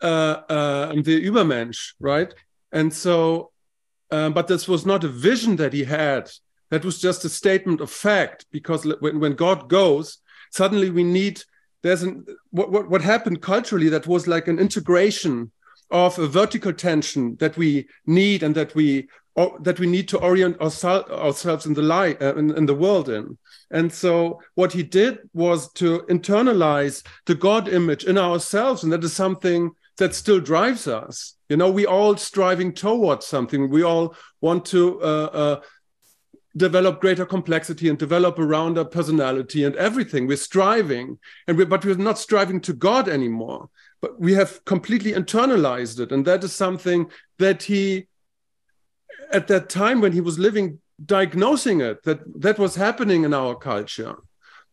[0.00, 2.32] uh, uh, the Übermensch, right?
[2.72, 3.50] And so,
[4.10, 6.30] um, but this was not a vision that he had.
[6.70, 10.16] That was just a statement of fact, because when, when God goes,
[10.50, 11.42] suddenly we need
[11.82, 15.50] there's an what, what what happened culturally that was like an integration
[15.90, 20.18] of a vertical tension that we need and that we or, that we need to
[20.18, 23.38] orient oursel- ourselves in the light uh, in, in, the world in.
[23.70, 29.04] And so what he did was to internalize the god image in ourselves and that
[29.04, 31.36] is something that still drives us.
[31.48, 33.70] You know we all striving towards something.
[33.70, 35.60] We all want to uh, uh,
[36.56, 40.26] develop greater complexity and develop around our personality and everything.
[40.26, 43.70] We're striving, and we, but we're not striving to God anymore.
[44.00, 48.08] But we have completely internalized it, and that is something that he,
[49.32, 53.54] at that time when he was living, diagnosing it that that was happening in our
[53.54, 54.16] culture,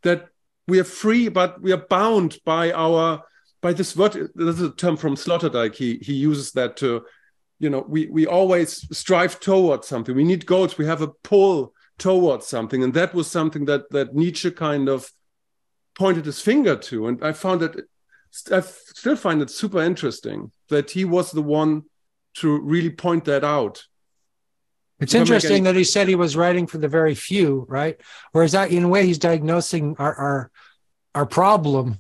[0.04, 0.30] that
[0.68, 3.24] we are free, but we are bound by our
[3.62, 4.14] by this word.
[4.36, 5.76] This is a term from Sloterdijk.
[5.76, 7.06] He he uses that to
[7.60, 10.16] you know we we always strive towards something.
[10.16, 10.78] We need goals.
[10.78, 12.84] We have a pull towards something.
[12.84, 15.12] And that was something that that nietzsche kind of
[15.96, 17.08] pointed his finger to.
[17.08, 17.76] And i found it
[18.52, 21.84] i still find it super interesting that he was the one
[22.36, 23.84] to really point that out.
[25.00, 28.00] It's interesting that he said he was writing for the very few right?
[28.32, 30.52] Whereas that in a way he's diagnosing our our
[31.16, 32.00] our problem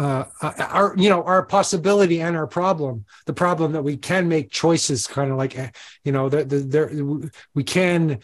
[0.00, 4.50] uh, our you know our possibility and our problem the problem that we can make
[4.50, 5.68] choices kind of like eh,
[6.04, 8.18] you know that the, we can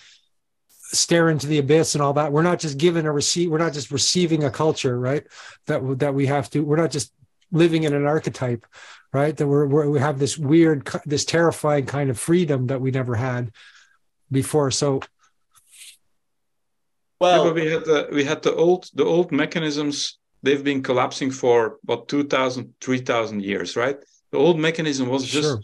[0.92, 2.32] stare into the abyss and all that.
[2.32, 5.26] We're not just given a receipt we're not just receiving a culture right?
[5.66, 7.12] That that we have to we're not just
[7.52, 8.66] living in an archetype
[9.12, 9.36] right?
[9.36, 13.16] That we're, we're we have this weird this terrifying kind of freedom that we never
[13.16, 13.52] had
[14.32, 14.70] before.
[14.70, 15.02] So
[17.20, 21.30] well yeah, we had the we had the old the old mechanisms they've been collapsing
[21.30, 23.98] for about 2000 3000 years right?
[24.32, 25.60] The old mechanism was just sure.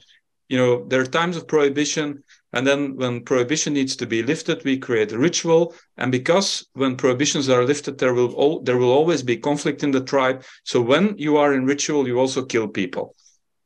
[0.49, 2.23] you know there are times of prohibition
[2.55, 5.75] and then when prohibition needs to be lifted we create a ritual.
[5.97, 9.93] And because when prohibitions are lifted there will all, there will always be conflict in
[9.93, 10.39] the tribe.
[10.65, 13.15] So when you are in ritual you also kill people.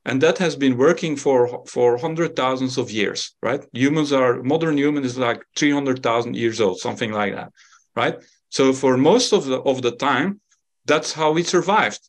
[0.08, 1.38] And that has been working for
[1.74, 3.62] for hundred thousands of years right?
[3.72, 7.50] Humans are modern human is like 300000 years old something like that
[8.00, 8.16] right?
[8.56, 10.40] So for most of the of the time
[10.86, 12.00] that's how we survived.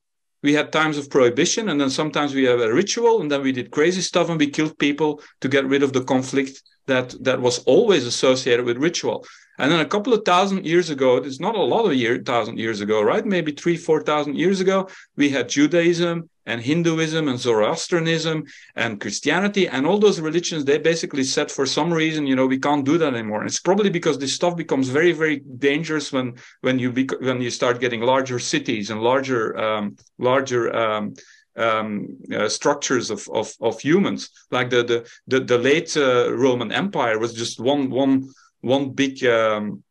[0.43, 3.51] We had times of prohibition, and then sometimes we have a ritual, and then we
[3.51, 7.41] did crazy stuff and we killed people to get rid of the conflict that that
[7.41, 9.25] was always associated with ritual.
[9.59, 12.59] And then a couple of thousand years ago, it's not a lot of year thousand
[12.59, 13.25] years ago, right?
[13.25, 18.45] Maybe three, four thousand years ago, we had Judaism and Hinduism and Zoroastrianism
[18.75, 20.65] and Christianity and all those religions.
[20.65, 23.41] They basically said for some reason, you know, we can't do that anymore.
[23.41, 25.37] And it's probably because this stuff becomes very, very
[25.69, 31.13] dangerous when when you when you start getting larger cities and larger um, larger um,
[31.57, 34.29] um, uh, structures of, of, of humans.
[34.49, 38.29] Like the the the, the late uh, Roman Empire was just one one
[38.61, 39.83] one big um,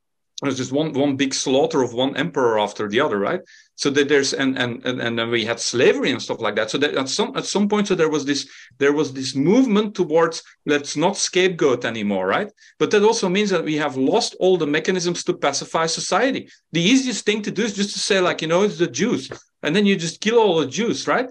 [0.42, 3.40] it was just one one big slaughter of one emperor after the other, right?
[3.76, 6.70] So that there's and and and, and then we had slavery and stuff like that.
[6.70, 8.48] So that at some at some point, so there was this
[8.78, 12.50] there was this movement towards let's not scapegoat anymore, right?
[12.78, 16.48] But that also means that we have lost all the mechanisms to pacify society.
[16.72, 19.30] The easiest thing to do is just to say like you know it's the Jews,
[19.62, 21.28] and then you just kill all the Jews, right?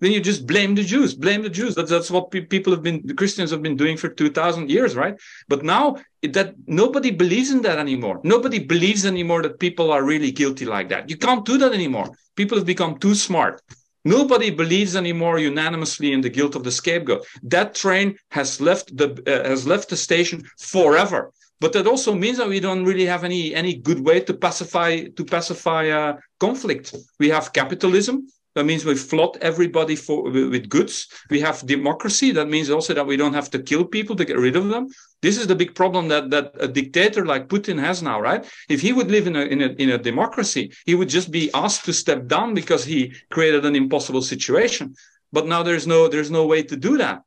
[0.00, 1.74] Then you just blame the Jews, blame the Jews.
[1.74, 4.70] That's that's what pe- people have been, the Christians have been doing for two thousand
[4.70, 5.16] years, right?
[5.48, 8.20] But now that nobody believes in that anymore.
[8.24, 11.08] Nobody believes anymore that people are really guilty like that.
[11.10, 12.08] You can't do that anymore.
[12.36, 13.60] People have become too smart.
[14.04, 17.26] Nobody believes anymore unanimously in the guilt of the scapegoat.
[17.42, 21.32] That train has left the uh, has left the station forever.
[21.60, 25.04] but that also means that we don't really have any any good way to pacify
[25.16, 28.26] to pacify uh, conflict we have capitalism
[28.58, 31.06] that means we flood everybody for with goods.
[31.30, 32.32] We have democracy.
[32.32, 34.88] That means also that we don't have to kill people to get rid of them.
[35.22, 38.44] This is the big problem that that a dictator like putin has now right?
[38.68, 41.52] If he would live in a in a, in a democracy he would just be
[41.54, 44.96] asked to step down because he created an impossible situation.
[45.32, 47.22] But now there's no there's no way to do that.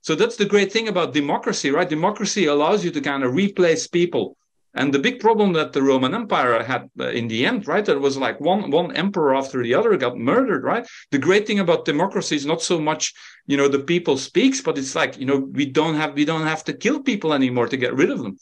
[0.00, 1.88] So that's the great thing about democracy, right?
[1.88, 4.36] Democracy allows you to kind of replace people.
[4.76, 7.84] And the big problem that the Roman Empire had uh, in the end, right?
[7.84, 10.86] There was like one one emperor after the other got murdered, right?
[11.12, 13.14] The great thing about democracy is not so much,
[13.46, 16.46] you know, the people speaks, but it's like, you know, we don't have we don't
[16.46, 18.36] have to kill people anymore to get rid of them.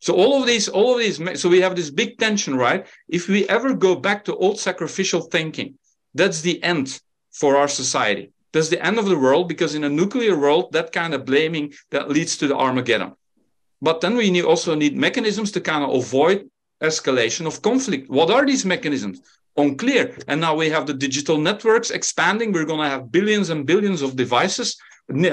[0.00, 2.86] So all of these, all of these, so we have this big tension, right?
[3.08, 5.78] If we ever go back to old sacrificial thinking,
[6.14, 7.00] that's the end
[7.32, 8.32] for our society.
[8.52, 11.72] That's the end of the world because in a nuclear world, that kind of blaming
[11.90, 13.14] that leads to the Armageddon.
[13.84, 16.48] But then we need, also need mechanisms to kind of avoid
[16.82, 18.08] escalation of conflict.
[18.08, 19.20] What are these mechanisms?
[19.56, 20.16] Unclear.
[20.26, 22.50] And now we have the digital networks expanding.
[22.50, 24.76] We're going to have billions and billions of devices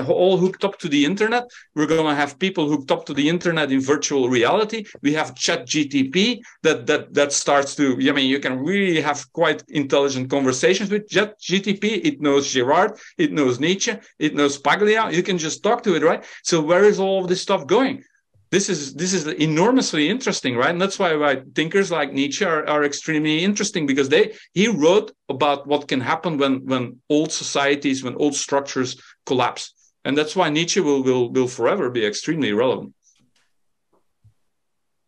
[0.07, 1.49] all hooked up to the internet.
[1.75, 4.83] We're going to have people hooked up to the internet in virtual reality.
[5.01, 7.93] We have Chat GTP that that that starts to.
[7.93, 12.01] I mean, you can really have quite intelligent conversations with Chat GTP.
[12.03, 15.09] It knows Girard, it knows Nietzsche, it knows Paglia.
[15.11, 16.23] You can just talk to it, right?
[16.43, 18.03] So where is all of this stuff going?
[18.51, 20.69] This is this is enormously interesting, right?
[20.69, 25.13] And that's why, why thinkers like Nietzsche are, are extremely interesting because they he wrote
[25.29, 29.73] about what can happen when when old societies, when old structures collapse.
[30.03, 32.93] And that's why Nietzsche will, will, will forever be extremely relevant.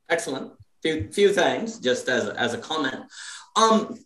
[0.10, 0.52] Excellent.
[0.82, 3.06] Few, few things, just as, as a comment.
[3.56, 3.98] Um,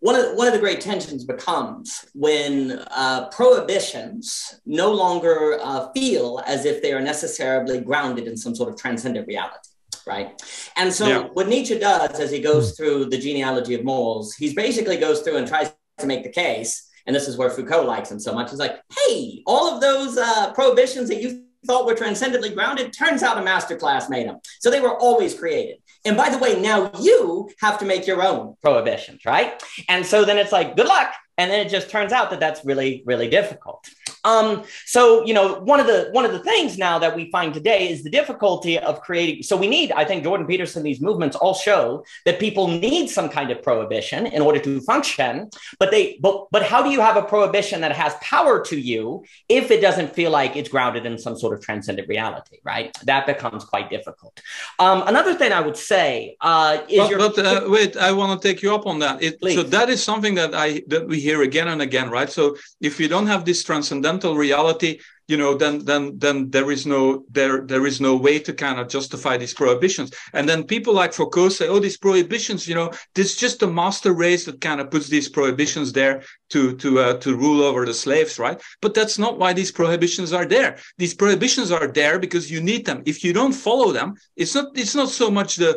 [0.00, 6.42] one of, one of the great tensions becomes when uh, prohibitions no longer uh, feel
[6.46, 9.58] as if they are necessarily grounded in some sort of transcendent reality
[10.06, 10.42] right?
[10.76, 11.28] And so yeah.
[11.34, 15.36] what Nietzsche does as he goes through the genealogy of morals, he basically goes through
[15.36, 18.50] and tries to make the case and this is where Foucault likes him so much.
[18.50, 23.22] He's like, hey, all of those uh, prohibitions that you thought were transcendently grounded, turns
[23.22, 24.38] out a masterclass made them.
[24.60, 25.78] So they were always created.
[26.04, 29.62] And by the way, now you have to make your own prohibitions, right?
[29.88, 31.12] And so then it's like, good luck.
[31.36, 33.88] And then it just turns out that that's really, really difficult.
[34.24, 37.54] Um, so you know, one of the one of the things now that we find
[37.54, 39.42] today is the difficulty of creating.
[39.42, 40.82] So we need, I think, Jordan Peterson.
[40.82, 45.50] These movements all show that people need some kind of prohibition in order to function.
[45.78, 49.24] But they, but but how do you have a prohibition that has power to you
[49.48, 52.58] if it doesn't feel like it's grounded in some sort of transcendent reality?
[52.64, 54.40] Right, that becomes quite difficult.
[54.78, 57.18] Um, another thing I would say uh, is but, your.
[57.18, 59.22] But uh, wait, I want to take you up on that.
[59.22, 62.30] It, so that is something that I that we hear again and again, right?
[62.30, 66.72] So if you don't have this transcendent transcendental reality you know then then then there
[66.72, 70.10] is no there there is no way to kind of justify these prohibitions.
[70.32, 73.66] And then people like foucault say oh these prohibitions you know this is just a
[73.66, 76.22] master race that kind of puts these prohibitions there
[76.52, 78.60] to to uh, to rule over the slaves right?
[78.82, 80.78] But that's not why these prohibitions are there.
[80.98, 83.02] These prohibitions are there because you need them.
[83.06, 85.72] If you don't follow them it's not it's not so much the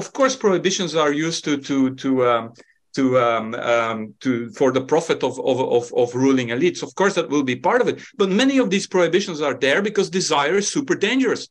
[0.00, 2.44] of course prohibitions are used to to to um,
[2.96, 6.82] to um, um, to for the profit of, of, of of ruling elites.
[6.82, 7.96] Of course, that will be part of it.
[8.16, 11.48] But many of these prohibitions are there because desire is super dangerous.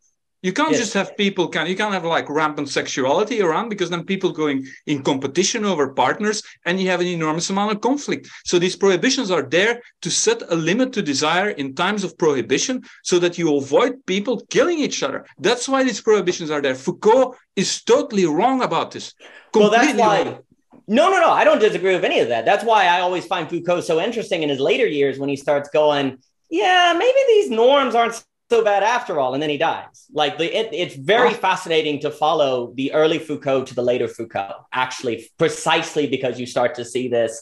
[0.48, 0.82] You can't yes.
[0.82, 4.60] just have people can you can't have like rampant sexuality around because then people going
[4.86, 8.30] in competition over partners and you have an enormous amount of conflict.
[8.44, 12.84] So these prohibitions are there to set a limit to desire in times of prohibition
[13.04, 15.26] so that you avoid people killing each other.
[15.40, 16.76] That's why these prohibitions are there.
[16.76, 19.16] Foucault is totally wrong about this.
[19.52, 20.44] Completely well, that's why wrong.
[20.88, 21.32] No, no, no.
[21.32, 22.46] I don't disagree with any of that.
[22.46, 25.70] That's why I always find Foucault so interesting in his later years when he starts
[25.70, 26.18] going,
[26.50, 29.34] yeah, maybe these norms aren't so bad after all.
[29.34, 30.06] And then he dies.
[30.12, 31.34] Like the, it, it's very oh.
[31.34, 36.76] fascinating to follow the early Foucault to the later Foucault, actually, precisely because you start
[36.76, 37.42] to see this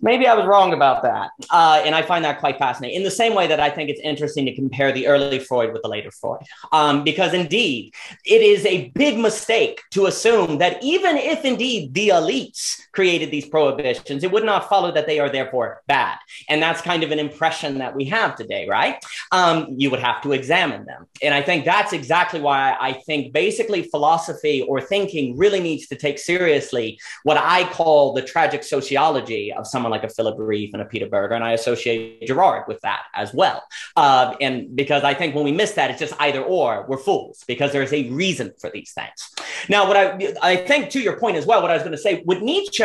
[0.00, 1.30] maybe I was wrong about that.
[1.50, 2.96] Uh, and I find that quite fascinating.
[2.96, 5.82] In the same way that I think it's interesting to compare the early Freud with
[5.82, 7.94] the later Freud, um, because indeed,
[8.24, 13.48] it is a big mistake to assume that even if indeed the elites created these
[13.48, 16.16] prohibitions, it would not follow that they are therefore bad.
[16.48, 19.02] And that's kind of an impression that we have today, right?
[19.32, 21.06] Um, you would have to examine them.
[21.22, 25.96] And I think that's exactly why I think basically philosophy or thinking really needs to
[25.96, 30.82] take seriously what I call the tragic sociology of someone like a Philip Rieff and
[30.82, 31.34] a Peter Berger.
[31.34, 33.62] And I associate Girard with that as well.
[33.96, 37.44] Uh, and because I think when we miss that, it's just either or, we're fools
[37.46, 39.30] because there's a reason for these things.
[39.68, 41.98] Now, what I I think to your point as well, what I was going to
[41.98, 42.84] say with Nietzsche,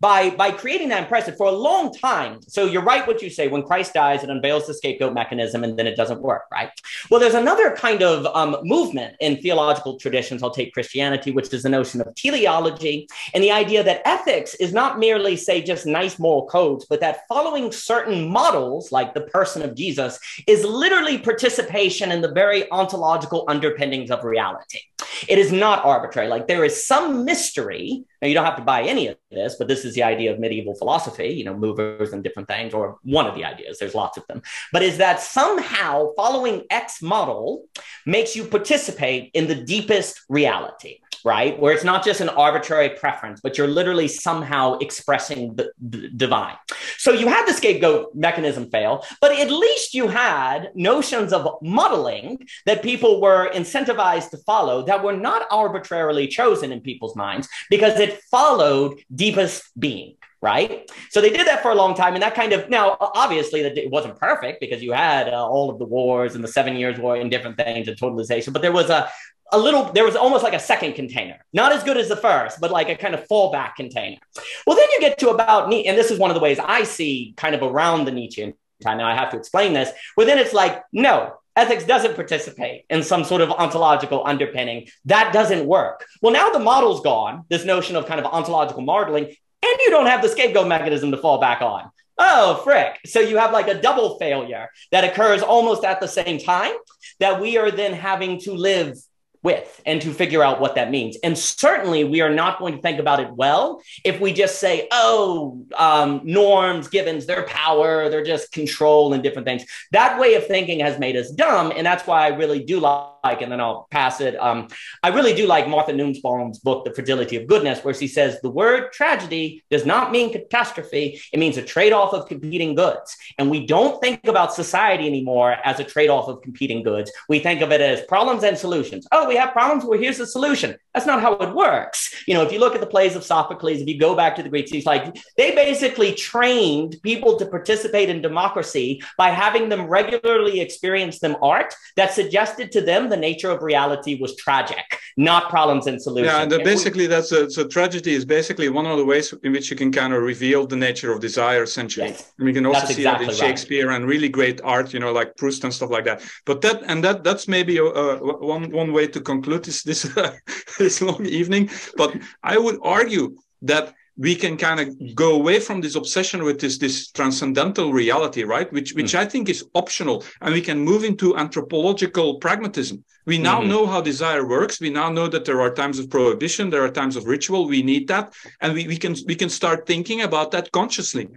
[0.00, 2.40] by by creating that impressive for a long time.
[2.48, 3.48] So you're right what you say.
[3.48, 6.70] When Christ dies, it unveils the scapegoat mechanism, and then it doesn't work, right?
[7.10, 10.42] Well, there's another kind of um, movement in theological traditions.
[10.42, 14.72] I'll take Christianity, which is the notion of teleology, and the idea that ethics is
[14.72, 19.62] not merely say just nice moral codes, but that following certain models, like the person
[19.62, 24.80] of Jesus, is literally participation in the very ontological underpinnings of reality.
[25.28, 26.28] It is not arbitrary.
[26.28, 28.04] Like there is some mystery.
[28.22, 30.38] Now, you don't have to buy any of this, but this is the idea of
[30.38, 33.78] medieval philosophy, you know, movers and different things, or one of the ideas.
[33.78, 34.42] There's lots of them.
[34.72, 37.66] But is that somehow following X model
[38.06, 41.58] makes you participate in the deepest reality right?
[41.58, 46.56] Where it's not just an arbitrary preference, but you're literally somehow expressing the, the, divine.
[46.98, 52.46] So you had the scapegoat mechanism fail, but at least you had notions of modeling
[52.66, 57.98] that people were incentivized to follow that were not arbitrarily chosen in people's minds because
[57.98, 60.90] it followed deepest being right?
[61.10, 63.76] So they did that for a long time, and that kind of now obviously that
[63.76, 66.98] it wasn't perfect because you had uh, all of the wars and the Seven Years'
[66.98, 69.10] War and different things and totalization, but there was a
[69.52, 71.44] a little there was almost like a second container.
[71.52, 74.18] Not as good as the first but like a kind of fallback container.
[74.66, 77.34] Well then you get to about and this is one of the ways i see
[77.36, 80.52] kind of around the nietzschean time now i have to explain this well then it's
[80.52, 84.88] like no ethics doesn't participate in some sort of ontological underpinning.
[85.04, 86.06] That doesn't work.
[86.22, 90.06] Well now the model's gone this notion of kind of ontological modeling and you don't
[90.06, 93.80] have the scapegoat mechanism to fall back on oh frick so you have like a
[93.80, 96.72] double failure that occurs almost at the same time
[97.18, 98.96] that we are then having to live
[99.42, 101.16] with and to figure out what that means.
[101.22, 104.86] And certainly, we are not going to think about it well if we just say,
[104.90, 109.64] oh, um, norms, givens, their power, they're just control and different things.
[109.92, 111.72] That way of thinking has made us dumb.
[111.74, 114.36] And that's why I really do like, and then I'll pass it.
[114.40, 114.68] Um,
[115.02, 118.50] I really do like Martha Nussbaum's book, The Fragility of Goodness, where she says the
[118.50, 123.16] word tragedy does not mean catastrophe, it means a trade off of competing goods.
[123.38, 127.10] And we don't think about society anymore as a trade off of competing goods.
[127.28, 129.06] We think of it as problems and solutions.
[129.12, 129.84] Oh, we have problems.
[129.84, 130.76] Well, here's the solution.
[130.94, 132.24] That's not how it works.
[132.26, 134.42] You know, if you look at the plays of Sophocles, if you go back to
[134.42, 139.86] the Greeks, he's like, they basically trained people to participate in democracy by having them
[139.86, 145.50] regularly experience them art that suggested to them the nature of reality was tragic, not
[145.50, 146.32] problems and solutions.
[146.32, 149.70] Yeah, and basically, that's a, so tragedy is basically one of the ways in which
[149.70, 152.08] you can kind of reveal the nature of desire, essentially.
[152.08, 152.32] Yes.
[152.38, 153.96] And we can also that's see exactly that in Shakespeare right.
[153.96, 156.22] and really great art, you know, like Proust and stuff like that.
[156.46, 160.08] But that, and that, that's maybe a, a, one, one way to conclude this this
[160.78, 165.80] this long evening, but I would argue that we can kind of go away from
[165.80, 168.70] this obsession with this this transcendental reality, right?
[168.70, 169.18] Which which mm.
[169.18, 173.02] I think is optional, and we can move into anthropological pragmatism.
[173.24, 173.70] We now mm-hmm.
[173.70, 174.78] know how desire works.
[174.78, 177.66] We now know that there are times of prohibition, there are times of ritual.
[177.66, 181.28] We need that, and we, we can we can start thinking about that consciously,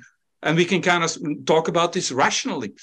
[0.42, 1.12] and we can kind of
[1.46, 2.74] talk about this rationally.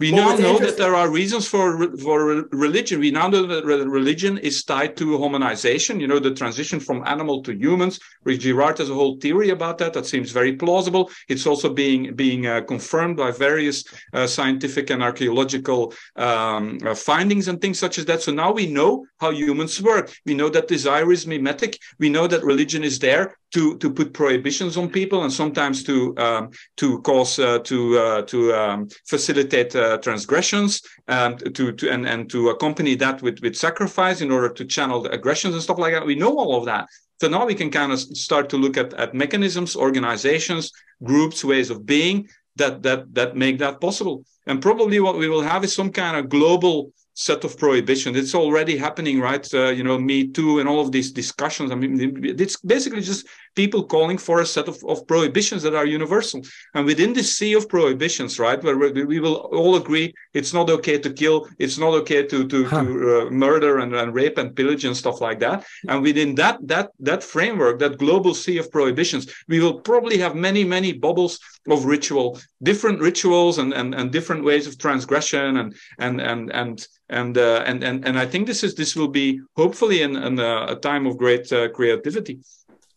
[0.00, 3.00] We well, now know that there are reasons for for religion.
[3.00, 6.00] We now know that religion is tied to hominization.
[6.00, 7.98] You know, the transition from animal to humans.
[8.24, 9.92] Rick Girard has a whole theory about that.
[9.92, 11.10] That seems very plausible.
[11.28, 17.48] It's also being being uh, confirmed by various uh, scientific and archaeological um, uh, findings
[17.48, 18.22] and things such as that.
[18.22, 20.12] So now we know how humans work.
[20.26, 21.78] We know that desire is mimetic.
[21.98, 26.14] We know that religion is there to to put prohibitions on people and sometimes to
[26.18, 32.06] um, to cause uh, to uh, to um, facilitate uh, transgressions and to, to and,
[32.06, 35.78] and to accompany that with with sacrifice in order to channel the aggressions and stuff
[35.78, 36.04] like that.
[36.04, 36.86] We know all of that.
[37.18, 40.70] So now we can kind of start to look at, at mechanisms, organizations,
[41.02, 44.24] groups, ways of being that that that make that possible.
[44.46, 48.14] And probably what we will have is some kind of global set of prohibitions.
[48.14, 49.44] It's already happening, right?
[49.52, 51.72] Uh, you know, Me Too and all of these discussions.
[51.72, 55.86] I mean, it's basically just people calling for a set of, of prohibitions that are
[55.86, 56.42] universal.
[56.74, 60.68] And within the sea of prohibitions, right, where we, we will all agree it's not
[60.68, 62.84] okay to kill, it's not okay to to, huh.
[62.84, 65.64] to uh, murder and, and rape and pillage and stuff like that.
[65.88, 70.34] And within that that that framework, that global sea of prohibitions, we will probably have
[70.36, 75.74] many many bubbles of ritual, different rituals and and, and different ways of transgression and
[75.98, 79.40] and and and and uh, and and and I think this is this will be
[79.56, 82.40] hopefully in, in a, a time of great uh, creativity.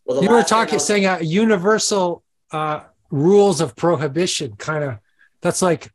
[0.06, 2.82] Well, you were talking saying uh, universal uh,
[3.12, 4.98] rules of prohibition, kind of.
[5.42, 5.92] That's like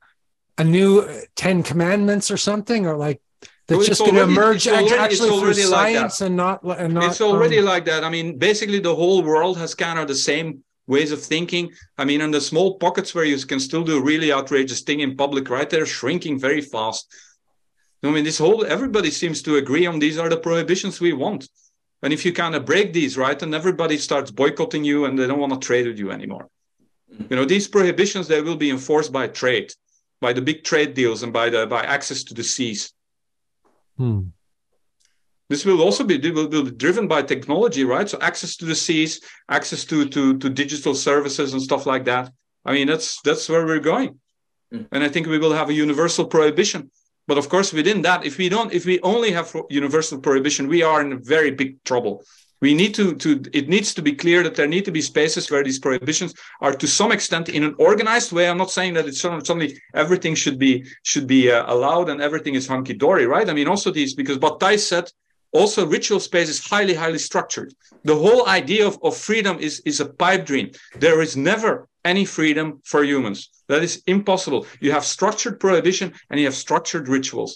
[0.57, 1.07] a new
[1.37, 3.21] Ten Commandments or something, or like
[3.67, 7.05] that's well, just going to emerge already, actually through science like and not and not.
[7.05, 8.05] It's already um, like that.
[8.05, 11.73] I mean, basically, the whole world has kind of the same ways of thinking.
[11.99, 15.17] I mean, in the small pockets where you can still do really outrageous thing in
[15.17, 15.69] public, right?
[15.69, 17.13] They're shrinking very fast.
[18.03, 21.49] I mean, this whole everybody seems to agree on these are the prohibitions we want.
[22.03, 25.27] And if you kind of break these, right, and everybody starts boycotting you and they
[25.27, 26.51] don't want to trade with you anymore.
[27.11, 27.25] Mm-hmm.
[27.31, 29.73] You know, these prohibitions they will be enforced by trade,
[30.21, 32.93] by the big trade deals and by the by access to the seas.
[33.97, 34.21] Hmm.
[35.49, 38.09] This will also be, will be driven by technology, right?
[38.09, 42.33] So access to the seas, access to, to, to digital services and stuff like that.
[42.65, 44.19] I mean, that's that's where we're going.
[44.73, 44.87] Mm.
[44.93, 46.91] And I think we will have a universal prohibition.
[47.27, 50.83] But of course, within that, if we don't, if we only have universal prohibition, we
[50.83, 52.25] are in very big trouble.
[52.61, 55.51] We need to, to it needs to be clear that there need to be spaces
[55.51, 58.49] where these prohibitions are to some extent in an organized way.
[58.49, 62.55] I'm not saying that it's suddenly everything should be should be uh, allowed and everything
[62.55, 63.49] is hunky dory, right?
[63.51, 65.11] I mean, also these because what Thijs said
[65.55, 67.73] also ritual space is highly highly structured.
[68.03, 70.67] The whole idea of, of freedom is is a pipe dream.
[71.05, 71.73] There is never
[72.05, 73.39] any freedom for humans.
[73.69, 74.67] That is impossible.
[74.81, 77.53] You have structured prohibition and you have structured rituals.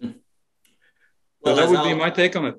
[0.00, 0.12] Hmm.
[1.42, 2.56] Well, so that would be my take on it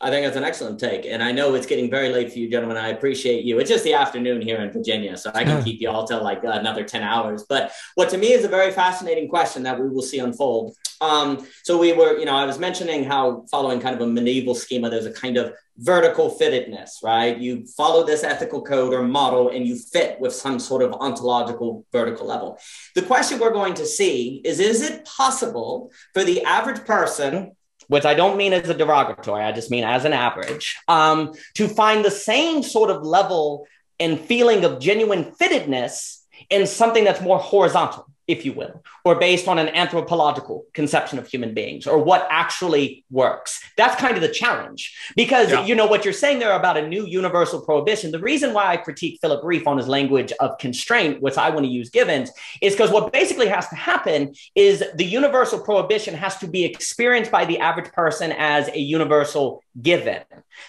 [0.00, 1.06] I think that's an excellent take.
[1.06, 2.76] And I know it's getting very late for you, gentlemen.
[2.76, 3.58] I appreciate you.
[3.58, 6.42] It's just the afternoon here in Virginia, so I can keep you all till like
[6.44, 7.44] another 10 hours.
[7.48, 10.76] But what to me is a very fascinating question that we will see unfold.
[11.00, 14.54] Um, so we were, you know, I was mentioning how following kind of a medieval
[14.54, 17.36] schema, there's a kind of vertical fittedness, right?
[17.36, 21.84] You follow this ethical code or model and you fit with some sort of ontological
[21.92, 22.58] vertical level.
[22.94, 27.52] The question we're going to see is Is it possible for the average person
[27.88, 31.68] which I don't mean as a derogatory, I just mean as an average, um, to
[31.68, 33.66] find the same sort of level
[34.00, 36.20] and feeling of genuine fittedness
[36.50, 41.26] in something that's more horizontal if you will, or based on an anthropological conception of
[41.26, 43.62] human beings or what actually works.
[43.76, 45.64] That's kind of the challenge because, yeah.
[45.64, 48.10] you know, what you're saying there about a new universal prohibition.
[48.10, 51.66] The reason why I critique Philip Rieff on his language of constraint, which I want
[51.66, 52.30] to use givens,
[52.60, 57.30] is because what basically has to happen is the universal prohibition has to be experienced
[57.30, 60.22] by the average person as a universal given.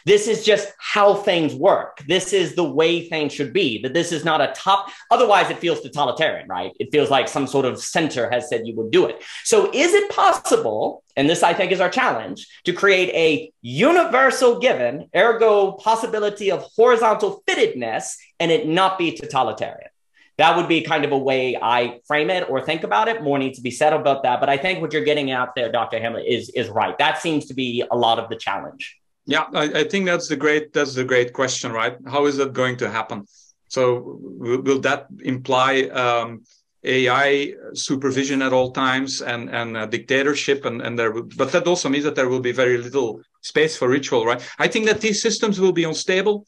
[0.06, 2.04] This is just how things work.
[2.08, 3.82] This is the way things should be.
[3.82, 6.72] That this is not a top, otherwise, it feels totalitarian, right?
[6.80, 9.24] It feels like some sort of center has said you would do it.
[9.44, 14.60] So, is it possible, and this I think is our challenge, to create a universal
[14.60, 19.90] given, ergo possibility of horizontal fittedness, and it not be totalitarian?
[20.38, 23.24] That would be kind of a way I frame it or think about it.
[23.24, 24.40] More needs to be said about that.
[24.40, 25.98] But I think what you're getting out there, Dr.
[25.98, 26.98] Hamelryck, is, is right.
[26.98, 28.98] That seems to be a lot of the challenge.
[29.26, 31.98] Yeah, I, I think that's the great that's the great question, right?
[32.08, 33.26] How is that going to happen?
[33.70, 36.44] So will, will that imply um,
[36.84, 41.90] AI supervision at all times and and dictatorship and and there will, but that also
[41.90, 44.42] means that there will be very little space for ritual, right?
[44.60, 46.46] I think that these systems will be unstable.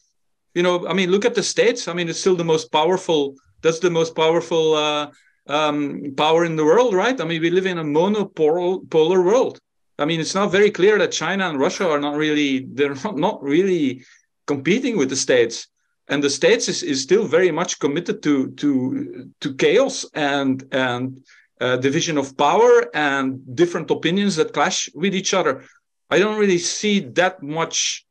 [0.53, 1.87] You know, I mean, look at the states.
[1.87, 3.35] I mean, it's still the most powerful.
[3.63, 5.11] That's the most powerful uh,
[5.47, 7.19] um, power in the world, right?
[7.19, 9.59] I mean, we live in a monopolar world.
[9.99, 13.17] I mean, it's not very clear that China and Russia are not really they're not,
[13.17, 14.05] not really
[14.45, 15.67] competing with the states,
[16.07, 21.23] and the states is, is still very much committed to to to chaos and and
[21.59, 25.63] uh, division of power and different opinions that clash with each other.
[26.09, 28.05] I don't really see that much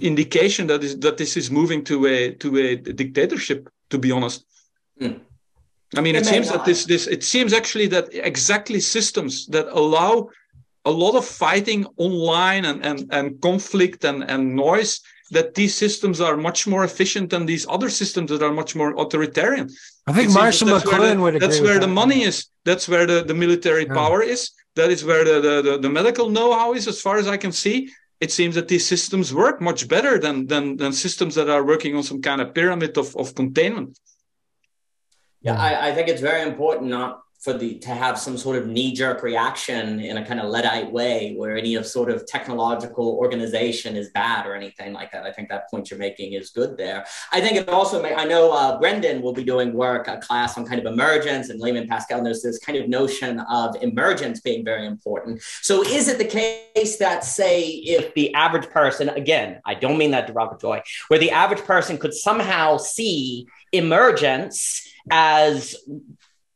[0.00, 3.68] indication that is that this is moving to a to a dictatorship.
[3.90, 4.46] To be honest.
[5.00, 5.20] Mm.
[5.94, 9.66] I mean, it, it seems that this this it seems actually that exactly systems that
[9.68, 10.30] allow
[10.84, 15.00] a lot of fighting online and, and, and conflict and, and noise
[15.30, 18.94] that these systems are much more efficient than these other systems that are much more
[19.00, 19.70] authoritarian.
[20.06, 21.46] I think Marshall McLuhan would agree.
[21.46, 22.46] That's where the money is.
[22.64, 23.94] That's where the, the military yeah.
[23.94, 24.50] power is.
[24.74, 27.52] That is where the, the, the, the medical know-how is, as far as I can
[27.52, 27.90] see.
[28.20, 31.96] It seems that these systems work much better than, than, than systems that are working
[31.96, 33.98] on some kind of pyramid of, of containment.
[35.40, 38.68] Yeah, I, I think it's very important not for the to have some sort of
[38.68, 43.96] knee-jerk reaction in a kind of Luddite way where any of sort of technological organization
[43.96, 45.24] is bad or anything like that.
[45.24, 47.04] I think that point you're making is good there.
[47.32, 50.56] I think it also may, I know uh, Brendan will be doing work, a class
[50.56, 54.64] on kind of emergence and Layman Pascal knows this kind of notion of emergence being
[54.64, 55.42] very important.
[55.62, 60.12] So is it the case that say if the average person, again, I don't mean
[60.12, 65.74] that derogatory, where the average person could somehow see emergence as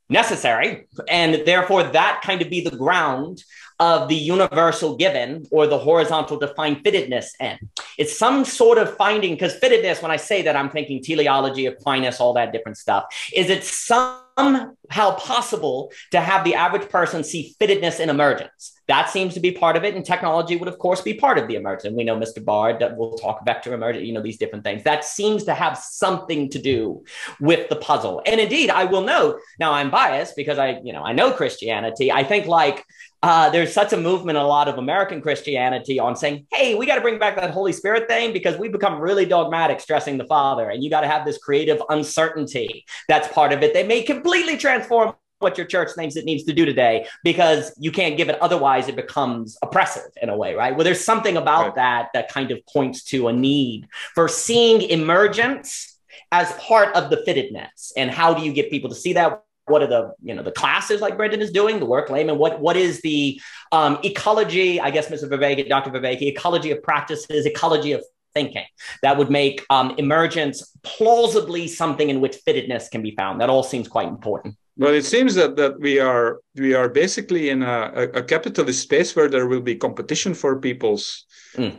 [0.09, 0.87] necessary.
[1.09, 3.43] And therefore, that kind of be the ground
[3.79, 7.59] of the universal given or the horizontal defined fittedness end.
[7.99, 12.21] It's some sort of finding, because fittedness, when I say that, I'm thinking teleology, Aquinas,
[12.21, 13.05] all that different stuff.
[13.35, 18.76] Is it somehow possible to have the average person see fittedness in emergence?
[18.89, 19.95] That seems to be part of it.
[19.95, 21.95] And technology would, of course, be part of the emergence.
[21.95, 22.45] We know Mr.
[22.45, 24.85] Bard that we'll talk vector emergence, you know, these different things.
[24.85, 27.05] That seems to have something to do
[27.41, 28.23] with the puzzle.
[28.27, 32.13] And indeed, I will note, now I'm biased because I, you know, I know Christianity.
[32.13, 32.85] I think like
[33.23, 36.87] uh, there's such a movement, in a lot of American Christianity on saying, hey, we
[36.87, 40.27] got to bring back that Holy Spirit thing because we've become really dogmatic stressing the
[40.27, 40.71] Father.
[40.71, 43.75] And you got to have this creative uncertainty that's part of it.
[43.75, 47.93] They may completely transform what your church thinks it needs to do today because you
[47.93, 51.67] can't give it otherwise it becomes oppressive in a way right well there's something about
[51.67, 51.75] right.
[51.75, 55.99] that that kind of points to a need for seeing emergence
[56.33, 59.83] as part of the fittedness and how do you get people to see that what
[59.83, 62.39] are the you know the classes like Brendan is doing, the work layman?
[62.39, 63.41] What what is the
[63.73, 64.81] um, ecology?
[64.81, 65.29] I guess Mr.
[65.29, 65.91] Vervaeke, Dr.
[65.91, 68.65] Vervaeke, ecology of practices, ecology of thinking
[69.03, 73.41] that would make um, emergence plausibly something in which fittedness can be found.
[73.41, 74.57] That all seems quite important.
[74.79, 79.17] Well, it seems that that we are we are basically in a, a capitalist space
[79.17, 81.25] where there will be competition for people's
[81.55, 81.77] mm.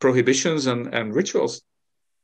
[0.00, 1.62] prohibitions and, and rituals.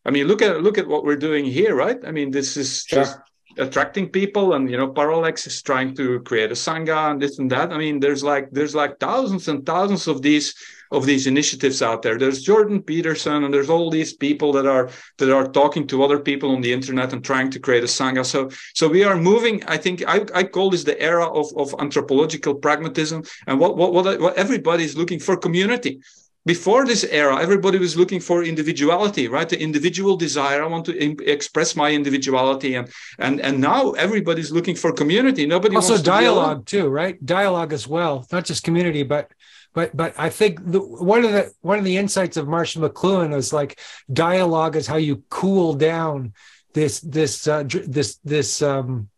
[0.06, 1.98] I mean, look at look at what we're doing here, right?
[2.06, 3.00] I mean, this is sure.
[3.00, 3.18] just
[3.58, 7.50] attracting people and you know parallax is trying to create a sangha and this and
[7.50, 10.54] that i mean there's like there's like thousands and thousands of these
[10.94, 12.16] of these initiatives out there.
[12.18, 14.86] There's jordan peterson and there's all these people that are
[15.18, 18.24] that are talking to other people on the internet and trying to create a sangha
[18.24, 21.74] so so we are moving i think i, I call this the era of, of
[21.80, 23.24] anthropological pragmatism.
[23.46, 26.00] And what what what, what everybody is looking for community.
[26.46, 29.48] Before this era everybody was looking for individuality right?
[29.48, 30.62] The individual desire.
[30.62, 32.74] I want to Im- express my individuality.
[32.78, 32.86] And
[33.18, 35.46] and and now everybody's looking for community.
[35.46, 37.16] Nobody also dialogue to too right?
[37.24, 38.14] Dialogue as well.
[38.30, 39.24] Not just community but
[39.74, 43.30] but but i think the, one of the one of the insights of marshall mcluhan
[43.30, 43.78] was like
[44.12, 46.32] dialogue is how you cool down
[46.72, 49.08] this this uh, this this um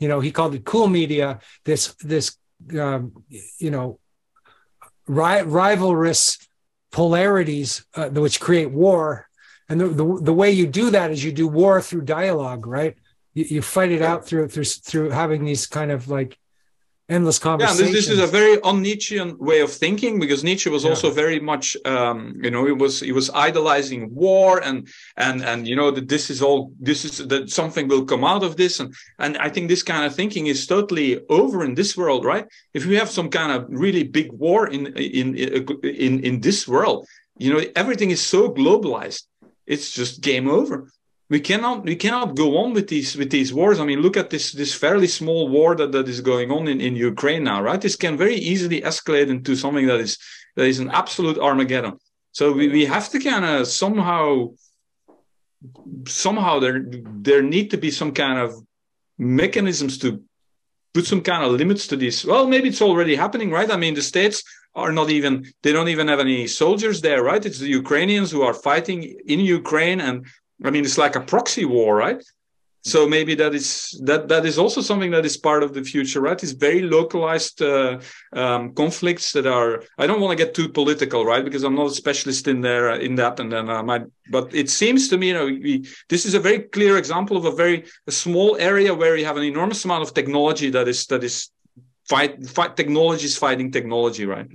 [0.00, 2.36] you know he called it cool media this this
[2.78, 3.12] um
[3.58, 3.98] you know
[5.06, 6.38] ri- rivalrous
[6.90, 9.28] polarities uh, which create war.
[9.68, 12.96] And the, the, the way you do that is you do war through dialogue, right?
[13.34, 16.38] You, you fight it out through through through having these kind of like
[17.08, 17.80] endless conversations.
[17.80, 20.90] Yeah, this, this, is a very un-Nietzschean way of thinking because Nietzsche was yeah.
[20.90, 25.66] also very much, um, you know, he was he was idolizing war and and and
[25.66, 28.80] you know that this is all this is that something will come out of this
[28.80, 32.46] and and I think this kind of thinking is totally over in this world, right?
[32.74, 37.06] If we have some kind of really big war in in in in this world,
[37.38, 39.24] you know, everything is so globalized,
[39.66, 40.90] it's just game over
[41.30, 43.80] we cannot we cannot go on with these with these wars.
[43.80, 46.80] I mean, look at this this fairly small war that, that is going on in,
[46.80, 47.80] in Ukraine now, right?
[47.80, 50.18] This can very easily escalate into something that is
[50.56, 51.98] that is an absolute Armageddon.
[52.32, 54.52] So we, we have to kind of somehow
[56.06, 58.54] somehow there there need to be some kind of
[59.18, 60.22] mechanisms to
[60.94, 62.24] put some kind of limits to this.
[62.24, 63.70] Well, maybe it's already happening, right?
[63.70, 64.42] I mean, the states
[64.74, 67.44] are not even they don't even have any soldiers there, right?
[67.44, 70.26] It's the Ukrainians who are fighting in Ukraine and
[70.64, 72.22] I mean, it's like a proxy war, right?
[72.82, 76.20] So maybe that is that that is also something that is part of the future,
[76.20, 76.40] right?
[76.42, 78.00] It's very localized uh,
[78.32, 79.82] um, conflicts that are.
[79.98, 81.44] I don't want to get too political, right?
[81.44, 84.04] Because I'm not a specialist in there uh, in that, and then I might.
[84.30, 87.44] But it seems to me, you know, we, this is a very clear example of
[87.44, 91.04] a very a small area where you have an enormous amount of technology that is
[91.06, 91.50] that is
[92.08, 94.48] fight fight technology is fighting technology, right?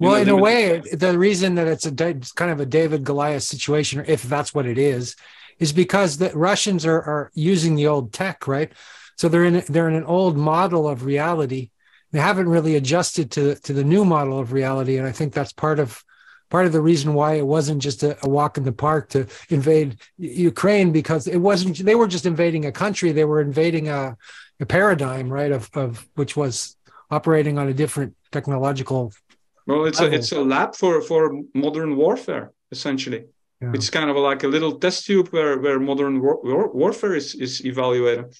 [0.00, 1.92] well, in a way, the reason that it's a
[2.34, 5.14] kind of a David Goliath situation, if that's what it is,
[5.60, 8.72] is because the Russians are, are using the old tech, right?
[9.16, 11.70] So they're in they're in an old model of reality.
[12.10, 15.52] They haven't really adjusted to to the new model of reality, and I think that's
[15.52, 16.02] part of
[16.48, 19.26] part of the reason why it wasn't just a, a, walk in the park to
[19.50, 24.16] invade Ukraine because it wasn't they were just invading a country they were invading a,
[24.58, 26.76] a paradigm right of, of which was
[27.10, 29.12] operating on a different technological
[29.66, 30.14] well it's level.
[30.14, 33.26] a it's a lab for for modern warfare essentially
[33.60, 33.72] yeah.
[33.74, 37.34] It's kind of like a little test tube where, where modern war, war, warfare is,
[37.34, 38.34] is evaluated.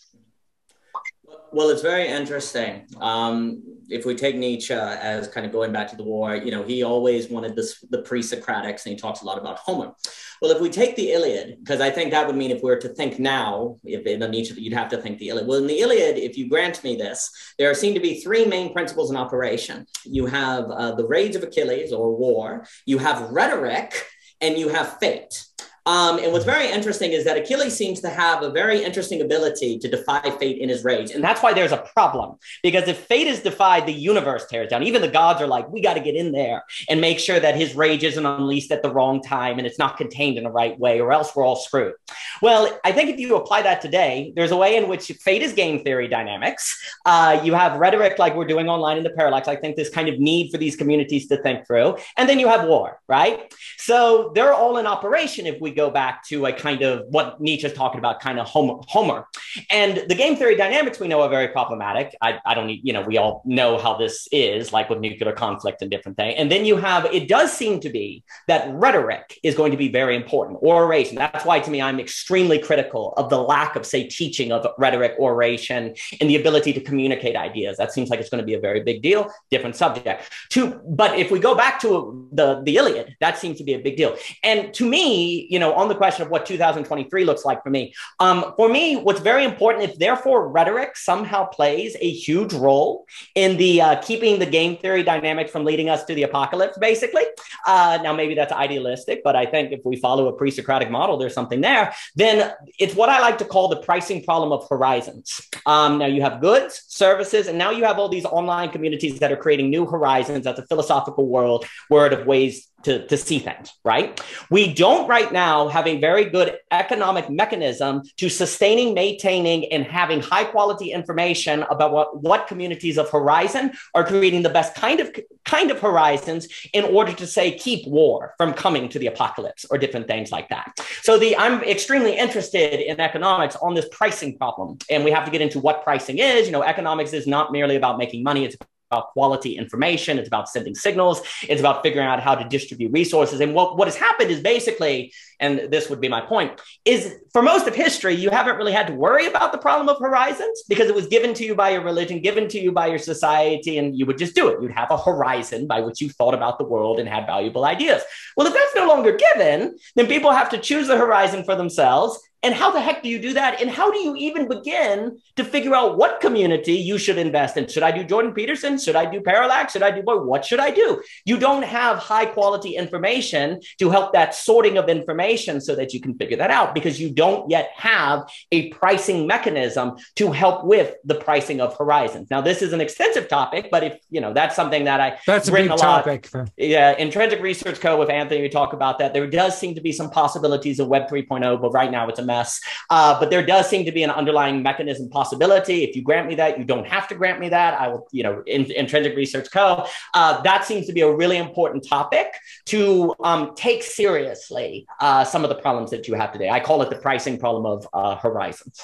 [1.52, 2.86] Well, it's very interesting.
[3.00, 6.62] Um, if we take Nietzsche as kind of going back to the war, you know,
[6.62, 9.92] he always wanted this the pre-Socratics, and he talks a lot about Homer.
[10.40, 12.76] Well, if we take the Iliad, because I think that would mean if we were
[12.76, 15.48] to think now, if in Nietzsche, you'd have to think the Iliad.
[15.48, 18.72] Well, in the Iliad, if you grant me this, there seem to be three main
[18.72, 19.86] principles in operation.
[20.04, 22.64] You have uh, the rage of Achilles or war.
[22.86, 24.06] You have rhetoric
[24.40, 25.44] and you have fate.
[25.90, 29.76] Um, and what's very interesting is that Achilles seems to have a very interesting ability
[29.80, 31.10] to defy fate in his rage.
[31.10, 32.36] And that's why there's a problem.
[32.62, 34.84] Because if fate is defied, the universe tears down.
[34.84, 37.56] Even the gods are like, we got to get in there and make sure that
[37.56, 40.78] his rage isn't unleashed at the wrong time and it's not contained in the right
[40.78, 41.94] way, or else we're all screwed.
[42.40, 45.52] Well, I think if you apply that today, there's a way in which fate is
[45.52, 46.80] game theory dynamics.
[47.04, 49.48] Uh, you have rhetoric like we're doing online in the parallax.
[49.48, 51.96] I think this kind of need for these communities to think through.
[52.16, 53.52] And then you have war, right?
[53.76, 57.72] So they're all in operation if we go back to a kind of what Nietzsche's
[57.72, 58.76] talking about, kind of Homer.
[58.94, 59.26] Homer.
[59.70, 62.06] And the game theory dynamics we know are very problematic.
[62.20, 65.32] I, I don't need, you know, we all know how this is, like with nuclear
[65.32, 66.34] conflict and different things.
[66.36, 69.88] And then you have, it does seem to be that rhetoric is going to be
[70.00, 71.16] very important, oration.
[71.16, 75.12] That's why to me, I'm extremely critical of the lack of, say, teaching of rhetoric,
[75.18, 77.78] oration, and the ability to communicate ideas.
[77.78, 80.18] That seems like it's going to be a very big deal, different subject.
[80.50, 83.78] To, but if we go back to the, the Iliad, that seems to be a
[83.78, 84.16] big deal.
[84.42, 87.94] And to me, you know, on the question of what 2023 looks like for me,
[88.18, 93.56] um, for me, what's very important is therefore rhetoric somehow plays a huge role in
[93.56, 97.22] the uh, keeping the game theory dynamic from leading us to the apocalypse, basically.
[97.66, 101.16] Uh, now, maybe that's idealistic, but I think if we follow a pre Socratic model,
[101.16, 101.94] there's something there.
[102.16, 105.40] Then it's what I like to call the pricing problem of horizons.
[105.66, 109.30] Um, now, you have goods, services, and now you have all these online communities that
[109.30, 110.44] are creating new horizons.
[110.44, 114.20] That's a philosophical world, word of ways to, to see things, right?
[114.50, 120.20] We don't right now have a very good economic mechanism to sustaining, maintaining, and having
[120.20, 125.10] high quality information about what, what communities of horizon are creating the best kind of
[125.44, 129.78] kind of horizons in order to say keep war from coming to the apocalypse or
[129.78, 130.72] different things like that.
[131.02, 134.78] So the I'm extremely interested in economics on this pricing problem.
[134.90, 136.46] And we have to get into what pricing is.
[136.46, 138.56] You know, economics is not merely about making money, it's
[138.90, 140.18] about quality information.
[140.18, 141.22] It's about sending signals.
[141.48, 143.40] It's about figuring out how to distribute resources.
[143.40, 147.40] And what, what has happened is basically, and this would be my point, is for
[147.40, 150.88] most of history, you haven't really had to worry about the problem of horizons because
[150.88, 153.96] it was given to you by your religion, given to you by your society, and
[153.96, 154.60] you would just do it.
[154.60, 158.02] You'd have a horizon by which you thought about the world and had valuable ideas.
[158.36, 162.18] Well, if that's no longer given, then people have to choose the horizon for themselves
[162.42, 163.60] and how the heck do you do that?
[163.60, 167.68] And how do you even begin to figure out what community you should invest in?
[167.68, 168.78] Should I do Jordan Peterson?
[168.78, 169.72] Should I do Parallax?
[169.72, 170.22] Should I do boy?
[170.22, 171.02] What should I do?
[171.24, 176.00] You don't have high quality information to help that sorting of information so that you
[176.00, 180.94] can figure that out because you don't yet have a pricing mechanism to help with
[181.04, 182.30] the pricing of horizons.
[182.30, 185.48] Now, this is an extensive topic, but if you know that's something that I that's
[185.48, 186.28] a big a topic.
[186.56, 187.98] Yeah, Intrinsic Research Co.
[187.98, 189.12] with Anthony, we talk about that.
[189.12, 192.29] There does seem to be some possibilities of Web 3.0, but right now it's a
[192.30, 192.60] mess.
[192.96, 195.78] Uh, but there does seem to be an underlying mechanism possibility.
[195.86, 197.72] If you grant me that, you don't have to grant me that.
[197.82, 199.66] I will, you know, in, Intrinsic Research Co.
[200.14, 202.28] Uh, that seems to be a really important topic
[202.66, 206.48] to um, take seriously uh, some of the problems that you have today.
[206.58, 208.76] I call it the pricing problem of uh, horizons.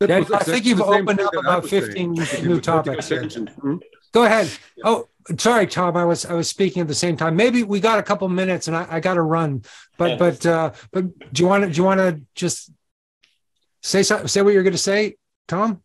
[0.00, 2.12] Yeah, I think you've opened up about 15
[2.48, 3.10] new topics.
[3.10, 3.76] Hmm?
[4.12, 4.50] Go ahead.
[4.82, 5.96] Oh, sorry, Tom.
[5.96, 7.36] I was I was speaking at the same time.
[7.36, 9.62] Maybe we got a couple minutes, and I, I got to run.
[9.98, 12.70] But but uh, but do you want to do you want to just
[13.82, 15.16] say say what you're going to say,
[15.48, 15.82] Tom?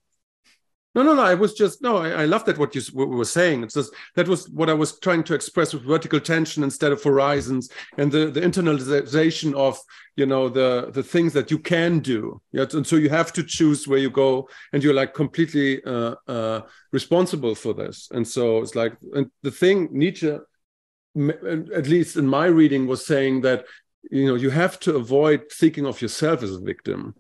[0.96, 1.24] No, no, no.
[1.24, 1.98] I was just no.
[1.98, 3.64] I, I love that what you what were saying.
[3.64, 7.04] It's just that was what I was trying to express with vertical tension instead of
[7.04, 9.78] horizons and the the internalization of
[10.16, 12.42] you know the the things that you can do.
[12.54, 16.16] Yeah, and so you have to choose where you go, and you're like completely uh,
[16.30, 16.62] uh,
[16.94, 18.08] responsible for this.
[18.12, 23.42] And so it's like and the thing Nietzsche, at least in my reading, was saying
[23.42, 23.66] that
[24.12, 27.16] you know you have to avoid thinking of yourself as a victim.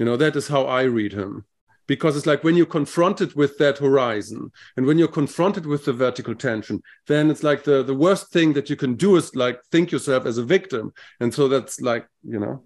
[0.00, 1.44] You know that is how I read him
[1.86, 5.92] because it's like when you're confronted with that horizon and when you're confronted with the
[5.92, 9.58] vertical tension then it's like the the worst thing that you can do is like
[9.70, 10.92] think yourself as a victim.
[11.20, 12.64] And so that's like you know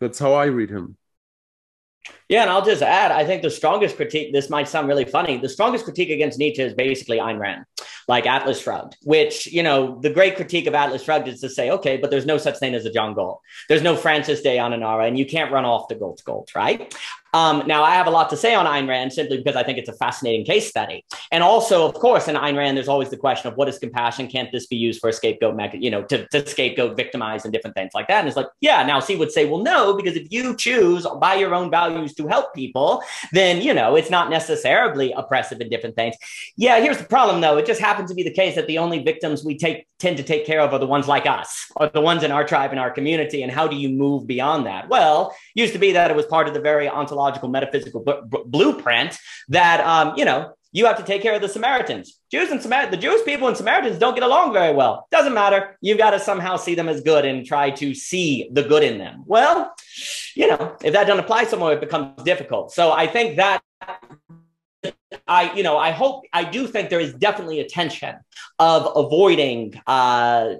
[0.00, 0.96] that's how i read him
[2.28, 5.38] yeah, and I'll just add, I think the strongest critique, this might sound really funny,
[5.38, 7.64] the strongest critique against Nietzsche is basically Ayn Rand,
[8.06, 11.70] like Atlas Shrugged, which, you know, the great critique of Atlas Shrugged is to say,
[11.70, 13.40] okay, but there's no such thing as a John Galt.
[13.68, 16.94] There's no Francis d'Anconia, and you can't run off the Galt Galt, right?
[17.34, 19.76] Um, now, I have a lot to say on Ayn Rand simply because I think
[19.76, 21.04] it's a fascinating case study.
[21.30, 24.28] And also, of course, in Ayn Rand, there's always the question of what is compassion?
[24.28, 27.76] Can't this be used for a scapegoat, you know, to, to scapegoat, victimize, and different
[27.76, 28.20] things like that?
[28.20, 31.34] And it's like, yeah, now C would say, well, no, because if you choose by
[31.34, 35.96] your own values to help people, then, you know, it's not necessarily oppressive and different
[35.96, 36.14] things.
[36.56, 37.56] Yeah, here's the problem, though.
[37.56, 40.22] It just happens to be the case that the only victims we take tend to
[40.22, 42.78] take care of are the ones like us, or the ones in our tribe and
[42.78, 43.42] our community.
[43.42, 44.88] And how do you move beyond that?
[44.88, 48.44] Well, used to be that it was part of the very ontological metaphysical b- b-
[48.46, 49.18] blueprint
[49.48, 52.20] that, um, you know, you have to take care of the Samaritans.
[52.30, 55.06] Jews and Samar- the Jewish people and Samaritans don't get along very well.
[55.10, 55.78] Doesn't matter.
[55.80, 58.98] You've got to somehow see them as good and try to see the good in
[58.98, 59.24] them.
[59.26, 59.72] Well,
[60.38, 62.72] you know, if that doesn't apply somewhere, it becomes difficult.
[62.72, 63.60] So I think that
[65.26, 68.14] I, you know, I hope, I do think there is definitely a tension
[68.60, 70.54] of avoiding uh,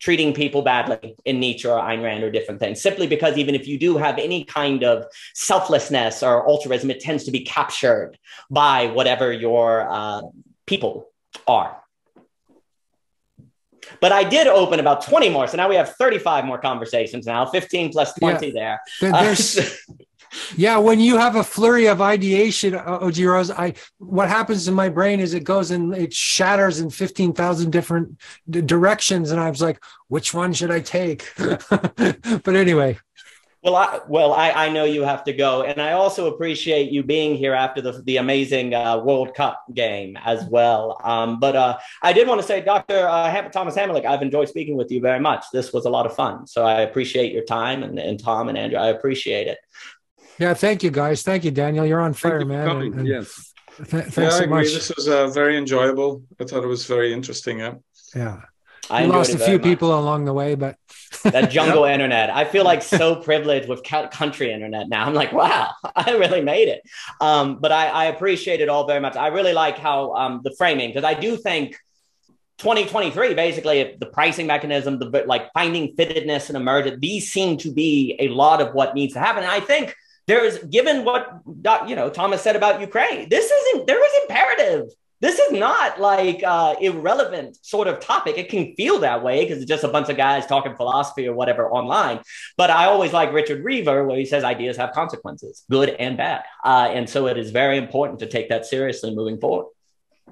[0.00, 3.68] treating people badly in Nietzsche or Ayn Rand or different things, simply because even if
[3.68, 8.16] you do have any kind of selflessness or altruism, it tends to be captured
[8.50, 10.22] by whatever your uh,
[10.66, 11.10] people
[11.46, 11.82] are.
[14.00, 15.46] But I did open about 20 more.
[15.46, 18.52] So now we have 35 more conversations now, 15 plus 20 yeah.
[18.52, 18.80] there.
[19.18, 19.34] Uh,
[20.56, 25.20] yeah, when you have a flurry of ideation, Rose, I what happens in my brain
[25.20, 29.62] is it goes and it shatters in fifteen thousand different d- directions, and I was
[29.62, 31.32] like, which one should I take?
[31.38, 32.98] but anyway.
[33.68, 37.02] Well, I, well, I, I know you have to go, and I also appreciate you
[37.02, 40.98] being here after the the amazing uh, World Cup game as well.
[41.04, 44.78] Um, but uh, I did want to say, Doctor uh, Thomas Hamelryck, I've enjoyed speaking
[44.78, 45.44] with you very much.
[45.52, 48.56] This was a lot of fun, so I appreciate your time, and, and Tom and
[48.56, 49.58] Andrew, I appreciate it.
[50.38, 51.22] Yeah, thank you guys.
[51.22, 51.84] Thank you, Daniel.
[51.84, 52.68] You're on fire, man.
[52.68, 53.52] And, and yes.
[53.76, 54.64] Th- thanks yeah, so much.
[54.72, 56.22] This was uh, very enjoyable.
[56.40, 57.58] I thought it was very interesting.
[57.58, 57.74] Yeah.
[58.16, 58.40] Yeah.
[58.90, 59.62] I lost a few much.
[59.62, 60.76] people along the way, but
[61.24, 62.30] that jungle internet.
[62.30, 65.04] I feel like so privileged with country internet now.
[65.04, 66.82] I'm like, wow, I really made it.
[67.20, 69.16] Um, but I, I, appreciate it all very much.
[69.16, 71.76] I really like how um, the framing because I do think
[72.58, 76.98] 2023 basically the pricing mechanism, the like finding fittedness and emergence.
[77.00, 79.42] These seem to be a lot of what needs to happen.
[79.44, 79.94] And I think
[80.26, 81.40] there's given what
[81.88, 83.28] you know Thomas said about Ukraine.
[83.28, 84.90] This isn't there is imperative.
[85.20, 88.38] This is not like uh, irrelevant sort of topic.
[88.38, 91.34] It can feel that way because it's just a bunch of guys talking philosophy or
[91.34, 92.20] whatever online.
[92.56, 96.44] But I always like Richard Weaver where he says ideas have consequences, good and bad,
[96.64, 99.66] uh, and so it is very important to take that seriously moving forward.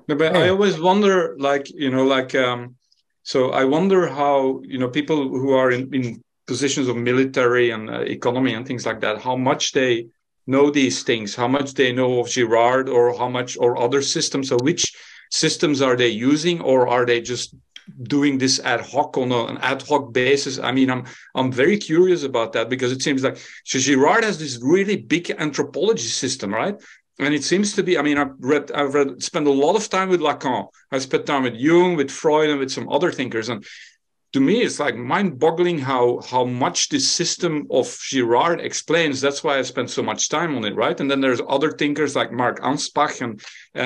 [0.06, 2.76] but I always wonder, like you know, like um,
[3.24, 7.90] so I wonder how you know people who are in, in positions of military and
[7.90, 10.06] uh, economy and things like that, how much they
[10.46, 14.48] know these things, how much they know of Girard or how much or other systems.
[14.48, 14.94] So which
[15.30, 17.54] systems are they using or are they just
[18.02, 20.58] doing this ad hoc on an ad hoc basis?
[20.58, 21.04] I mean, I'm
[21.34, 25.30] I'm very curious about that because it seems like so Girard has this really big
[25.30, 26.76] anthropology system, right?
[27.18, 29.88] And it seems to be, I mean, I've read, I've read, spent a lot of
[29.88, 30.66] time with Lacan.
[30.92, 33.48] I spent time with Jung, with Freud, and with some other thinkers.
[33.48, 33.64] And
[34.36, 39.16] to me it's like mind-boggling how how much this system of Girard explains.
[39.18, 41.00] That's why I spent so much time on it, right?
[41.00, 43.32] And then there's other thinkers like Mark Anspach and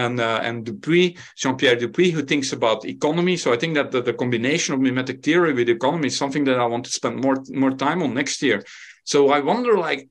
[0.00, 3.36] and uh, and Dupuy, Jean-Pierre Dupuy, who thinks about economy.
[3.36, 6.58] So I think that the, the combination of mimetic theory with economy is something that
[6.58, 8.58] I want to spend more more time on next year.
[9.04, 10.08] So I wonder, like,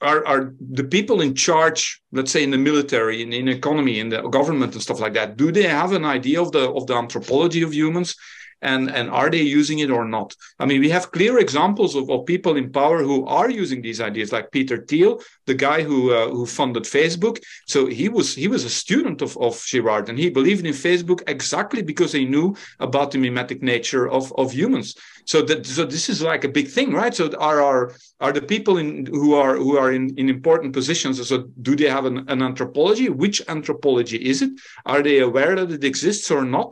[0.00, 0.42] are, are
[0.78, 1.80] the people in charge,
[2.12, 5.36] let's say in the military, in, in economy, in the government and stuff like that,
[5.36, 8.14] do they have an idea of the of the anthropology of humans?
[8.62, 10.34] And and are they using it or not?
[10.58, 14.00] I mean we have clear examples of, of people in power who are using these
[14.00, 17.38] ideas like peter thiel the guy who uh, who funded facebook.
[17.66, 21.22] So he was he was a student of, of girard and he believed in facebook
[21.26, 24.94] exactly because he knew about the mimetic nature of of humans
[25.30, 27.14] so that so this is like a big thing right?
[27.14, 27.80] So are our
[28.24, 31.36] are the people in who are who are in, in important positions so
[31.66, 33.08] do they have an, an anthropology?
[33.24, 34.52] Which anthropology is it?
[34.92, 36.68] Are they aware that it exists or not?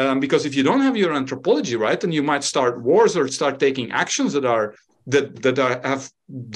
[0.00, 3.24] Um, because if you don't have your anthropology right then you might start wars or
[3.28, 4.66] start taking actions that are
[5.12, 6.04] that that are, have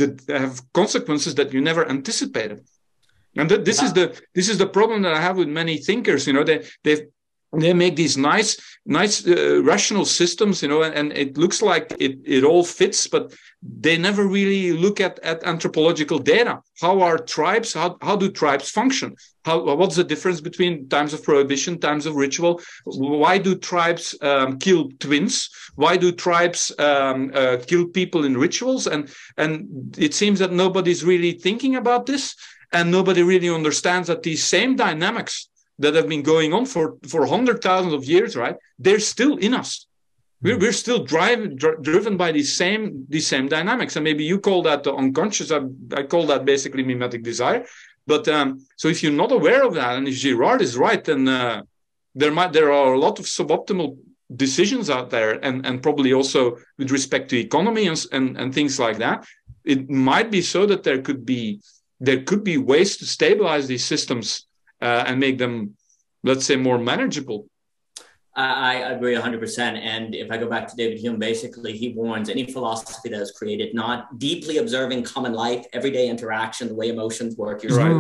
[0.01, 2.59] that have consequences that you never anticipated.
[3.41, 4.07] And that this is the
[4.37, 6.97] this is the problem that i have with many thinkers you know they they
[7.53, 11.95] they make these nice nice uh, rational systems you know and, and, it looks like
[11.99, 16.61] it, it all fits but they never really look at, at anthropological data.
[16.81, 19.17] How are tribes how, how do tribes function?
[19.45, 22.61] How what's the difference between times of prohibition times of ritual?
[22.85, 25.51] Why do tribes um, kill twins?
[25.75, 28.87] Why do tribes um, uh, kill people in rituals?
[28.87, 32.37] And and it seems that nobody's really thinking about this
[32.73, 35.49] and nobody really understands that these same dynamics
[35.79, 38.57] that have been going on for for hundred thousands of years, right?
[38.79, 39.87] They're still in us.
[40.43, 40.61] We're, hmm.
[40.61, 44.63] we're still driven dr- driven by these same these same dynamics, and maybe you call
[44.63, 45.51] that the unconscious.
[45.51, 45.61] I,
[45.97, 47.65] I call that basically mimetic desire.
[48.07, 51.29] But um, so if you're not aware of that, and if Girard is right, then
[51.29, 51.63] uh,
[52.15, 53.99] there might there are a lot of suboptimal
[54.35, 58.79] decisions out there, and and probably also with respect to economy and and, and things
[58.79, 59.27] like that.
[59.65, 61.61] It might be so that there could be
[62.01, 64.48] there could be ways to stabilize these systems
[64.81, 65.77] uh, and make them,
[66.23, 67.49] let's say, more manageable.
[68.39, 69.59] I, I agree 100%.
[69.59, 73.33] And if I go back to David Hume, basically, he warns any philosophy that is
[73.33, 77.63] created not deeply observing common life, everyday interaction, the way emotions work.
[77.63, 77.91] You're Right.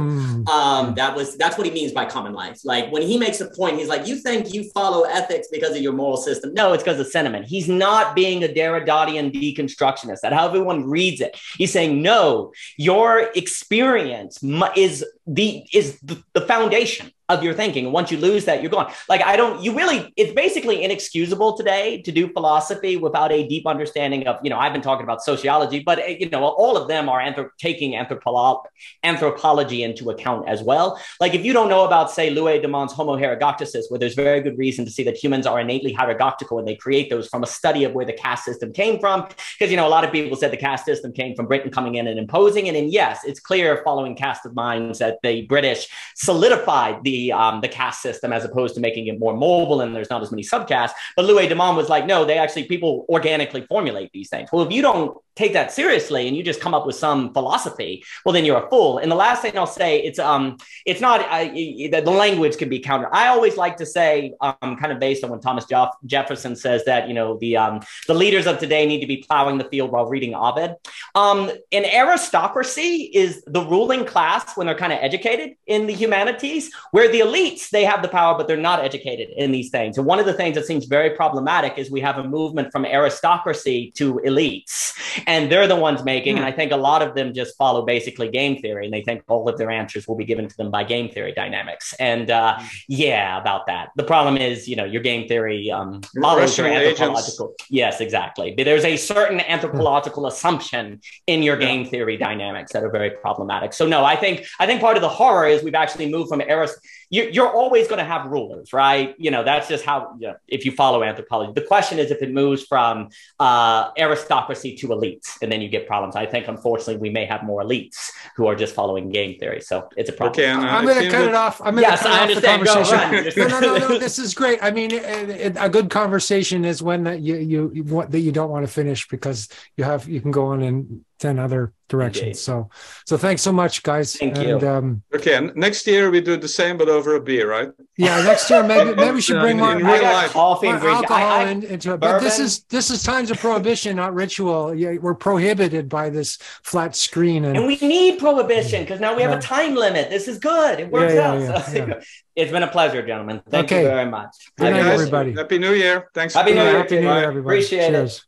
[0.48, 2.60] Um, that was that's what he means by common life.
[2.65, 5.82] Like when he makes a point, he's like, "You think you follow ethics because of
[5.82, 6.52] your moral system?
[6.55, 7.47] No, it's because of sentiment.
[7.47, 10.20] He's not being a Derridian deconstructionist.
[10.23, 11.39] That how everyone reads it.
[11.56, 12.52] He's saying no.
[12.77, 14.43] Your experience
[14.77, 17.93] is the is the foundation of your thinking.
[17.93, 18.93] Once you lose that, you're gone.
[19.09, 19.63] Like I don't.
[19.63, 20.13] You really.
[20.17, 24.39] It's basically inexcusable today to do philosophy without a deep understanding of.
[24.43, 27.21] You know, I've been talking about sociology, but uh, you know, all of them are
[27.21, 28.63] anthrop- taking anthropolo-
[29.03, 31.01] anthropology into account as well.
[31.21, 34.59] Like if you don't know about, say, Louis Dumont's Homo Hierarchicus, where there's very good
[34.59, 37.85] reason to see that humans are innately hierarchical and they create those from a study
[37.85, 39.27] of where the caste system came from.
[39.59, 41.97] Because, you know, a lot of people said the caste system came from Britain coming
[41.97, 42.67] in and imposing.
[42.67, 42.75] It.
[42.75, 47.69] And yes, it's clear following caste of minds that the British solidified the, um, the
[47.69, 50.93] caste system as opposed to making it more mobile and there's not as many subcastes.
[51.16, 54.51] But Louis Dumont was like, no, they actually, people organically formulate these things.
[54.53, 58.05] Well, if you don't take that seriously and you just come up with some philosophy,
[58.24, 58.98] well, then you're a fool.
[58.98, 62.81] And the last thing I'll say, it's, um, it's not uh, the language can be
[62.81, 63.10] countered.
[63.12, 66.85] I always like to say, um, kind of based on when Thomas Jeff- Jefferson says
[66.85, 69.90] that you know the um, the leaders of today need to be plowing the field
[69.93, 70.74] while reading Ovid.
[71.15, 76.73] Um, an aristocracy is the ruling class when they're kind of educated in the humanities,
[76.90, 79.98] where the elites they have the power, but they're not educated in these things.
[79.98, 82.85] And one of the things that seems very problematic is we have a movement from
[82.85, 84.94] aristocracy to elites,
[85.29, 86.37] and they're the ones making.
[86.37, 89.23] And I think a lot of them just follow basically game theory, and they think
[89.29, 91.95] all of their answers will be given to them by game theory dynamics.
[92.01, 93.91] And uh, yeah, about that.
[93.95, 97.01] The problem is, you know, your game theory um, models your Rational agents.
[97.01, 97.55] anthropological.
[97.69, 98.55] Yes, exactly.
[98.57, 103.75] But there's a certain anthropological assumption in your game theory dynamics that are very problematic.
[103.75, 106.41] So no, I think I think part of the horror is we've actually moved from
[106.41, 106.79] arist
[107.10, 109.14] you're, you're always going to have rulers, right?
[109.18, 111.52] You know, that's just how, you know, if you follow anthropology.
[111.55, 113.09] The question is if it moves from
[113.39, 116.16] uh, aristocracy to elites, and then you get problems.
[116.16, 119.60] I think, unfortunately, we may have more elites who are just following game theory.
[119.60, 120.32] So it's a problem.
[120.32, 121.60] Okay, I'm, I'm going to cut it off.
[121.60, 122.62] I'm going to yes, cut I off understand.
[122.62, 123.48] the conversation.
[123.48, 124.59] no, no, no, no, This is great.
[124.62, 128.20] I mean, it, it, a good conversation is when that you, you, you want, that
[128.20, 131.73] you don't want to finish because you have, you can go on and 10 other
[131.89, 132.23] directions.
[132.23, 132.36] Indeed.
[132.36, 132.70] So,
[133.05, 134.15] so thanks so much, guys.
[134.16, 134.69] Thank and, you.
[134.69, 137.70] Um, okay, next year we do the same, but over a beer, right?
[137.97, 142.01] Yeah, next year maybe maybe we should bring more, alcohol I, I, into it.
[142.01, 144.74] But this is this is times of prohibition, not ritual.
[144.74, 149.23] Yeah, we're prohibited by this flat screen, and, and we need prohibition because now we
[149.23, 149.39] have yeah.
[149.39, 150.11] a time limit.
[150.11, 150.81] This is good.
[150.81, 151.65] It works yeah, out.
[151.66, 152.01] So.
[152.39, 153.43] It's been a pleasure, gentlemen.
[153.51, 153.82] Thank okay.
[153.82, 154.31] you very much.
[154.57, 155.32] Good night, everybody.
[155.32, 156.09] Happy New Year.
[156.15, 156.35] Thanks.
[156.35, 156.78] Happy New Year.
[156.78, 157.57] Happy New Year, everybody.
[157.57, 158.19] Appreciate Cheers.
[158.19, 158.24] it.